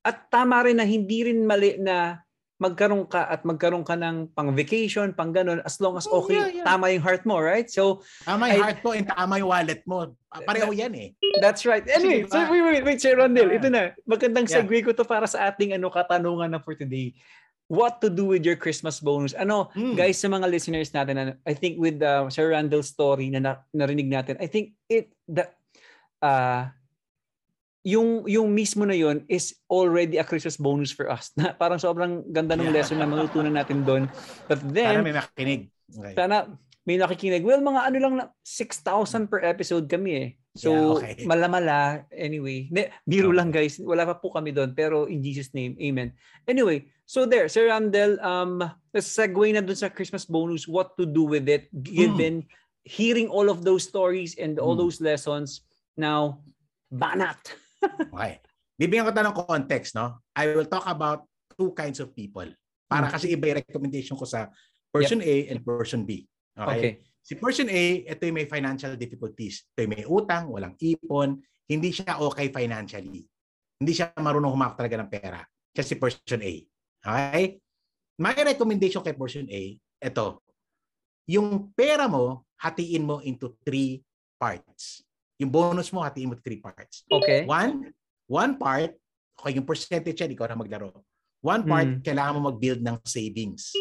at 0.02 0.30
tama 0.34 0.66
rin 0.66 0.82
na 0.82 0.86
hindi 0.88 1.30
rin 1.30 1.46
mali 1.46 1.78
na 1.78 2.26
magkaroon 2.62 3.10
ka 3.10 3.26
at 3.26 3.42
magkaroon 3.42 3.82
ka 3.82 3.98
ng 3.98 4.30
pang 4.38 4.54
vacation, 4.54 5.10
pang 5.12 5.34
ganun 5.34 5.58
as 5.66 5.82
long 5.82 5.98
as 5.98 6.06
Oh, 6.06 6.22
okay, 6.22 6.38
yeah, 6.38 6.62
yeah. 6.62 6.66
tama 6.66 6.94
yung 6.94 7.02
heart 7.02 7.26
mo, 7.26 7.42
right? 7.42 7.66
So 7.66 8.06
Tama 8.22 8.54
yung 8.54 8.62
I- 8.62 8.64
heart 8.70 8.80
mo 8.86 8.90
and 8.94 9.10
tama 9.10 9.42
yung 9.42 9.50
wallet 9.50 9.82
mo. 9.84 10.14
Pareho 10.46 10.70
yan 10.70 10.94
eh. 10.94 11.10
that's 11.42 11.66
right. 11.66 11.82
Anyway, 11.90 12.24
diba? 12.24 12.32
so 12.32 12.46
wait, 12.48 12.62
wait, 12.62 12.84
wait, 12.86 13.00
Sir 13.02 13.18
Rondel, 13.18 13.50
ito 13.50 13.66
na. 13.68 13.98
Magandang 14.06 14.46
Yeah. 14.46 14.62
segue 14.62 14.86
ko 14.86 14.94
to 14.94 15.02
para 15.04 15.26
sa 15.26 15.50
ating 15.50 15.74
ano 15.74 15.90
katanungan 15.90 16.54
na 16.54 16.62
for 16.62 16.78
today. 16.78 17.18
What 17.66 18.04
to 18.04 18.12
do 18.12 18.28
with 18.30 18.44
your 18.44 18.60
Christmas 18.60 19.00
bonus? 19.00 19.32
Ano, 19.32 19.72
Mm. 19.74 19.96
guys, 19.96 20.20
sa 20.20 20.28
mga 20.28 20.44
listeners 20.46 20.92
natin, 20.92 21.16
ano, 21.18 21.32
I 21.48 21.56
think 21.56 21.80
with 21.80 22.04
uh, 22.04 22.28
Sir 22.28 22.52
Randall's 22.52 22.92
story 22.92 23.32
na, 23.32 23.40
na 23.40 23.52
narinig 23.74 24.12
natin, 24.12 24.36
I 24.38 24.46
think 24.46 24.76
it 24.86 25.10
the 25.26 25.48
uh, 26.20 26.68
yung 27.82 28.30
yung 28.30 28.54
mismo 28.54 28.86
na 28.86 28.94
yon 28.94 29.26
is 29.26 29.58
already 29.66 30.22
a 30.22 30.26
Christmas 30.26 30.56
bonus 30.56 30.94
for 30.94 31.10
us. 31.10 31.34
Na 31.40 31.52
parang 31.52 31.82
sobrang 31.82 32.22
ganda 32.30 32.54
ng 32.54 32.70
Yeah. 32.70 32.76
lesson 32.78 33.02
na 33.02 33.10
matutunan 33.10 33.54
natin 33.54 33.82
doon. 33.82 34.06
But 34.46 34.62
Sana 34.62 34.72
then, 34.72 35.02
may 35.02 35.16
makikinig. 35.16 35.62
Okay. 35.92 36.14
sana 36.14 36.36
may 36.82 36.98
nakikinig. 36.98 37.42
Well, 37.42 37.62
mga 37.62 37.82
ano 37.90 37.98
lang 37.98 38.14
na 38.18 38.26
6,000 38.42 39.28
per 39.28 39.42
episode 39.44 39.86
kami 39.86 40.12
eh. 40.14 40.30
So, 40.52 40.70
Yeah, 41.00 41.16
okay. 41.16 41.26
malamala 41.32 42.06
anyway. 42.12 42.70
Ne, 42.70 42.90
biro 43.02 43.30
Okay. 43.32 43.38
lang 43.38 43.50
guys. 43.50 43.78
Wala 43.78 44.06
pa 44.06 44.18
po 44.18 44.30
kami 44.30 44.52
doon 44.52 44.74
pero 44.74 45.06
in 45.08 45.22
Jesus 45.22 45.50
name, 45.52 45.74
amen. 45.80 46.14
Anyway, 46.46 46.86
so 47.06 47.26
there, 47.26 47.48
Sir 47.48 47.70
Randel, 47.70 48.22
um, 48.22 48.62
let's 48.92 49.10
segue 49.10 49.48
na 49.54 49.62
doon 49.62 49.80
sa 49.80 49.90
Christmas 49.90 50.26
bonus, 50.26 50.68
what 50.68 50.94
to 50.98 51.06
do 51.06 51.24
with 51.24 51.48
it, 51.48 51.66
given 51.82 52.46
hearing 52.84 53.30
all 53.30 53.46
of 53.48 53.62
those 53.62 53.86
stories 53.86 54.34
and 54.38 54.58
all 54.58 54.74
Mm. 54.74 54.82
those 54.86 54.98
lessons. 55.00 55.62
Now, 55.94 56.42
banat. 56.90 57.38
Okay. 58.12 58.42
Bibigyan 58.78 59.06
ko 59.06 59.14
tayo 59.14 59.30
ng 59.30 59.38
context, 59.46 59.94
no? 59.94 60.22
I 60.34 60.50
will 60.54 60.66
talk 60.66 60.86
about 60.90 61.26
two 61.54 61.74
kinds 61.78 62.02
of 62.02 62.14
people. 62.18 62.48
Para 62.90 63.08
Mm. 63.08 63.14
kasi 63.14 63.26
iba 63.32 63.46
yung 63.52 63.60
recommendation 63.62 64.16
ko 64.18 64.26
sa 64.26 64.50
person 64.92 65.22
A 65.22 65.36
and 65.54 65.62
person 65.64 66.04
B. 66.04 66.26
Okay? 66.58 66.78
Okay. 66.78 66.94
Si 67.22 67.38
person 67.38 67.70
A, 67.70 67.84
ito 68.10 68.22
yung 68.26 68.38
may 68.42 68.50
financial 68.50 68.98
difficulties. 68.98 69.64
Ito 69.74 69.80
yung 69.86 69.94
may 69.94 70.06
utang, 70.10 70.50
walang 70.50 70.74
ipon, 70.82 71.38
hindi 71.70 71.94
siya 71.94 72.18
okay 72.20 72.50
financially. 72.50 73.24
Hindi 73.78 73.94
siya 73.94 74.12
marunong 74.18 74.52
humawak 74.52 74.76
talaga 74.76 74.98
ng 75.00 75.10
pera. 75.10 75.42
Siya 75.78 75.86
si 75.86 75.96
person 75.96 76.42
A. 76.42 76.54
Okay? 77.06 77.62
My 78.18 78.34
recommendation 78.34 79.06
kay 79.06 79.14
person 79.14 79.46
A, 79.48 79.62
ito. 80.02 80.28
Yung 81.30 81.70
pera 81.78 82.10
mo, 82.10 82.44
hatiin 82.58 83.06
mo 83.06 83.22
into 83.22 83.54
three 83.62 84.02
parts. 84.42 85.06
Yung 85.42 85.50
bonus 85.50 85.90
mo, 85.90 86.06
hatiin 86.06 86.30
mo 86.30 86.38
three 86.38 86.62
parts. 86.62 87.02
Okay. 87.10 87.50
One, 87.50 87.90
one 88.30 88.54
part, 88.62 88.94
okay, 89.42 89.58
yung 89.58 89.66
percentage 89.66 90.22
yan, 90.22 90.38
ikaw 90.38 90.46
na 90.46 90.54
maglaro. 90.54 91.02
One 91.42 91.66
part, 91.66 91.90
Mm. 91.90 92.06
kailangan 92.06 92.38
mo 92.38 92.54
mag-build 92.54 92.86
ng 92.86 93.02
savings 93.02 93.74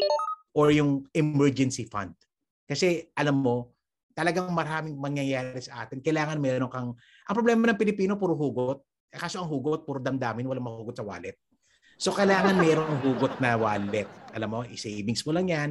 or 0.57 0.73
yung 0.73 1.05
emergency 1.13 1.85
fund. 1.85 2.17
Kasi 2.65 3.13
alam 3.13 3.37
mo, 3.37 3.77
talagang 4.17 4.49
maraming 4.49 4.97
mangyayari 4.97 5.61
sa 5.61 5.85
atin. 5.85 6.01
Kailangan 6.01 6.41
meron 6.41 6.73
kang... 6.73 6.97
Ang 7.29 7.37
problema 7.37 7.69
ng 7.69 7.77
Pilipino, 7.77 8.17
puro 8.17 8.33
hugot. 8.33 8.81
Eh, 9.13 9.21
Kaso 9.21 9.45
ang 9.45 9.51
hugot, 9.53 9.85
puro 9.85 10.01
damdamin, 10.01 10.49
walang 10.49 10.65
mahugot 10.65 10.97
sa 10.97 11.05
wallet. 11.05 11.37
So 12.01 12.17
kailangan 12.17 12.57
merong 12.57 13.05
hugot 13.05 13.37
na 13.45 13.61
wallet. 13.61 14.09
Alam 14.33 14.49
mo, 14.49 14.61
i-savings 14.65 15.21
mo 15.29 15.37
lang 15.37 15.53
yan. 15.53 15.71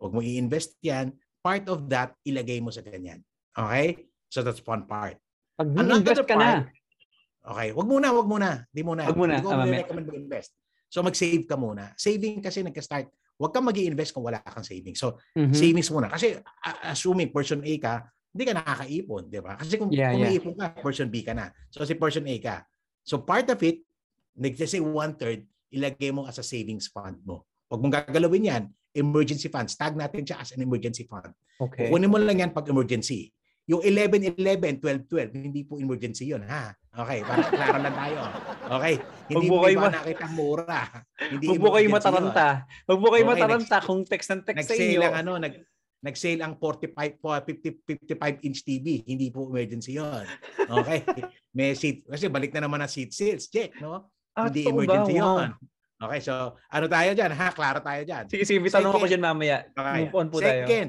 Huwag 0.00 0.12
mo 0.16 0.24
i-invest 0.24 0.80
yan. 0.80 1.12
Part 1.44 1.68
of 1.68 1.84
that, 1.92 2.16
ilagay 2.24 2.64
mo 2.64 2.72
sa 2.72 2.80
ganyan. 2.80 3.20
Okay? 3.52 4.08
So 4.32 4.40
that's 4.40 4.64
one 4.64 4.88
part. 4.88 5.20
Pag 5.56 5.68
invest 5.72 6.28
ka 6.28 6.36
na. 6.36 6.68
Okay, 7.46 7.68
wag 7.72 7.88
muna, 7.88 8.12
wag 8.12 8.28
muna. 8.28 8.48
Di 8.68 8.82
muna. 8.84 9.08
Wag 9.08 9.16
muna, 9.16 9.40
Hindi 9.40 9.46
ko 9.46 9.50
ah, 9.54 9.64
recommend 9.64 10.06
mag-invest. 10.10 10.50
So 10.92 11.00
mag-save 11.00 11.44
ka 11.48 11.56
muna. 11.56 11.96
Saving 11.96 12.44
kasi 12.44 12.60
nagka-start. 12.60 13.08
Huwag 13.36 13.52
kang 13.52 13.64
mag 13.64 13.76
invest 13.78 14.12
kung 14.12 14.26
wala 14.26 14.42
kang 14.44 14.64
savings. 14.66 15.00
So 15.00 15.16
Mhm. 15.36 15.54
savings 15.54 15.88
muna. 15.88 16.12
Kasi 16.12 16.36
assuming 16.84 17.32
person 17.32 17.62
A 17.64 17.72
ka, 17.80 17.94
hindi 18.36 18.44
ka 18.44 18.52
nakakaipon, 18.52 19.22
di 19.32 19.40
ba? 19.40 19.56
Kasi 19.56 19.80
kung, 19.80 19.88
Yeah, 19.88 20.12
kung 20.12 20.20
yeah. 20.20 20.28
may 20.28 20.36
ipon 20.36 20.54
ka, 20.60 20.66
person 20.76 21.08
B 21.08 21.24
ka 21.24 21.32
na. 21.32 21.48
So 21.72 21.86
si 21.88 21.96
person 21.96 22.26
A 22.28 22.36
ka. 22.36 22.66
So 23.06 23.22
part 23.24 23.48
of 23.48 23.56
it, 23.64 23.80
let's 24.36 24.60
say 24.60 24.82
one-third, 24.82 25.46
ilagay 25.72 26.12
mo 26.12 26.28
as 26.28 26.36
a 26.36 26.44
savings 26.44 26.90
fund 26.92 27.22
mo. 27.24 27.46
Huwag 27.70 27.80
mong 27.80 27.94
gagalawin 28.04 28.44
yan. 28.44 28.62
Emergency 28.92 29.48
fund. 29.48 29.68
Tag 29.72 29.94
natin 29.96 30.24
siya 30.24 30.40
as 30.40 30.52
an 30.52 30.60
emergency 30.64 31.04
fund. 31.08 31.30
Okay. 31.56 31.88
Kukunin 31.88 32.10
mo 32.10 32.18
lang 32.20 32.40
yan 32.42 32.50
pag 32.52 32.66
emergency. 32.68 33.30
Yung 33.66 33.82
11-11, 33.82 34.78
12-12, 34.78 35.34
hindi 35.34 35.66
po 35.66 35.74
emergency 35.82 36.30
yun, 36.30 36.46
ha? 36.46 36.70
Okay, 36.94 37.18
para 37.26 37.50
klaro 37.50 37.78
lang 37.82 37.96
tayo. 37.98 38.18
Okay, 38.78 38.94
hindi 39.26 39.46
mo 39.50 39.58
kayo 39.66 39.76
ma- 39.82 39.90
nakita 39.90 40.26
mura. 40.30 40.80
Hindi 41.18 41.44
Huwag 41.50 41.58
mo 41.60 41.70
kayo 41.74 41.86
emergency 41.90 42.06
mataranta. 42.08 42.46
Huwag 42.86 43.00
mo 43.02 43.08
kayo 43.10 43.24
Okay, 43.26 43.32
mataranta 43.34 43.76
kung 43.82 44.00
text 44.06 44.28
ng 44.30 44.42
text 44.46 44.70
sa 44.70 44.74
inyo. 44.78 45.00
ang 45.02 45.16
ano, 45.18 45.32
nag 45.42 45.54
nag-sale 45.98 46.38
ang 46.46 46.54
45 46.62 47.18
po 47.18 47.34
50 47.34 47.82
55 48.14 48.46
inch 48.46 48.60
TV, 48.62 49.02
hindi 49.02 49.34
po 49.34 49.50
emergency 49.50 49.98
'yon. 49.98 50.22
Okay. 50.62 51.02
May 51.56 51.74
seat 51.74 52.06
kasi 52.06 52.30
balik 52.30 52.54
na 52.54 52.70
naman 52.70 52.78
ang 52.78 52.88
seat 52.88 53.10
sales, 53.10 53.50
check, 53.50 53.74
no? 53.82 54.14
Ah, 54.32 54.46
hindi 54.46 54.62
totoo 54.62 54.78
ba? 54.78 54.82
emergency 54.86 55.14
Wow. 55.18 55.26
'yon. 55.42 55.48
Okay, 55.96 56.20
so 56.20 56.32
ano 56.70 56.86
tayo 56.86 57.10
diyan, 57.16 57.32
ha? 57.34 57.48
Klaro 57.50 57.80
tayo 57.80 58.02
diyan. 58.04 58.24
Sige, 58.28 58.44
sige, 58.44 58.60
tanong 58.62 58.92
ako 58.92 59.04
Second. 59.04 59.10
dyan 59.10 59.22
mamaya. 59.24 59.58
Okay. 59.72 59.96
Move 60.04 60.14
on 60.14 60.26
po 60.28 60.36
tayo. 60.38 60.62
Second, 60.62 60.88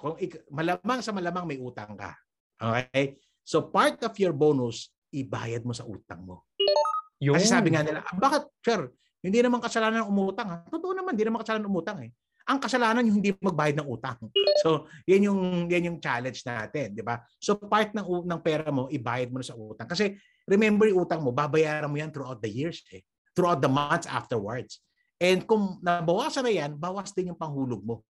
kung 0.00 0.16
ik- 0.16 0.48
malamang 0.48 1.04
sa 1.04 1.12
malamang 1.12 1.44
may 1.44 1.60
utang 1.60 1.92
ka. 1.92 2.16
Okay? 2.56 3.20
So 3.44 3.68
part 3.68 4.00
of 4.00 4.16
your 4.16 4.32
bonus, 4.32 4.88
ibayad 5.12 5.60
mo 5.68 5.76
sa 5.76 5.84
utang 5.84 6.24
mo. 6.24 6.48
Yung... 7.20 7.36
Kasi 7.36 7.52
sabi 7.52 7.76
nga 7.76 7.84
nila, 7.84 8.00
"Ah, 8.00 8.16
bakit, 8.16 8.48
sir, 8.64 8.88
hindi 9.20 9.38
naman 9.44 9.60
kasalanan 9.60 10.04
ng 10.04 10.08
umutang. 10.08 10.48
Ha? 10.48 10.56
Totoo 10.72 10.96
naman, 10.96 11.12
hindi 11.12 11.28
naman 11.28 11.44
kasalanan 11.44 11.68
ng 11.68 11.72
umutang 11.76 11.98
eh. 12.00 12.10
Ang 12.48 12.58
kasalanan 12.58 13.04
yung 13.04 13.20
hindi 13.20 13.36
magbayad 13.36 13.76
ng 13.84 13.88
utang. 13.88 14.16
So, 14.64 14.88
yan 15.04 15.28
yung 15.28 15.68
yan 15.68 15.92
yung 15.92 15.98
challenge 16.00 16.40
natin, 16.42 16.96
di 16.96 17.04
ba? 17.04 17.20
So, 17.36 17.54
part 17.60 17.92
ng 17.92 18.02
ng 18.02 18.40
pera 18.40 18.72
mo, 18.72 18.88
ibayad 18.88 19.28
mo 19.28 19.38
na 19.38 19.46
sa 19.46 19.54
utang. 19.54 19.86
Kasi 19.86 20.16
remember 20.48 20.88
yung 20.88 21.04
utang 21.04 21.20
mo, 21.20 21.30
babayaran 21.30 21.86
mo 21.86 22.00
yan 22.00 22.08
throughout 22.08 22.40
the 22.40 22.48
years 22.48 22.80
eh. 22.90 23.04
Throughout 23.36 23.60
the 23.60 23.70
months 23.70 24.08
afterwards. 24.08 24.80
And 25.20 25.44
kung 25.44 25.78
nabawasan 25.84 26.48
na 26.48 26.52
yan, 26.56 26.80
bawas 26.80 27.12
din 27.12 27.30
yung 27.30 27.38
panghulog 27.38 27.84
mo. 27.84 28.02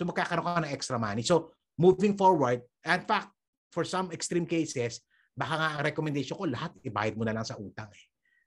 So, 0.00 0.08
magkakaroon 0.08 0.48
ka 0.48 0.64
ng 0.64 0.72
extra 0.72 0.96
money. 0.96 1.20
So, 1.20 1.52
moving 1.76 2.16
forward, 2.16 2.64
in 2.88 3.04
fact, 3.04 3.36
for 3.68 3.84
some 3.84 4.08
extreme 4.16 4.48
cases, 4.48 5.04
baka 5.36 5.60
nga 5.60 5.68
ang 5.76 5.84
recommendation 5.84 6.40
ko, 6.40 6.48
lahat 6.48 6.72
ibayad 6.80 7.20
mo 7.20 7.28
na 7.28 7.36
lang 7.36 7.44
sa 7.44 7.60
utang 7.60 7.92
eh. 7.92 8.04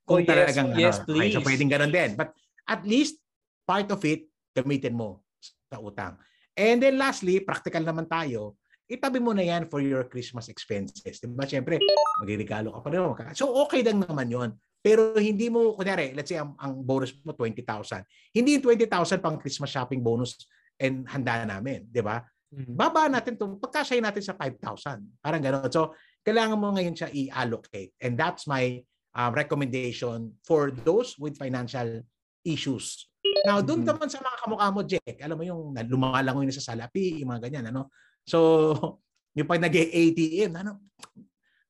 Oh, 0.10 0.18
Kung 0.18 0.26
yes, 0.26 0.30
talagang 0.34 0.68
yes, 0.74 0.96
ano, 1.06 1.14
okay, 1.14 1.30
so 1.30 1.38
please. 1.38 1.46
pwedeng 1.46 1.70
ganun 1.70 1.94
din. 1.94 2.18
But 2.18 2.34
at 2.66 2.82
least 2.90 3.22
part 3.70 3.86
of 3.94 4.02
it 4.02 4.26
gamitin 4.58 4.98
mo 4.98 5.22
sa 5.70 5.78
utang. 5.78 6.18
And 6.58 6.82
then 6.82 6.98
lastly, 6.98 7.38
practical 7.46 7.86
naman 7.86 8.10
tayo, 8.10 8.58
itabi 8.90 9.22
mo 9.22 9.32
na 9.32 9.46
yan 9.46 9.70
for 9.70 9.80
your 9.80 10.10
Christmas 10.10 10.50
expenses. 10.50 11.22
Di 11.22 11.30
ba? 11.30 11.46
Siyempre, 11.46 11.78
magregalo 12.18 12.74
ka 12.74 12.80
pa 12.82 12.90
rin. 12.90 13.00
magkaka- 13.00 13.38
So 13.38 13.54
okay 13.62 13.86
lang 13.86 14.02
naman 14.02 14.26
yon. 14.28 14.50
Pero 14.84 15.16
hindi 15.16 15.48
mo, 15.48 15.78
kunyari, 15.78 16.12
let's 16.18 16.34
say 16.34 16.42
ang, 16.42 16.58
ang 16.60 16.82
bonus 16.84 17.14
mo 17.24 17.32
20,000. 17.32 18.04
Hindi 18.36 18.60
yung 18.60 18.66
20,000 18.66 19.24
pang 19.24 19.38
Christmas 19.40 19.72
shopping 19.72 20.04
bonus 20.04 20.36
and 20.80 21.06
handa 21.10 21.46
namin. 21.46 21.86
Di 21.90 22.02
ba? 22.02 22.22
Mhm. 22.54 22.78
baba 22.78 23.10
natin 23.10 23.34
to 23.34 23.58
pagkasya 23.58 23.98
natin 23.98 24.22
sa 24.22 24.38
5,000. 24.38 25.02
Parang 25.18 25.42
gano'n. 25.42 25.74
So, 25.74 25.98
kailangan 26.22 26.54
mo 26.54 26.70
ngayon 26.70 26.94
siya 26.94 27.10
i-allocate. 27.10 27.98
And 27.98 28.14
that's 28.14 28.46
my 28.46 28.78
um, 29.18 29.34
recommendation 29.34 30.38
for 30.46 30.70
those 30.70 31.18
with 31.18 31.34
financial 31.34 32.06
issues. 32.46 33.10
Now, 33.42 33.58
doon 33.66 33.82
Mhm. 33.82 33.90
naman 33.90 34.06
sa 34.06 34.22
mga 34.22 34.38
kamukha 34.46 34.68
mo, 34.70 34.82
Jack, 34.86 35.18
alam 35.26 35.34
mo 35.34 35.44
yung 35.44 35.74
lumalangoy 35.90 36.46
na 36.46 36.54
sa 36.54 36.74
salapi, 36.74 37.26
yung 37.26 37.34
mga 37.34 37.50
ganyan, 37.50 37.74
ano? 37.74 37.90
So, 38.22 38.38
yung 39.38 39.50
pag 39.50 39.58
nag-ATM, 39.58 40.54
ano, 40.54 40.78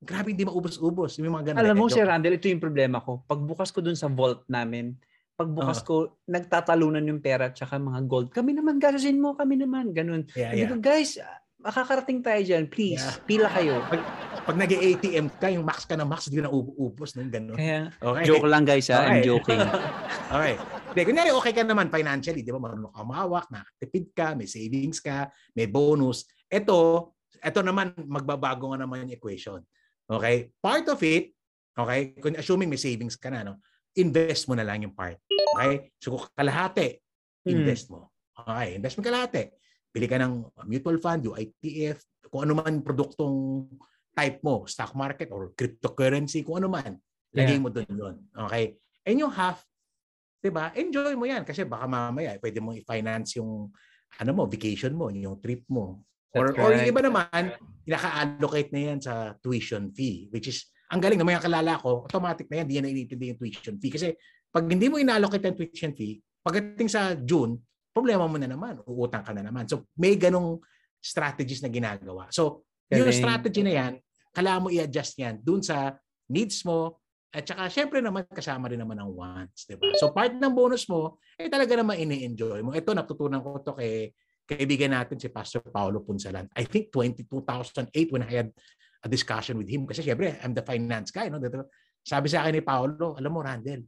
grabe 0.03 0.35
hindi 0.35 0.43
maubos-ubos. 0.43 1.15
Yung 1.15 1.31
mga 1.31 1.55
ganun. 1.55 1.59
Alam 1.63 1.75
mo, 1.79 1.87
Eh, 1.87 1.95
Sir. 1.95 2.03
Randall, 2.11 2.35
ito 2.35 2.51
yung 2.51 2.59
problema 2.59 2.99
ko. 2.99 3.23
Pagbukas 3.23 3.71
ko 3.71 3.79
dun 3.79 3.95
sa 3.95 4.11
vault 4.11 4.43
namin, 4.51 4.99
pagbukas 5.33 5.81
Oo. 5.81 5.85
ko, 5.85 5.95
nagtatalunan 6.29 7.03
yung 7.09 7.21
pera 7.21 7.49
at 7.49 7.57
saka 7.57 7.81
mga 7.81 8.01
gold. 8.05 8.29
Kami 8.29 8.53
naman, 8.53 8.77
gastusin 8.77 9.17
mo, 9.17 9.33
kami 9.33 9.57
naman, 9.57 9.89
ganun. 9.91 10.29
Yeah, 10.37 10.53
yeah. 10.53 10.69
ko, 10.69 10.77
guys, 10.77 11.17
makakarating 11.63 12.19
tayo 12.21 12.41
dyan. 12.43 12.65
Please, 12.69 13.01
Yeah. 13.01 13.23
pila 13.25 13.47
kayo. 13.49 13.81
Pag 14.43 14.59
nag-ATM 14.59 15.31
ka, 15.39 15.47
yung 15.47 15.63
max 15.63 15.87
ka 15.87 15.95
na 15.95 16.03
max, 16.03 16.27
hindi 16.27 16.43
na 16.43 16.51
ubos. 16.51 17.15
Nung 17.15 17.31
ganun. 17.31 17.55
Kaya, 17.55 17.87
Okay. 18.03 18.23
joke 18.27 18.47
lang 18.51 18.67
guys, 18.67 18.91
ha? 18.91 19.07
I'm 19.07 19.23
Okay. 19.23 19.27
joking. 19.31 19.61
Okay. 20.33 20.57
Hindi, 20.89 21.01
kunyari 21.05 21.29
okay 21.29 21.53
ka 21.53 21.61
naman 21.61 21.93
financially, 21.93 22.41
di 22.41 22.49
ba? 22.49 22.57
Marunong 22.57 22.89
ka 22.89 23.05
umawak, 23.05 23.45
nakatipid 23.53 24.17
ka, 24.17 24.33
may 24.33 24.49
savings 24.49 24.97
ka, 24.97 25.29
may 25.53 25.69
bonus. 25.69 26.25
Ito, 26.49 27.13
ito 27.37 27.59
naman, 27.61 27.93
magbabago 28.01 28.73
nga 28.73 28.81
naman 28.81 29.05
yung 29.05 29.13
equation. 29.13 29.61
Okay? 30.09 30.49
Part 30.57 30.89
of 30.89 30.97
it, 31.05 31.37
okay, 31.77 32.17
assuming 32.33 32.65
may 32.65 32.81
savings 32.81 33.13
ka 33.13 33.29
na, 33.29 33.45
no? 33.45 33.61
Invest 33.93 34.49
mo 34.49 34.53
na 34.57 34.65
lang 34.65 34.85
yung 34.85 34.95
part. 34.95 35.21
Okay? 35.29 35.93
So, 36.01 36.17
kung 36.17 36.25
kalahati, 36.33 36.97
invest 37.45 37.93
mo. 37.93 38.09
Okay, 38.33 38.81
invest 38.81 38.97
mo 38.97 39.05
kalahati. 39.05 39.53
Bili 39.93 40.09
ka 40.09 40.17
ng 40.17 40.49
mutual 40.65 40.97
fund, 40.97 41.21
UITF, 41.29 42.01
kung 42.33 42.49
ano 42.49 42.57
man 42.57 42.81
produktong 42.81 43.69
type 44.17 44.41
mo, 44.41 44.65
stock 44.65 44.97
market 44.97 45.29
or 45.29 45.53
cryptocurrency, 45.53 46.41
kung 46.41 46.65
ano 46.65 46.73
man, 46.73 46.97
lagay 47.33 47.61
mo 47.61 47.69
doon 47.69 47.89
yun. 47.93 48.15
Okay? 48.49 48.77
And 49.05 49.21
yung 49.21 49.33
half, 49.33 49.61
'di 50.41 50.49
ba? 50.49 50.73
Enjoy 50.73 51.13
mo 51.13 51.29
'yan 51.29 51.45
kasi 51.45 51.61
baka 51.65 51.85
mamaya 51.85 52.37
pwede 52.41 52.57
mo 52.57 52.73
i-finance 52.73 53.37
yung 53.37 53.69
ano 54.17 54.31
mo, 54.33 54.49
vacation 54.49 54.93
mo, 54.93 55.13
yung 55.13 55.37
trip 55.37 55.65
mo. 55.69 56.01
Or 56.33 56.53
or 56.57 56.73
yung 56.73 56.89
iba 56.89 57.01
naman, 57.05 57.53
naka-allocate 57.85 58.73
na 58.73 58.81
'yan 58.89 58.99
sa 59.01 59.37
tuition 59.37 59.93
fee, 59.93 60.29
which 60.33 60.49
is 60.49 60.72
ang 60.93 61.01
galing 61.01 61.17
ng 61.17 61.25
mga 61.25 61.43
kalala 61.49 61.81
ko, 61.81 62.05
automatic 62.05 62.45
na 62.53 62.61
'yan, 62.61 62.67
di 62.69 62.73
yan 62.77 62.85
naiintindi 62.85 63.25
yung 63.33 63.39
tuition 63.41 63.75
fee 63.81 63.93
kasi 63.93 64.07
pag 64.53 64.69
hindi 64.69 64.85
mo 64.85 65.01
ina-allocate 65.01 65.49
ang 65.49 65.57
tuition 65.57 65.97
fee, 65.97 66.21
pagdating 66.45 66.85
sa 66.85 67.17
June, 67.17 67.57
problema 67.89 68.29
mo 68.29 68.37
na 68.37 68.45
naman, 68.45 68.77
uutang 68.85 69.25
ka 69.25 69.33
na 69.33 69.41
naman. 69.41 69.65
So 69.65 69.89
may 69.97 70.13
ganong 70.13 70.61
strategies 71.01 71.65
na 71.65 71.73
ginagawa. 71.73 72.29
So 72.29 72.69
yung 72.93 73.09
Galing. 73.09 73.17
strategy 73.17 73.61
na 73.65 73.73
'yan, 73.73 73.93
kailangan 74.29 74.61
mo 74.61 74.69
i-adjust 74.69 75.17
'yan 75.17 75.41
dun 75.41 75.65
sa 75.65 75.97
needs 76.29 76.61
mo, 76.61 77.01
at 77.33 77.49
saka, 77.49 77.65
syempre 77.65 77.97
naman, 77.97 78.29
kasama 78.29 78.69
rin 78.69 78.77
naman 78.77 79.01
ang 79.01 79.09
wants, 79.09 79.65
di 79.65 79.73
ba? 79.73 79.89
So, 79.97 80.13
part 80.13 80.37
ng 80.37 80.53
bonus 80.53 80.85
mo, 80.85 81.17
eh 81.33 81.49
talaga 81.49 81.73
naman 81.73 81.97
ini-enjoy 81.97 82.61
mo. 82.61 82.77
Ito, 82.77 82.93
natutunan 82.93 83.41
ko 83.41 83.57
to 83.57 83.73
kay 83.73 84.13
kaibigan 84.45 84.93
natin 84.93 85.17
si 85.17 85.33
Pastor 85.33 85.65
Paulo 85.65 86.05
Punsalan. 86.05 86.45
I 86.53 86.69
think 86.69 86.93
20, 86.93 87.25
2008 87.25 88.13
when 88.13 88.21
I 88.21 88.31
had 88.43 88.49
a 89.03 89.07
discussion 89.11 89.59
with 89.59 89.67
him. 89.67 89.83
Kasi 89.83 90.01
syempre, 90.01 90.39
I'm 90.39 90.55
the 90.55 90.63
finance 90.63 91.11
guy. 91.11 91.27
No? 91.27 91.43
Sabi 92.03 92.31
sa 92.31 92.47
akin 92.47 92.59
ni 92.59 92.63
Paulo, 92.63 93.19
alam 93.19 93.31
mo, 93.31 93.43
Randel, 93.43 93.83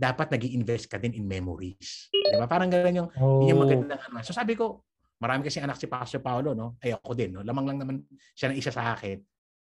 dapat 0.00 0.32
nag 0.32 0.42
invest 0.46 0.86
ka 0.88 0.96
din 0.96 1.12
in 1.12 1.26
memories. 1.26 2.08
Di 2.08 2.38
ba? 2.38 2.46
Parang 2.46 2.70
ganun 2.70 3.04
yung, 3.04 3.10
Oh. 3.20 3.44
yung 3.44 3.60
magandang 3.60 4.00
ano. 4.00 4.22
So 4.24 4.32
sabi 4.32 4.56
ko, 4.56 4.86
marami 5.20 5.44
kasi 5.44 5.60
anak 5.60 5.76
si 5.76 5.84
Pastor 5.90 6.24
Paulo, 6.24 6.56
no? 6.56 6.80
Ay 6.80 6.96
ako 6.96 7.12
din, 7.12 7.36
no? 7.36 7.44
Lamang 7.44 7.66
lang 7.68 7.78
naman 7.84 7.96
siya 8.32 8.48
ng 8.48 8.56
isa 8.56 8.72
sa 8.72 8.96
akin. 8.96 9.20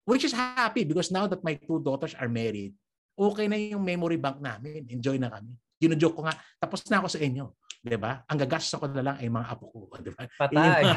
Which 0.08 0.24
is 0.24 0.32
happy 0.32 0.86
because 0.86 1.10
now 1.10 1.26
that 1.28 1.42
my 1.42 1.58
two 1.58 1.82
daughters 1.82 2.14
are 2.16 2.30
married, 2.30 2.72
okay 3.18 3.50
na 3.50 3.58
yung 3.58 3.82
memory 3.82 4.16
bank 4.22 4.40
namin. 4.40 4.86
Enjoy 4.88 5.18
na 5.18 5.34
kami. 5.34 5.58
Gino-joke 5.82 6.16
ko 6.16 6.22
nga, 6.30 6.38
tapos 6.62 6.86
na 6.88 7.02
ako 7.02 7.08
sa 7.12 7.20
inyo. 7.20 7.50
'Di 7.84 7.98
ba? 7.98 8.24
Ang 8.28 8.40
gagastos 8.42 8.78
ko 8.80 8.88
na 8.90 9.04
lang 9.04 9.18
ay 9.22 9.30
mga 9.30 9.48
apo 9.54 9.66
ko, 9.70 9.98
'di 10.00 10.12
ba? 10.14 10.22
Patay. 10.38 10.84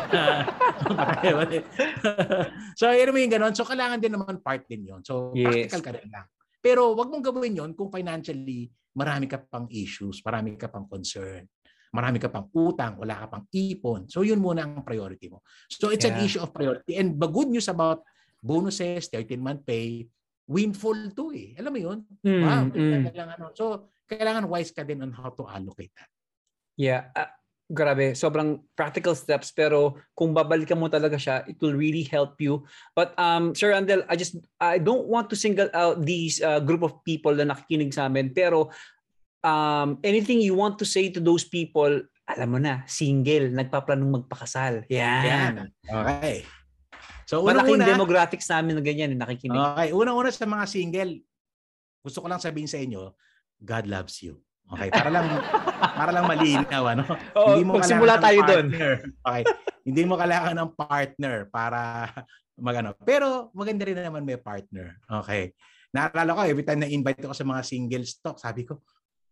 So, 2.81 2.89
yun 2.89 3.12
mo 3.12 3.20
yung 3.20 3.33
ganun. 3.33 3.53
So, 3.53 3.68
kailangan 3.68 4.01
din 4.01 4.16
naman 4.16 4.41
part 4.41 4.64
din 4.64 4.89
yun. 4.89 5.05
So, 5.05 5.37
Yes. 5.37 5.68
practical 5.68 5.83
ka 5.85 5.91
rin 6.01 6.09
lang. 6.09 6.26
Pero, 6.61 6.97
wag 6.97 7.09
mong 7.12 7.24
gawin 7.24 7.57
yun 7.57 7.70
kung 7.76 7.93
financially, 7.93 8.72
marami 8.97 9.28
ka 9.28 9.41
pang 9.45 9.68
issues, 9.68 10.24
marami 10.24 10.57
ka 10.57 10.72
pang 10.72 10.89
concern, 10.89 11.45
marami 11.93 12.16
ka 12.16 12.33
pang 12.33 12.49
utang, 12.53 12.97
wala 12.97 13.24
ka 13.24 13.26
pang 13.37 13.45
ipon. 13.53 14.09
So, 14.09 14.24
yun 14.24 14.41
muna 14.41 14.64
ang 14.64 14.85
priority 14.85 15.28
mo. 15.28 15.45
So, 15.68 15.93
it's 15.93 16.05
an 16.09 16.16
Yeah. 16.16 16.24
issue 16.24 16.41
of 16.41 16.53
priority. 16.57 16.97
And 16.97 17.20
the 17.20 17.28
good 17.28 17.53
news 17.53 17.68
about 17.68 18.01
bonuses, 18.41 19.12
13-month 19.12 19.68
pay, 19.68 20.09
windfall 20.49 21.12
to 21.12 21.24
eh. 21.37 21.53
Alam 21.61 21.72
mo 21.76 21.78
yun? 21.78 21.99
Mm, 22.24 22.43
Wow. 22.43 22.62
mm. 22.72 23.03
kailangan, 23.12 23.37
ano. 23.37 23.47
So, 23.53 23.93
kailangan 24.09 24.49
wise 24.49 24.72
ka 24.72 24.83
din 24.83 25.05
on 25.05 25.12
how 25.12 25.28
to 25.37 25.45
allocate 25.47 25.93
that. 25.95 26.09
Yeah. 26.81 27.12
ah, 27.12 27.28
grabe. 27.68 28.16
Sobrang 28.16 28.64
practical 28.72 29.12
steps 29.12 29.53
pero 29.53 30.01
kung 30.16 30.33
babalikan 30.33 30.81
mo 30.81 30.89
talaga 30.89 31.20
siya, 31.20 31.45
it 31.45 31.61
will 31.61 31.76
really 31.76 32.09
help 32.09 32.41
you. 32.41 32.64
But 32.97 33.12
um 33.20 33.53
Sir 33.53 33.76
Andel, 33.76 34.09
I 34.09 34.16
just 34.16 34.41
I 34.57 34.81
don't 34.81 35.05
want 35.07 35.28
to 35.31 35.37
single 35.37 35.68
out 35.76 36.01
these 36.01 36.41
uh, 36.41 36.59
group 36.64 36.81
of 36.81 37.05
people 37.05 37.37
na 37.37 37.53
nakikinig 37.53 37.93
sa 37.93 38.09
amin 38.09 38.33
pero 38.33 38.72
um 39.45 40.01
anything 40.01 40.41
you 40.41 40.57
want 40.57 40.81
to 40.81 40.87
say 40.89 41.12
to 41.12 41.20
those 41.20 41.45
people, 41.45 42.01
alam 42.26 42.49
mo 42.49 42.59
na, 42.59 42.87
single, 42.87 43.51
nagpaplanong 43.53 44.24
magpakasal. 44.24 44.87
Yan. 44.91 45.24
Yan. 45.26 45.55
Okay. 45.85 46.47
So, 47.26 47.47
Malaking 47.47 47.78
unang-una, 47.78 47.95
demographics 47.95 48.51
namin 48.51 48.74
na 48.74 48.83
ganyan, 48.83 49.14
na 49.14 49.22
nakikinig. 49.22 49.55
Okay, 49.55 49.95
unang-una 49.95 50.35
sa 50.35 50.51
mga 50.51 50.66
single, 50.66 51.22
gusto 52.03 52.18
ko 52.18 52.26
lang 52.26 52.43
sabihin 52.43 52.66
sa 52.66 52.83
inyo, 52.83 53.14
God 53.62 53.87
loves 53.87 54.18
you. 54.22 54.43
Okay, 54.71 54.89
para 54.95 55.11
lang 55.11 55.27
para 55.99 56.11
lang 56.14 56.25
malinaw 56.31 56.85
ano. 56.95 57.05
Oo, 57.39 57.59
kailangan 57.59 57.75
magsimula 57.75 58.14
ng 58.18 58.23
tayo 58.23 58.39
doon. 58.47 58.66
Okay. 59.27 59.43
Hindi 59.83 60.03
mo 60.07 60.14
kailangan 60.14 60.55
ng 60.55 60.71
partner 60.79 61.37
para 61.51 62.07
magano. 62.55 62.95
Pero 63.03 63.51
maganda 63.51 63.83
rin 63.83 63.99
naman 63.99 64.23
may 64.23 64.39
partner. 64.39 64.95
Okay. 65.25 65.51
Naalala 65.91 66.39
ko, 66.39 66.41
every 66.47 66.62
time 66.62 66.87
na-invite 66.87 67.27
ako 67.27 67.35
sa 67.35 67.43
mga 67.43 67.62
singles 67.66 68.23
talk, 68.23 68.39
sabi 68.39 68.62
ko, 68.62 68.79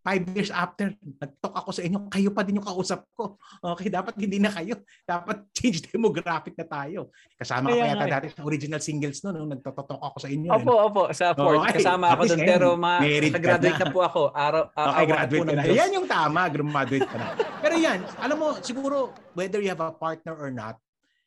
five 0.09 0.25
years 0.33 0.49
after, 0.49 0.89
nag-talk 1.05 1.53
ako 1.53 1.71
sa 1.77 1.85
inyo, 1.85 2.09
kayo 2.09 2.33
pa 2.33 2.41
din 2.41 2.57
yung 2.57 2.65
kausap 2.65 3.05
ko. 3.13 3.37
Okay, 3.61 3.93
dapat 3.93 4.17
hindi 4.17 4.41
na 4.41 4.49
kayo. 4.49 4.81
Dapat 5.05 5.53
change 5.53 5.85
demographic 5.93 6.57
na 6.57 6.65
tayo. 6.65 7.13
Kasama 7.37 7.69
ka 7.69 7.77
Kaya 7.77 7.85
pa 7.85 7.89
yata 7.93 8.07
eh. 8.09 8.13
dati 8.17 8.27
sa 8.33 8.41
original 8.49 8.81
singles 8.81 9.21
no, 9.21 9.37
nung 9.37 9.53
nagtototok 9.53 10.01
ako 10.01 10.17
sa 10.17 10.33
inyo. 10.33 10.49
Opo, 10.49 10.73
eh. 10.73 10.87
opo, 10.89 11.03
sa 11.13 11.37
Ford. 11.37 11.61
Okay, 11.61 11.85
Kasama 11.85 12.17
ako 12.17 12.23
doon. 12.25 12.41
Pero 12.41 12.69
ma, 12.81 13.05
graduate 13.05 13.77
na. 13.77 13.85
na 13.85 13.93
po 13.93 14.01
ako. 14.01 14.21
Araw, 14.33 14.63
Okay, 14.73 14.89
awa 14.89 15.05
graduate 15.05 15.49
na. 15.53 15.63
Diyos. 15.69 15.77
Yan 15.77 15.91
yung 15.93 16.07
tama, 16.09 16.41
graduate 16.49 17.09
ka 17.09 17.17
na. 17.21 17.27
Pero 17.61 17.75
yan, 17.77 17.99
alam 18.17 18.37
mo, 18.41 18.49
siguro, 18.65 19.13
whether 19.37 19.61
you 19.61 19.69
have 19.69 19.85
a 19.85 19.93
partner 19.93 20.33
or 20.33 20.49
not, 20.49 20.81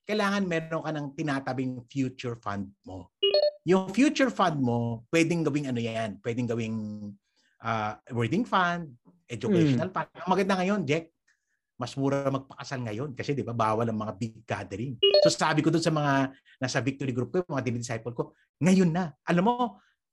kailangan 0.10 0.42
meron 0.50 0.82
ka 0.82 0.90
ng 0.90 1.08
tinatabing 1.14 1.86
future 1.86 2.34
fund 2.42 2.66
mo. 2.82 3.14
Yung 3.62 3.94
future 3.94 4.34
fund 4.34 4.58
mo, 4.58 5.06
pwedeng 5.14 5.46
gawing 5.46 5.70
ano 5.70 5.78
yan, 5.78 6.18
pwedeng 6.26 6.50
gawing 6.50 6.78
uh, 7.62 7.94
wedding 8.14 8.44
fund, 8.44 8.92
educational 9.30 9.90
fund. 9.94 10.10
Ang 10.18 10.30
maganda 10.30 10.54
ngayon, 10.60 10.82
Jack, 10.84 11.14
mas 11.82 11.98
mura 11.98 12.30
magpakasal 12.30 12.78
ngayon 12.86 13.10
kasi 13.18 13.34
di 13.34 13.42
ba 13.42 13.58
bawal 13.58 13.90
ang 13.90 13.98
mga 13.98 14.14
big 14.14 14.46
gathering. 14.46 15.02
So 15.26 15.34
sabi 15.34 15.66
ko 15.66 15.74
doon 15.74 15.82
sa 15.82 15.90
mga 15.90 16.30
nasa 16.62 16.78
victory 16.78 17.10
group 17.10 17.34
ko, 17.34 17.42
mga 17.50 17.74
disciple 17.74 18.14
ko, 18.14 18.38
ngayon 18.62 18.94
na. 18.94 19.10
Alam 19.26 19.50
mo, 19.50 19.56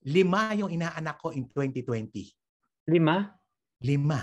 lima 0.09 0.57
yung 0.57 0.73
inaanak 0.73 1.21
ko 1.21 1.29
in 1.37 1.45
2020. 1.45 2.89
Lima? 2.89 3.37
Lima. 3.85 4.21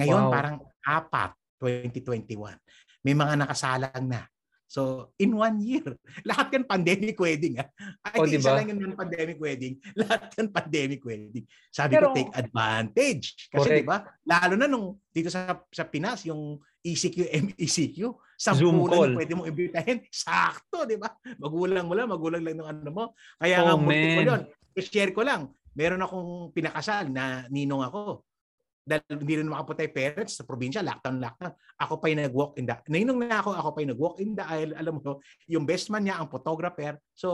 Ngayon 0.00 0.22
Wow. 0.28 0.32
parang 0.32 0.56
apat, 0.80 1.36
2021. 1.60 2.56
May 3.04 3.12
mga 3.12 3.36
nakasalang 3.36 4.08
na. 4.08 4.31
So, 4.72 5.12
in 5.20 5.36
one 5.36 5.60
year, 5.60 5.84
lahat 6.28 6.48
yan 6.56 6.64
pandemic 6.64 7.20
wedding. 7.20 7.60
Ah. 7.60 7.68
Ay, 8.08 8.16
O, 8.16 8.24
di 8.24 8.40
isa 8.40 8.48
diba? 8.48 8.56
lang 8.56 8.72
yung 8.72 8.96
pandemic 8.96 9.36
wedding. 9.36 9.76
Lahat 10.00 10.32
yan 10.32 10.48
pandemic 10.48 11.04
wedding. 11.04 11.44
Sabi 11.68 11.92
Pero- 11.92 12.08
ko, 12.08 12.16
take 12.16 12.32
advantage. 12.32 13.52
Kasi 13.52 13.68
di 13.68 13.84
ba, 13.84 14.00
lalo 14.24 14.56
na 14.56 14.64
nung 14.64 14.96
dito 15.12 15.28
sa 15.28 15.60
sa 15.68 15.84
Pinas, 15.84 16.24
yung 16.24 16.56
ECQ, 16.80 17.28
MECQ, 17.52 17.98
Zoom 18.40 18.80
sampu 18.80 18.88
call. 18.88 19.12
pwede 19.12 19.32
mo 19.36 19.44
imbitahin. 19.44 20.08
Sakto, 20.08 20.88
di 20.88 20.96
ba? 20.96 21.12
Magulang 21.36 21.84
mo 21.84 21.92
lang, 21.92 22.08
magulang 22.08 22.40
lang 22.40 22.56
ng 22.56 22.68
ano 22.72 22.88
mo. 22.90 23.04
Kaya 23.36 23.60
nga, 23.60 23.76
Oh, 23.76 23.78
multiple 23.78 24.24
man. 24.24 24.30
yun. 24.32 24.42
I-share 24.72 25.12
ko 25.12 25.20
lang. 25.20 25.52
Meron 25.76 26.00
akong 26.00 26.48
pinakasal 26.56 27.12
na 27.12 27.44
ninong 27.52 27.84
ako 27.84 28.24
dahil 28.82 29.22
hindi 29.22 29.34
rin 29.38 29.46
makaputay 29.46 29.88
parents 29.94 30.42
sa 30.42 30.42
probinsya, 30.42 30.82
lockdown, 30.82 31.22
lockdown. 31.22 31.54
Ako 31.78 32.02
pa 32.02 32.10
yung 32.10 32.26
nag-walk 32.26 32.58
in 32.58 32.66
the, 32.66 32.74
nainong 32.90 33.22
na 33.22 33.38
ako, 33.38 33.54
ako 33.54 33.68
pa 33.70 33.78
yung 33.78 33.92
nag-walk 33.94 34.16
in 34.18 34.34
the 34.34 34.42
aisle. 34.42 34.74
Alam 34.74 34.92
mo, 34.98 35.22
yung 35.46 35.62
best 35.62 35.86
man 35.94 36.02
niya, 36.02 36.18
ang 36.18 36.26
photographer. 36.26 36.98
So, 37.14 37.28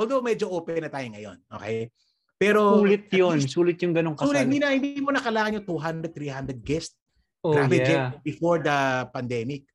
although 0.00 0.24
medyo 0.24 0.48
open 0.48 0.88
na 0.88 0.90
tayo 0.92 1.04
ngayon, 1.12 1.38
okay? 1.52 1.92
Pero, 2.40 2.80
Sulit 2.80 3.06
yun. 3.12 3.36
least, 3.36 3.52
Sulit 3.52 3.78
yung 3.84 3.92
ganong 3.92 4.16
Sulit, 4.16 4.42
kasal. 4.42 4.48
hindi, 4.48 4.58
na, 4.58 4.72
hindi 4.72 5.00
mo 5.04 5.12
na 5.12 5.20
kailangan 5.20 5.60
yung 5.60 5.66
200, 5.68 6.10
300 6.10 6.64
guests. 6.64 6.96
Oh, 7.44 7.52
Grabe, 7.52 7.76
yeah. 7.76 7.84
Jeff, 7.84 8.24
before 8.24 8.58
the 8.64 9.04
pandemic. 9.12 9.68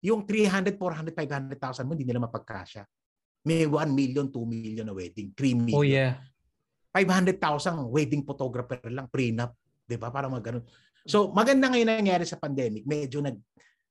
Yung 0.00 0.24
300, 0.24 0.76
400, 0.80 1.12
500,000 1.12 1.84
mo, 1.84 1.92
hindi 1.92 2.08
nila 2.08 2.24
mapagkasya. 2.24 2.84
May 3.44 3.68
1 3.68 3.92
million, 3.92 4.32
2 4.32 4.40
million 4.48 4.88
na 4.88 4.96
wedding, 4.96 5.36
3 5.36 5.52
million. 5.52 5.76
Oh, 5.76 5.84
yeah. 5.84 6.16
500,000 6.96 7.92
wedding 7.92 8.24
photographer 8.24 8.80
lang, 8.88 9.04
prenup. 9.12 9.52
'Di 9.84 9.96
ba? 10.00 10.08
Para 10.10 10.26
magano. 10.28 10.64
So, 11.04 11.28
maganda 11.30 11.68
ngayon 11.68 11.88
na 11.88 12.00
nangyari 12.00 12.24
sa 12.24 12.40
pandemic. 12.40 12.84
Medyo 12.88 13.20
nag 13.20 13.36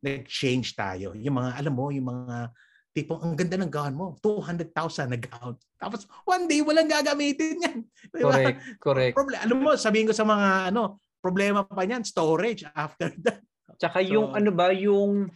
nag-change 0.04 0.76
tayo. 0.76 1.16
Yung 1.16 1.40
mga 1.40 1.56
alam 1.56 1.74
mo, 1.74 1.88
yung 1.88 2.10
mga 2.12 2.52
tipong 2.94 3.22
ang 3.24 3.34
ganda 3.34 3.56
ng 3.58 3.72
gown 3.72 3.94
mo, 3.96 4.14
200,000 4.22 5.10
na 5.10 5.18
gown. 5.18 5.56
Tapos 5.80 6.06
one 6.28 6.46
day 6.46 6.60
walang 6.62 6.90
gagamitin 6.90 7.58
'yan. 7.62 7.78
'Di 8.12 8.22
ba? 8.22 8.34
Correct. 8.38 8.60
Correct. 8.84 9.14
Problem, 9.16 9.40
alam 9.40 9.58
mo, 9.64 9.70
sabihin 9.80 10.10
ko 10.10 10.14
sa 10.14 10.28
mga 10.28 10.74
ano, 10.74 11.00
problema 11.24 11.64
pa 11.64 11.88
niyan, 11.88 12.04
storage 12.04 12.68
after 12.76 13.10
that. 13.24 13.40
Tsaka 13.80 14.04
yung 14.04 14.34
So- 14.34 14.36
ano 14.38 14.50
ba, 14.52 14.70
yung 14.76 15.32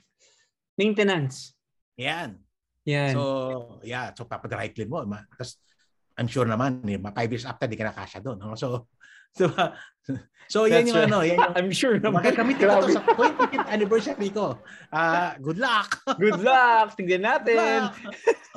maintenance. 0.77 1.55
Yan. 1.97 2.37
Yan. 2.85 3.11
So, 3.15 3.21
yeah, 3.83 4.11
so 4.13 4.23
papadry 4.29 4.71
clean 4.71 4.87
mo. 4.87 5.01
Tapos, 5.03 5.59
I'm 6.17 6.29
sure 6.29 6.45
naman, 6.45 6.81
eh, 6.87 6.99
five 7.01 7.29
years 7.29 7.45
after, 7.45 7.67
di 7.67 7.75
ka 7.75 7.87
nakasya 7.89 8.19
doon. 8.23 8.37
no? 8.39 8.55
So, 8.55 8.87
so, 9.38 9.45
so 10.51 10.57
yan 10.65 10.83
That's 10.83 10.89
yung 10.89 10.97
right. 10.97 11.09
ano, 11.11 11.17
yan 11.23 11.38
yung 11.38 11.55
I'm 11.59 11.71
sure 11.71 11.95
naman. 12.01 12.25
Magagamit 12.25 12.57
ko 12.57 12.65
to 12.65 12.97
sa 12.97 13.01
25th 13.13 13.69
anniversary 13.69 14.29
ko. 14.33 14.57
Ah, 14.89 15.38
good 15.38 15.61
luck. 15.61 16.01
Good 16.21 16.41
luck. 16.41 16.97
Tingnan 16.97 17.23
natin. 17.23 17.55
luck. 17.85 17.93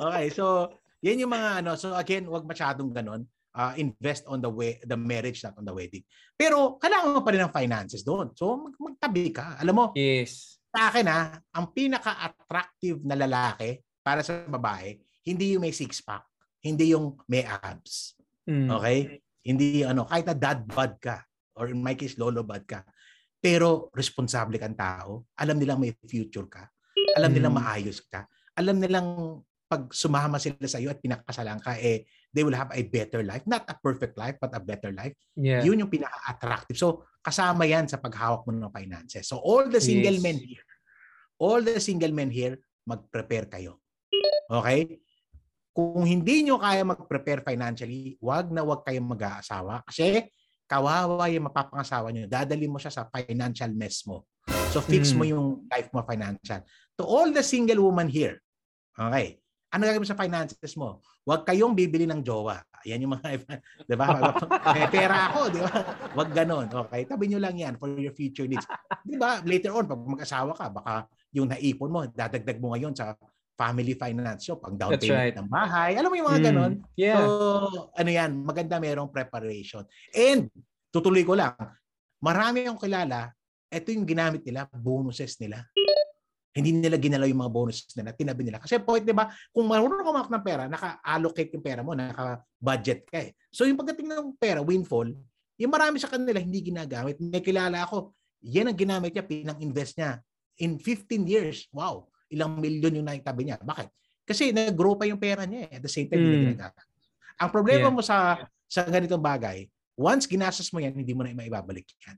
Okay, 0.01 0.25
so 0.33 0.73
yan 0.99 1.21
yung 1.21 1.31
mga 1.31 1.61
ano. 1.61 1.77
So 1.77 1.93
again, 1.93 2.25
wag 2.25 2.43
masyadong 2.43 2.89
ganon. 2.91 3.23
Ah, 3.51 3.75
invest 3.75 4.23
on 4.31 4.39
the 4.39 4.47
way 4.47 4.79
the 4.87 4.95
marriage 4.95 5.43
not 5.43 5.59
on 5.59 5.67
the 5.67 5.75
wedding. 5.75 6.01
Pero 6.33 6.79
kailangan 6.79 7.11
mo 7.11 7.19
pa 7.19 7.35
rin 7.35 7.43
ng 7.43 7.51
finances 7.51 7.99
doon. 8.01 8.31
So 8.33 8.55
mag- 8.55 8.79
magtabi 8.79 9.35
ka. 9.35 9.59
Alam 9.59 9.75
mo, 9.75 9.85
Yes. 9.91 10.55
sa 10.71 10.87
akin 10.87 11.05
ha, 11.11 11.35
ang 11.51 11.67
pinaka-attractive 11.75 13.03
na 13.03 13.19
lalaki 13.19 13.83
para 13.99 14.23
sa 14.23 14.39
babae, 14.47 14.95
hindi 15.27 15.53
yung 15.53 15.67
may 15.67 15.75
six-pack, 15.75 16.23
hindi 16.63 16.95
yung 16.95 17.19
may 17.27 17.43
abs. 17.43 18.15
Mm. 18.47 18.71
Okay? 18.71 18.99
Hindi 19.41 19.81
ano, 19.81 20.05
kahit 20.05 20.25
na 20.29 20.35
dad 20.37 20.65
bod 20.65 21.01
ka 21.01 21.21
or 21.57 21.69
in 21.73 21.81
my 21.81 21.97
case 21.97 22.15
lolo 22.17 22.45
bod 22.45 22.63
ka. 22.65 22.85
Pero 23.41 23.89
responsable 23.97 24.61
kang 24.61 24.77
tao, 24.77 25.25
alam 25.41 25.57
nilang 25.57 25.81
may 25.81 25.93
future 26.05 26.45
ka. 26.45 26.69
Alam 27.17 27.33
nilang 27.33 27.57
Mm. 27.57 27.59
maayos 27.59 27.99
ka. 28.05 28.29
Alam 28.53 28.77
nilang 28.77 29.07
pag 29.65 29.87
sumama 29.95 30.35
sila 30.37 30.67
sa 30.67 30.77
iyo 30.77 30.91
at 30.91 30.99
pinakasalan 30.99 31.57
ka 31.63 31.79
eh 31.79 32.03
they 32.35 32.43
will 32.43 32.55
have 32.55 32.67
a 32.75 32.83
better 32.83 33.23
life, 33.23 33.43
not 33.47 33.63
a 33.71 33.75
perfect 33.79 34.19
life 34.19 34.35
but 34.39 34.51
a 34.51 34.59
better 34.59 34.91
life. 34.91 35.15
Yeah. 35.35 35.63
Yun 35.63 35.83
yung 35.83 35.91
pinaka-attractive. 35.91 36.75
So 36.75 37.07
kasama 37.23 37.63
yan 37.67 37.87
sa 37.87 37.99
paghawak 37.99 38.43
mo 38.47 38.51
ng 38.51 38.71
finances. 38.71 39.27
So 39.31 39.39
all 39.39 39.67
the 39.67 39.79
single 39.79 40.15
Yes. 40.19 40.23
men 40.23 40.37
here, 40.39 40.67
all 41.39 41.63
the 41.63 41.79
single 41.79 42.11
men 42.11 42.29
here, 42.31 42.59
mag-prepare 42.83 43.47
kayo. 43.47 43.79
Okay? 44.51 44.99
Kung 45.71 46.03
hindi 46.03 46.43
nyo 46.43 46.59
kaya 46.59 46.83
mag-prepare 46.83 47.47
financially, 47.47 48.19
wag 48.19 48.51
na 48.51 48.59
wag 48.59 48.83
kayong 48.83 49.07
mag-aasawa 49.07 49.87
kasi 49.87 50.27
kawawa 50.67 51.31
yung 51.31 51.47
mapapangasawa 51.47 52.11
nyo. 52.11 52.27
Dadali 52.27 52.67
mo 52.67 52.75
siya 52.75 52.91
sa 52.91 53.07
financial 53.07 53.71
mess 53.71 54.03
mo. 54.03 54.27
So 54.71 54.83
fix 54.83 55.11
Mm. 55.11 55.17
mo 55.19 55.23
yung 55.27 55.47
life 55.67 55.91
mo 55.95 56.03
financial. 56.03 56.63
To 56.99 57.03
all 57.07 57.31
the 57.31 57.43
single 57.43 57.83
woman 57.87 58.11
here, 58.11 58.39
okay, 58.95 59.39
ano 59.71 59.87
gagawin 59.87 60.03
mo 60.03 60.11
sa 60.11 60.19
finances 60.19 60.73
mo? 60.75 60.99
Huwag 61.23 61.47
kayong 61.47 61.71
bibili 61.71 62.03
ng 62.03 62.19
jowa. 62.19 62.59
Yan 62.83 63.07
yung 63.07 63.15
mga, 63.15 63.39
di 63.89 63.95
ba? 63.95 64.07
May 64.75 64.87
pera 64.91 65.31
ako, 65.31 65.39
di 65.53 65.59
ba? 65.63 65.71
Huwag 66.11 66.29
ganon. 66.35 66.67
Okay, 66.67 67.07
tabi 67.07 67.31
nyo 67.31 67.39
lang 67.39 67.55
yan 67.55 67.79
for 67.79 67.87
your 67.95 68.11
future 68.11 68.47
needs. 68.47 68.67
Di 69.07 69.15
ba? 69.15 69.39
Later 69.47 69.71
on, 69.71 69.87
pag 69.87 70.01
mag-asawa 70.03 70.51
ka, 70.51 70.67
baka 70.67 71.07
yung 71.31 71.47
naipon 71.47 71.91
mo, 71.93 72.03
dadagdag 72.11 72.59
mo 72.59 72.75
ngayon 72.75 72.91
sa 72.91 73.15
family 73.57 73.93
finance 73.93 74.49
so 74.49 74.57
pang 74.57 74.73
down 74.73 74.95
That's 74.95 75.05
payment 75.05 75.21
right. 75.21 75.35
ng 75.37 75.49
bahay. 75.49 75.91
Alam 75.99 76.09
mo 76.09 76.15
yung 76.17 76.29
mga 76.33 76.41
Mm. 76.41 76.47
ganon? 76.49 76.73
Yeah. 76.97 77.19
So, 77.21 77.93
ano 77.93 78.09
yan, 78.09 78.31
maganda 78.41 78.81
merong 78.81 79.13
preparation. 79.13 79.85
And, 80.15 80.49
tutuloy 80.89 81.21
ko 81.21 81.37
lang, 81.37 81.53
marami 82.21 82.65
akong 82.65 82.89
kilala 82.89 83.31
ito 83.71 83.87
yung 83.95 84.03
ginamit 84.03 84.43
nila, 84.43 84.67
bonuses 84.75 85.39
nila. 85.39 85.63
Hindi 86.51 86.75
nila 86.75 86.99
ginalaw 86.99 87.23
yung 87.31 87.39
mga 87.47 87.53
bonuses 87.55 87.87
nila, 87.95 88.11
tinabi 88.11 88.43
nila. 88.43 88.59
Kasi 88.59 88.75
point, 88.83 88.99
di 88.99 89.15
ba, 89.15 89.31
kung 89.55 89.63
marunong 89.63 90.03
ka 90.03 90.27
ng 90.27 90.43
pera, 90.43 90.67
naka-allocate 90.67 91.55
yung 91.55 91.63
pera 91.63 91.79
mo, 91.79 91.95
naka-budget 91.95 93.07
ka 93.07 93.17
eh. 93.23 93.31
So 93.47 93.63
yung 93.63 93.79
pagdating 93.79 94.11
ng 94.11 94.35
pera, 94.35 94.59
windfall, 94.59 95.07
yung 95.55 95.71
marami 95.71 96.03
sa 96.03 96.11
kanila 96.11 96.43
hindi 96.43 96.59
ginagamit. 96.59 97.15
May 97.23 97.39
kilala 97.39 97.87
ako, 97.87 98.11
yan 98.43 98.67
ang 98.67 98.75
ginamit 98.75 99.15
niya, 99.15 99.23
pinang-invest 99.23 99.95
niya. 99.95 100.19
In 100.59 100.75
15 100.75 101.23
years, 101.23 101.71
wow, 101.71 102.10
ilang 102.31 102.57
milyon 102.57 103.03
yung 103.03 103.07
naitabi 103.07 103.45
niya. 103.45 103.59
Bakit? 103.59 103.87
Kasi 104.23 104.55
nag-grow 104.55 104.95
pa 104.95 105.03
yung 105.05 105.19
pera 105.19 105.43
niya 105.43 105.67
eh. 105.67 105.77
At 105.77 105.83
the 105.83 105.91
same 105.91 106.07
time, 106.07 106.23
Mm. 106.23 106.55
Ang 107.41 107.49
problema 107.49 107.89
Yeah. 107.89 107.95
mo 107.95 108.01
sa 108.05 108.37
sa 108.71 108.87
ganitong 108.87 109.19
bagay, 109.19 109.67
once 109.99 110.29
ginastos 110.29 110.71
mo 110.71 110.79
yan, 110.79 110.95
hindi 110.95 111.11
mo 111.11 111.25
na 111.27 111.35
maibabalik 111.35 111.83
yan. 112.07 112.15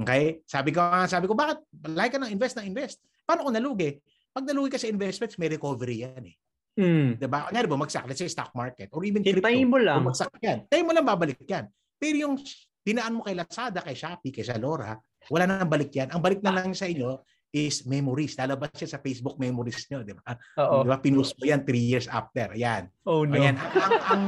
Okay? 0.00 0.40
Sabi 0.48 0.72
ko 0.72 0.80
nga, 0.80 1.04
sabi 1.04 1.28
ko, 1.28 1.36
bakit? 1.36 1.60
Like 1.92 2.16
ka 2.16 2.18
na, 2.22 2.32
invest 2.32 2.56
na 2.56 2.64
invest. 2.64 3.02
Paano 3.28 3.44
kung 3.44 3.54
nalugi? 3.54 4.00
Pag 4.32 4.48
nalugi 4.48 4.72
ka 4.72 4.80
sa 4.80 4.88
investments, 4.88 5.36
may 5.36 5.52
recovery 5.52 6.08
yan 6.08 6.24
eh. 6.24 6.36
Mm. 6.80 7.20
Diba? 7.20 7.52
Kanyari, 7.52 7.68
bumagsak, 7.68 8.08
let's 8.08 8.16
say 8.16 8.32
stock 8.32 8.48
market 8.56 8.88
or 8.96 9.04
even 9.04 9.20
crypto. 9.20 9.44
Hintayin 9.44 9.68
mo 9.68 9.76
lang. 9.76 10.00
Bumagsak 10.00 10.32
yan. 10.40 10.64
Tayo 10.72 10.82
mo 10.88 10.96
lang 10.96 11.04
babalik 11.04 11.44
yan. 11.44 11.68
Pero 12.00 12.16
yung 12.16 12.34
dinaan 12.80 13.20
mo 13.20 13.22
kay 13.28 13.36
Lazada, 13.36 13.84
kay 13.84 13.92
Shopee, 13.92 14.32
kay 14.32 14.42
Zalora, 14.42 14.96
wala 15.28 15.44
na 15.44 15.60
nang 15.60 15.70
balik 15.70 15.92
yan. 15.92 16.08
Ang 16.08 16.24
balik 16.24 16.40
na 16.40 16.50
lang 16.56 16.72
sa 16.72 16.88
inyo 16.88 17.20
is 17.52 17.84
memories. 17.84 18.34
Lalabas 18.40 18.72
siya 18.72 18.96
sa 18.96 18.98
Facebook 18.98 19.36
memories 19.36 19.84
nyo, 19.92 20.00
di 20.00 20.16
ba? 20.16 20.34
Oo. 20.56 20.82
Di 20.82 20.88
ba? 20.88 20.96
Pinost 20.96 21.36
mo 21.36 21.44
yan 21.44 21.62
three 21.68 21.84
years 21.84 22.08
after. 22.08 22.48
Ayan. 22.56 22.88
Oh 23.04 23.28
no. 23.28 23.36
Ayan. 23.36 23.60
Ang, 23.60 23.70
ang, 23.76 23.92
ang, 24.08 24.24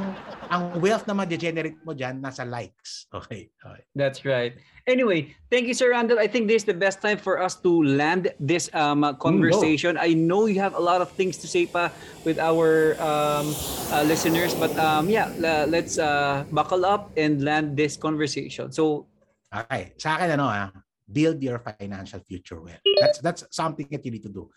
ang 0.53 0.63
wealth 0.85 1.09
na 1.09 1.17
ma-generate 1.17 1.81
mo 1.83 1.97
dyan, 1.97 2.21
nasa 2.21 2.45
likes. 2.45 3.09
Okay. 3.09 3.49
okay. 3.65 3.83
That's 3.97 4.29
right. 4.29 4.53
Anyway, 4.85 5.33
thank 5.49 5.65
you, 5.65 5.73
Sir 5.73 5.97
Randall. 5.97 6.21
I 6.21 6.29
think 6.29 6.45
this 6.45 6.63
is 6.63 6.69
the 6.69 6.77
best 6.77 7.01
time 7.01 7.17
for 7.17 7.41
us 7.41 7.57
to 7.65 7.73
land 7.83 8.29
this 8.37 8.69
um, 8.77 9.01
uh, 9.01 9.17
conversation. 9.17 9.97
I 9.97 10.13
know 10.13 10.45
you 10.45 10.61
have 10.61 10.77
a 10.77 10.85
lot 10.85 11.01
of 11.01 11.09
things 11.17 11.41
to 11.41 11.49
say 11.49 11.65
pa 11.65 11.89
with 12.29 12.37
our 12.37 12.93
um, 13.01 13.57
uh, 13.89 14.05
listeners, 14.05 14.53
but 14.53 14.77
um, 14.77 15.09
yeah, 15.09 15.33
la- 15.41 15.65
let's 15.65 15.97
uh, 15.97 16.45
buckle 16.53 16.85
up 16.85 17.09
and 17.17 17.41
land 17.41 17.81
this 17.81 17.97
conversation. 17.97 18.69
So, 18.69 19.09
Okay. 19.55 19.95
Sa 20.03 20.19
akin, 20.19 20.35
ano 20.35 20.51
ah, 20.51 20.67
build 21.05 21.41
your 21.45 21.61
financial 21.61 22.21
future 22.25 22.61
well. 22.61 22.81
That's 23.01 23.19
that's 23.21 23.43
something 23.53 23.89
that 23.93 24.05
you 24.05 24.13
need 24.13 24.25
to 24.25 24.33
do. 24.33 24.49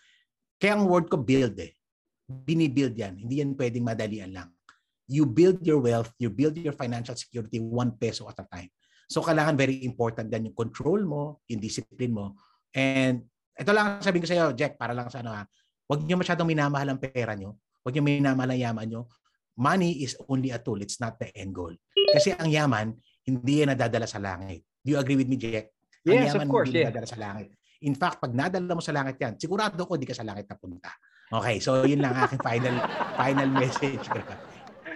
Kaya 0.57 0.79
ang 0.79 0.87
word 0.87 1.11
ko 1.11 1.19
build 1.19 1.59
eh. 1.59 1.75
Binibuild 2.27 2.95
yan. 2.97 3.19
Hindi 3.19 3.43
yan 3.43 3.55
pwedeng 3.55 3.85
madalian 3.85 4.31
lang. 4.33 4.49
You 5.07 5.23
build 5.23 5.63
your 5.63 5.79
wealth, 5.79 6.11
you 6.19 6.27
build 6.27 6.59
your 6.59 6.75
financial 6.75 7.15
security 7.15 7.63
one 7.63 7.95
peso 7.95 8.27
at 8.27 8.39
a 8.43 8.45
time. 8.47 8.71
So 9.07 9.23
kailangan 9.23 9.55
very 9.55 9.87
important 9.87 10.27
din 10.27 10.51
yung 10.51 10.57
control 10.57 11.07
mo, 11.07 11.39
yung 11.47 11.63
discipline 11.63 12.11
mo. 12.11 12.35
And 12.75 13.23
ito 13.55 13.71
lang 13.71 13.99
ang 13.99 14.03
sabihin 14.03 14.23
ko 14.23 14.29
sa 14.29 14.35
iyo, 14.35 14.47
Jack, 14.51 14.75
para 14.75 14.91
lang 14.91 15.07
sa 15.07 15.23
ano 15.23 15.31
ha. 15.31 15.47
Huwag 15.87 16.03
niyo 16.03 16.19
masyadong 16.19 16.47
minamahal 16.47 16.91
ang 16.91 16.99
pera 16.99 17.31
niyo. 17.31 17.55
Huwag 17.87 17.95
niyo 17.95 18.03
minamahal 18.03 18.51
ang 18.51 18.59
yaman 18.59 18.85
niyo. 18.91 19.01
Money 19.55 20.03
is 20.03 20.19
only 20.27 20.51
a 20.51 20.59
tool. 20.59 20.77
It's 20.83 20.99
not 20.99 21.15
the 21.17 21.31
end 21.31 21.55
goal. 21.55 21.71
Kasi 22.11 22.35
ang 22.35 22.51
yaman, 22.51 22.93
hindi 23.23 23.63
yan 23.63 23.71
nadadala 23.71 24.05
sa 24.05 24.19
langit. 24.19 24.67
Do 24.83 24.93
you 24.93 24.99
agree 24.99 25.15
with 25.15 25.31
me, 25.31 25.39
Jack? 25.39 25.71
Yes, 26.07 26.33
of 26.33 26.47
course, 26.47 26.71
yeah. 26.71 26.87
nadadala 26.87 27.05
sa 27.05 27.19
langit. 27.19 27.51
In 27.79 27.93
fact, 27.93 28.17
pag 28.17 28.31
nadala 28.31 28.73
mo 28.73 28.81
sa 28.81 28.89
langit 28.89 29.19
yan, 29.19 29.35
sigurado 29.35 29.77
ko 29.83 29.93
di 29.95 30.03
ka 30.03 30.15
sa 30.15 30.23
langit 30.23 30.47
napunta. 30.47 30.89
Okay, 31.27 31.59
so 31.59 31.83
yun 31.83 31.99
lang 31.99 32.15
aking 32.15 32.39
final 32.39 32.75
final 33.21 33.49
message. 33.51 34.01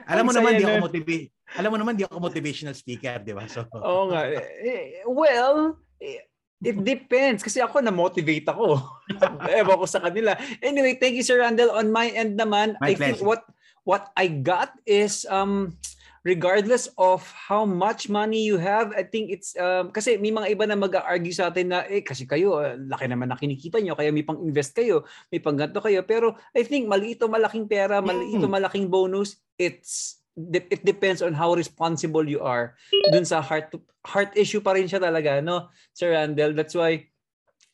Alam 0.08 0.24
mo 0.28 0.34
naman 0.34 0.58
di 0.58 0.64
ako 0.64 0.76
nun. 0.76 0.86
motiva- 0.88 1.30
Alam 1.60 1.70
mo 1.70 1.78
naman 1.78 1.94
di 1.94 2.04
ako 2.04 2.18
motivational 2.18 2.74
speaker, 2.74 3.20
di 3.20 3.36
ba? 3.36 3.44
So 3.46 3.68
Oo 3.70 4.10
nga. 4.10 4.24
Eh, 4.32 5.04
Well, 5.04 5.76
eh, 6.00 6.24
it 6.64 6.78
depends. 6.80 7.44
Kasi 7.44 7.60
ako, 7.60 7.84
na-motivate 7.84 8.48
ako. 8.48 8.80
Ewan 9.60 9.78
ko 9.78 9.86
sa 9.86 10.00
kanila. 10.00 10.34
Anyway, 10.64 10.96
thank 10.96 11.14
you, 11.14 11.26
Sir 11.26 11.38
Randall. 11.38 11.76
On 11.76 11.92
my 11.92 12.08
end 12.08 12.40
naman, 12.40 12.80
My 12.80 12.92
I 12.92 12.96
think 12.96 13.20
pleasure. 13.20 13.28
what 13.28 13.44
what 13.84 14.10
I 14.16 14.30
got 14.30 14.72
is 14.86 15.26
um 15.28 15.76
regardless 16.22 16.86
of 17.02 17.26
how 17.34 17.66
much 17.66 18.06
money 18.06 18.46
you 18.46 18.62
have, 18.62 18.94
I 18.94 19.02
think 19.02 19.34
it's 19.34 19.58
um 19.58 19.90
kasi 19.90 20.22
may 20.22 20.30
mga 20.30 20.54
iba 20.54 20.66
na 20.70 20.78
mag-argue 20.78 21.34
sa 21.34 21.50
atin 21.50 21.74
na 21.74 21.82
eh 21.90 22.06
kasi 22.06 22.30
kayo 22.30 22.62
uh, 22.62 22.78
laki 22.78 23.10
naman 23.10 23.34
na 23.34 23.38
kinikita 23.38 23.82
nyo 23.82 23.98
kaya 23.98 24.14
may 24.14 24.22
pang-invest 24.22 24.78
kayo, 24.78 25.06
may 25.34 25.42
pang-ganto 25.42 25.82
kayo. 25.82 26.06
Pero 26.06 26.38
I 26.54 26.62
think 26.62 26.86
maliit 26.86 27.22
o 27.26 27.30
malaking 27.30 27.66
pera, 27.66 28.00
maliit 28.06 28.38
o 28.42 28.48
Mm. 28.48 28.54
malaking 28.54 28.88
bonus, 28.94 29.42
it's 29.58 30.22
it 30.56 30.82
depends 30.88 31.20
on 31.20 31.36
how 31.36 31.52
responsible 31.52 32.24
you 32.24 32.40
are 32.40 32.74
dun 33.12 33.28
sa 33.28 33.44
heart 33.44 33.68
heart 34.08 34.32
issue 34.40 34.64
pa 34.64 34.72
rin 34.72 34.88
siya 34.88 35.04
talaga 35.04 35.44
no 35.44 35.68
Sir 35.92 36.16
Randall 36.16 36.56
that's 36.56 36.72
why 36.72 37.04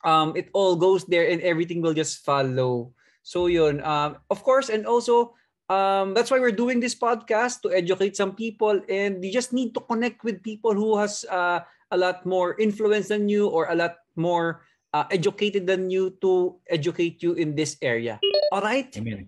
um 0.02 0.34
it 0.34 0.50
all 0.58 0.74
goes 0.74 1.06
there 1.06 1.30
and 1.30 1.38
everything 1.46 1.86
will 1.86 1.94
just 1.94 2.26
follow 2.26 2.92
so 3.22 3.46
yun 3.46 3.78
um 3.86 4.18
of 4.34 4.42
course 4.42 4.74
and 4.74 4.90
also 4.90 5.38
um 5.70 6.14
that's 6.14 6.32
why 6.32 6.40
we're 6.40 6.56
doing 6.56 6.80
this 6.80 6.96
podcast 6.96 7.62
to 7.62 7.72
educate 7.72 8.16
some 8.16 8.32
people 8.34 8.80
and 8.88 9.24
you 9.24 9.32
just 9.32 9.52
need 9.52 9.74
to 9.74 9.82
connect 9.82 10.24
with 10.24 10.42
people 10.42 10.74
who 10.74 10.98
has 10.98 11.26
uh, 11.30 11.60
a 11.92 11.98
lot 11.98 12.26
more 12.26 12.56
influence 12.60 13.08
than 13.08 13.28
you 13.28 13.48
or 13.48 13.68
a 13.68 13.76
lot 13.76 14.00
more 14.16 14.64
uh, 14.94 15.04
educated 15.12 15.68
than 15.68 15.90
you 15.90 16.16
to 16.22 16.56
educate 16.72 17.22
you 17.22 17.34
in 17.34 17.56
this 17.56 17.76
area 17.82 18.20
all 18.52 18.62
right 18.62 18.96
Amen. 18.96 19.28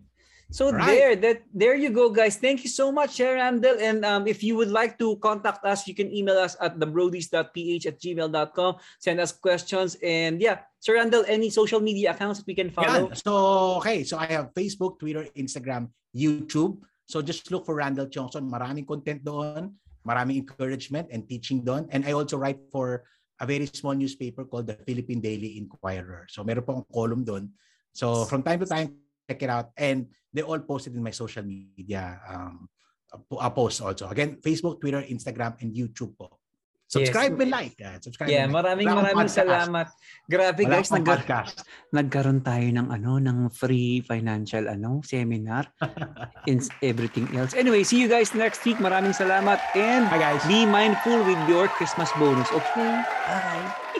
So 0.49 0.73
Alright. 0.73 0.87
there, 0.87 1.15
that 1.15 1.37
there 1.53 1.77
you 1.77 1.93
go, 1.93 2.09
guys. 2.09 2.41
Thank 2.41 2.65
you 2.65 2.73
so 2.73 2.89
much, 2.89 3.21
Sir 3.21 3.37
Randall. 3.37 3.77
And 3.77 4.01
um, 4.01 4.25
if 4.25 4.41
you 4.41 4.57
would 4.57 4.73
like 4.73 4.97
to 4.97 5.15
contact 5.21 5.61
us, 5.61 5.85
you 5.85 5.93
can 5.93 6.09
email 6.09 6.41
us 6.41 6.57
at 6.57 6.81
thebrodies.ph 6.81 7.85
at 7.85 8.01
gmail.com. 8.01 8.71
Send 8.97 9.21
us 9.21 9.31
questions. 9.31 9.93
And 10.01 10.41
yeah, 10.41 10.65
Sir 10.81 10.97
Randall, 10.97 11.21
any 11.29 11.53
social 11.53 11.79
media 11.79 12.17
accounts 12.17 12.41
that 12.41 12.47
we 12.47 12.57
can 12.57 12.73
follow? 12.73 13.13
Yan. 13.13 13.15
So, 13.15 13.77
okay. 13.77 14.01
So, 14.03 14.17
I 14.17 14.25
have 14.33 14.49
Facebook, 14.57 14.97
Twitter, 14.97 15.29
Instagram, 15.37 15.93
YouTube. 16.17 16.81
So, 17.05 17.21
just 17.21 17.51
look 17.51 17.67
for 17.67 17.75
Randall 17.75 18.09
Johnson. 18.09 18.49
Maraming 18.49 18.87
content 18.87 19.21
doon. 19.21 19.77
Maraming 20.01 20.41
encouragement 20.41 21.13
and 21.13 21.29
teaching 21.29 21.61
doon. 21.61 21.85
And 21.93 22.07
I 22.07 22.17
also 22.17 22.41
write 22.41 22.63
for 22.71 23.05
a 23.37 23.45
very 23.45 23.67
small 23.67 23.93
newspaper 23.93 24.45
called 24.45 24.65
the 24.65 24.79
Philippine 24.87 25.21
Daily 25.21 25.61
Inquirer. 25.61 26.25
So, 26.25 26.41
meron 26.41 26.65
po 26.65 26.71
akong 26.73 26.89
column 26.89 27.21
doon. 27.21 27.53
So, 27.93 28.25
from 28.25 28.41
time 28.41 28.63
to 28.63 28.65
time, 28.65 28.95
check 29.29 29.45
it 29.45 29.49
out. 29.53 29.69
And 29.77 30.09
they 30.33 30.41
all 30.41 30.59
posted 30.65 30.97
in 30.97 31.05
my 31.05 31.13
social 31.13 31.45
media 31.45 32.17
um, 32.25 32.65
uh, 33.13 33.49
posts 33.53 33.81
also. 33.81 34.09
Again, 34.09 34.41
Facebook, 34.41 34.81
Twitter, 34.81 35.05
Instagram, 35.05 35.53
and 35.61 35.69
YouTube 35.69 36.17
po. 36.17 36.41
Subscribe 36.89 37.37
Yes. 37.37 37.41
and 37.45 37.51
like. 37.53 37.75
Yeah, 37.77 37.95
subscribe 38.01 38.29
Yeah, 38.33 38.43
and 38.43 38.49
like. 38.49 38.65
maraming 38.65 38.89
Wala 38.89 38.97
maraming 39.05 39.29
podcast. 39.29 39.45
salamat. 39.45 39.87
Grabe 40.25 40.61
Wala 40.65 40.73
guys, 40.73 40.89
akong 40.89 41.05
nagka- 41.05 41.13
podcast. 41.21 41.55
nagkaroon 41.93 42.41
tayo 42.41 42.65
ng 42.65 42.87
ano 42.89 43.11
ng 43.21 43.37
free 43.53 44.01
financial 44.01 44.65
ano 44.65 44.97
seminar 45.05 45.69
and 46.49 46.65
everything 46.81 47.29
else. 47.37 47.53
Anyway, 47.53 47.85
see 47.85 48.01
you 48.01 48.09
guys 48.09 48.33
next 48.33 48.65
week. 48.65 48.81
Maraming 48.81 49.13
salamat 49.13 49.61
and 49.77 50.09
Hi 50.09 50.17
guys. 50.17 50.41
be 50.49 50.65
mindful 50.65 51.21
with 51.29 51.37
your 51.45 51.69
Christmas 51.77 52.09
bonus. 52.17 52.49
Okay? 52.49 52.93
Bye. 53.05 53.98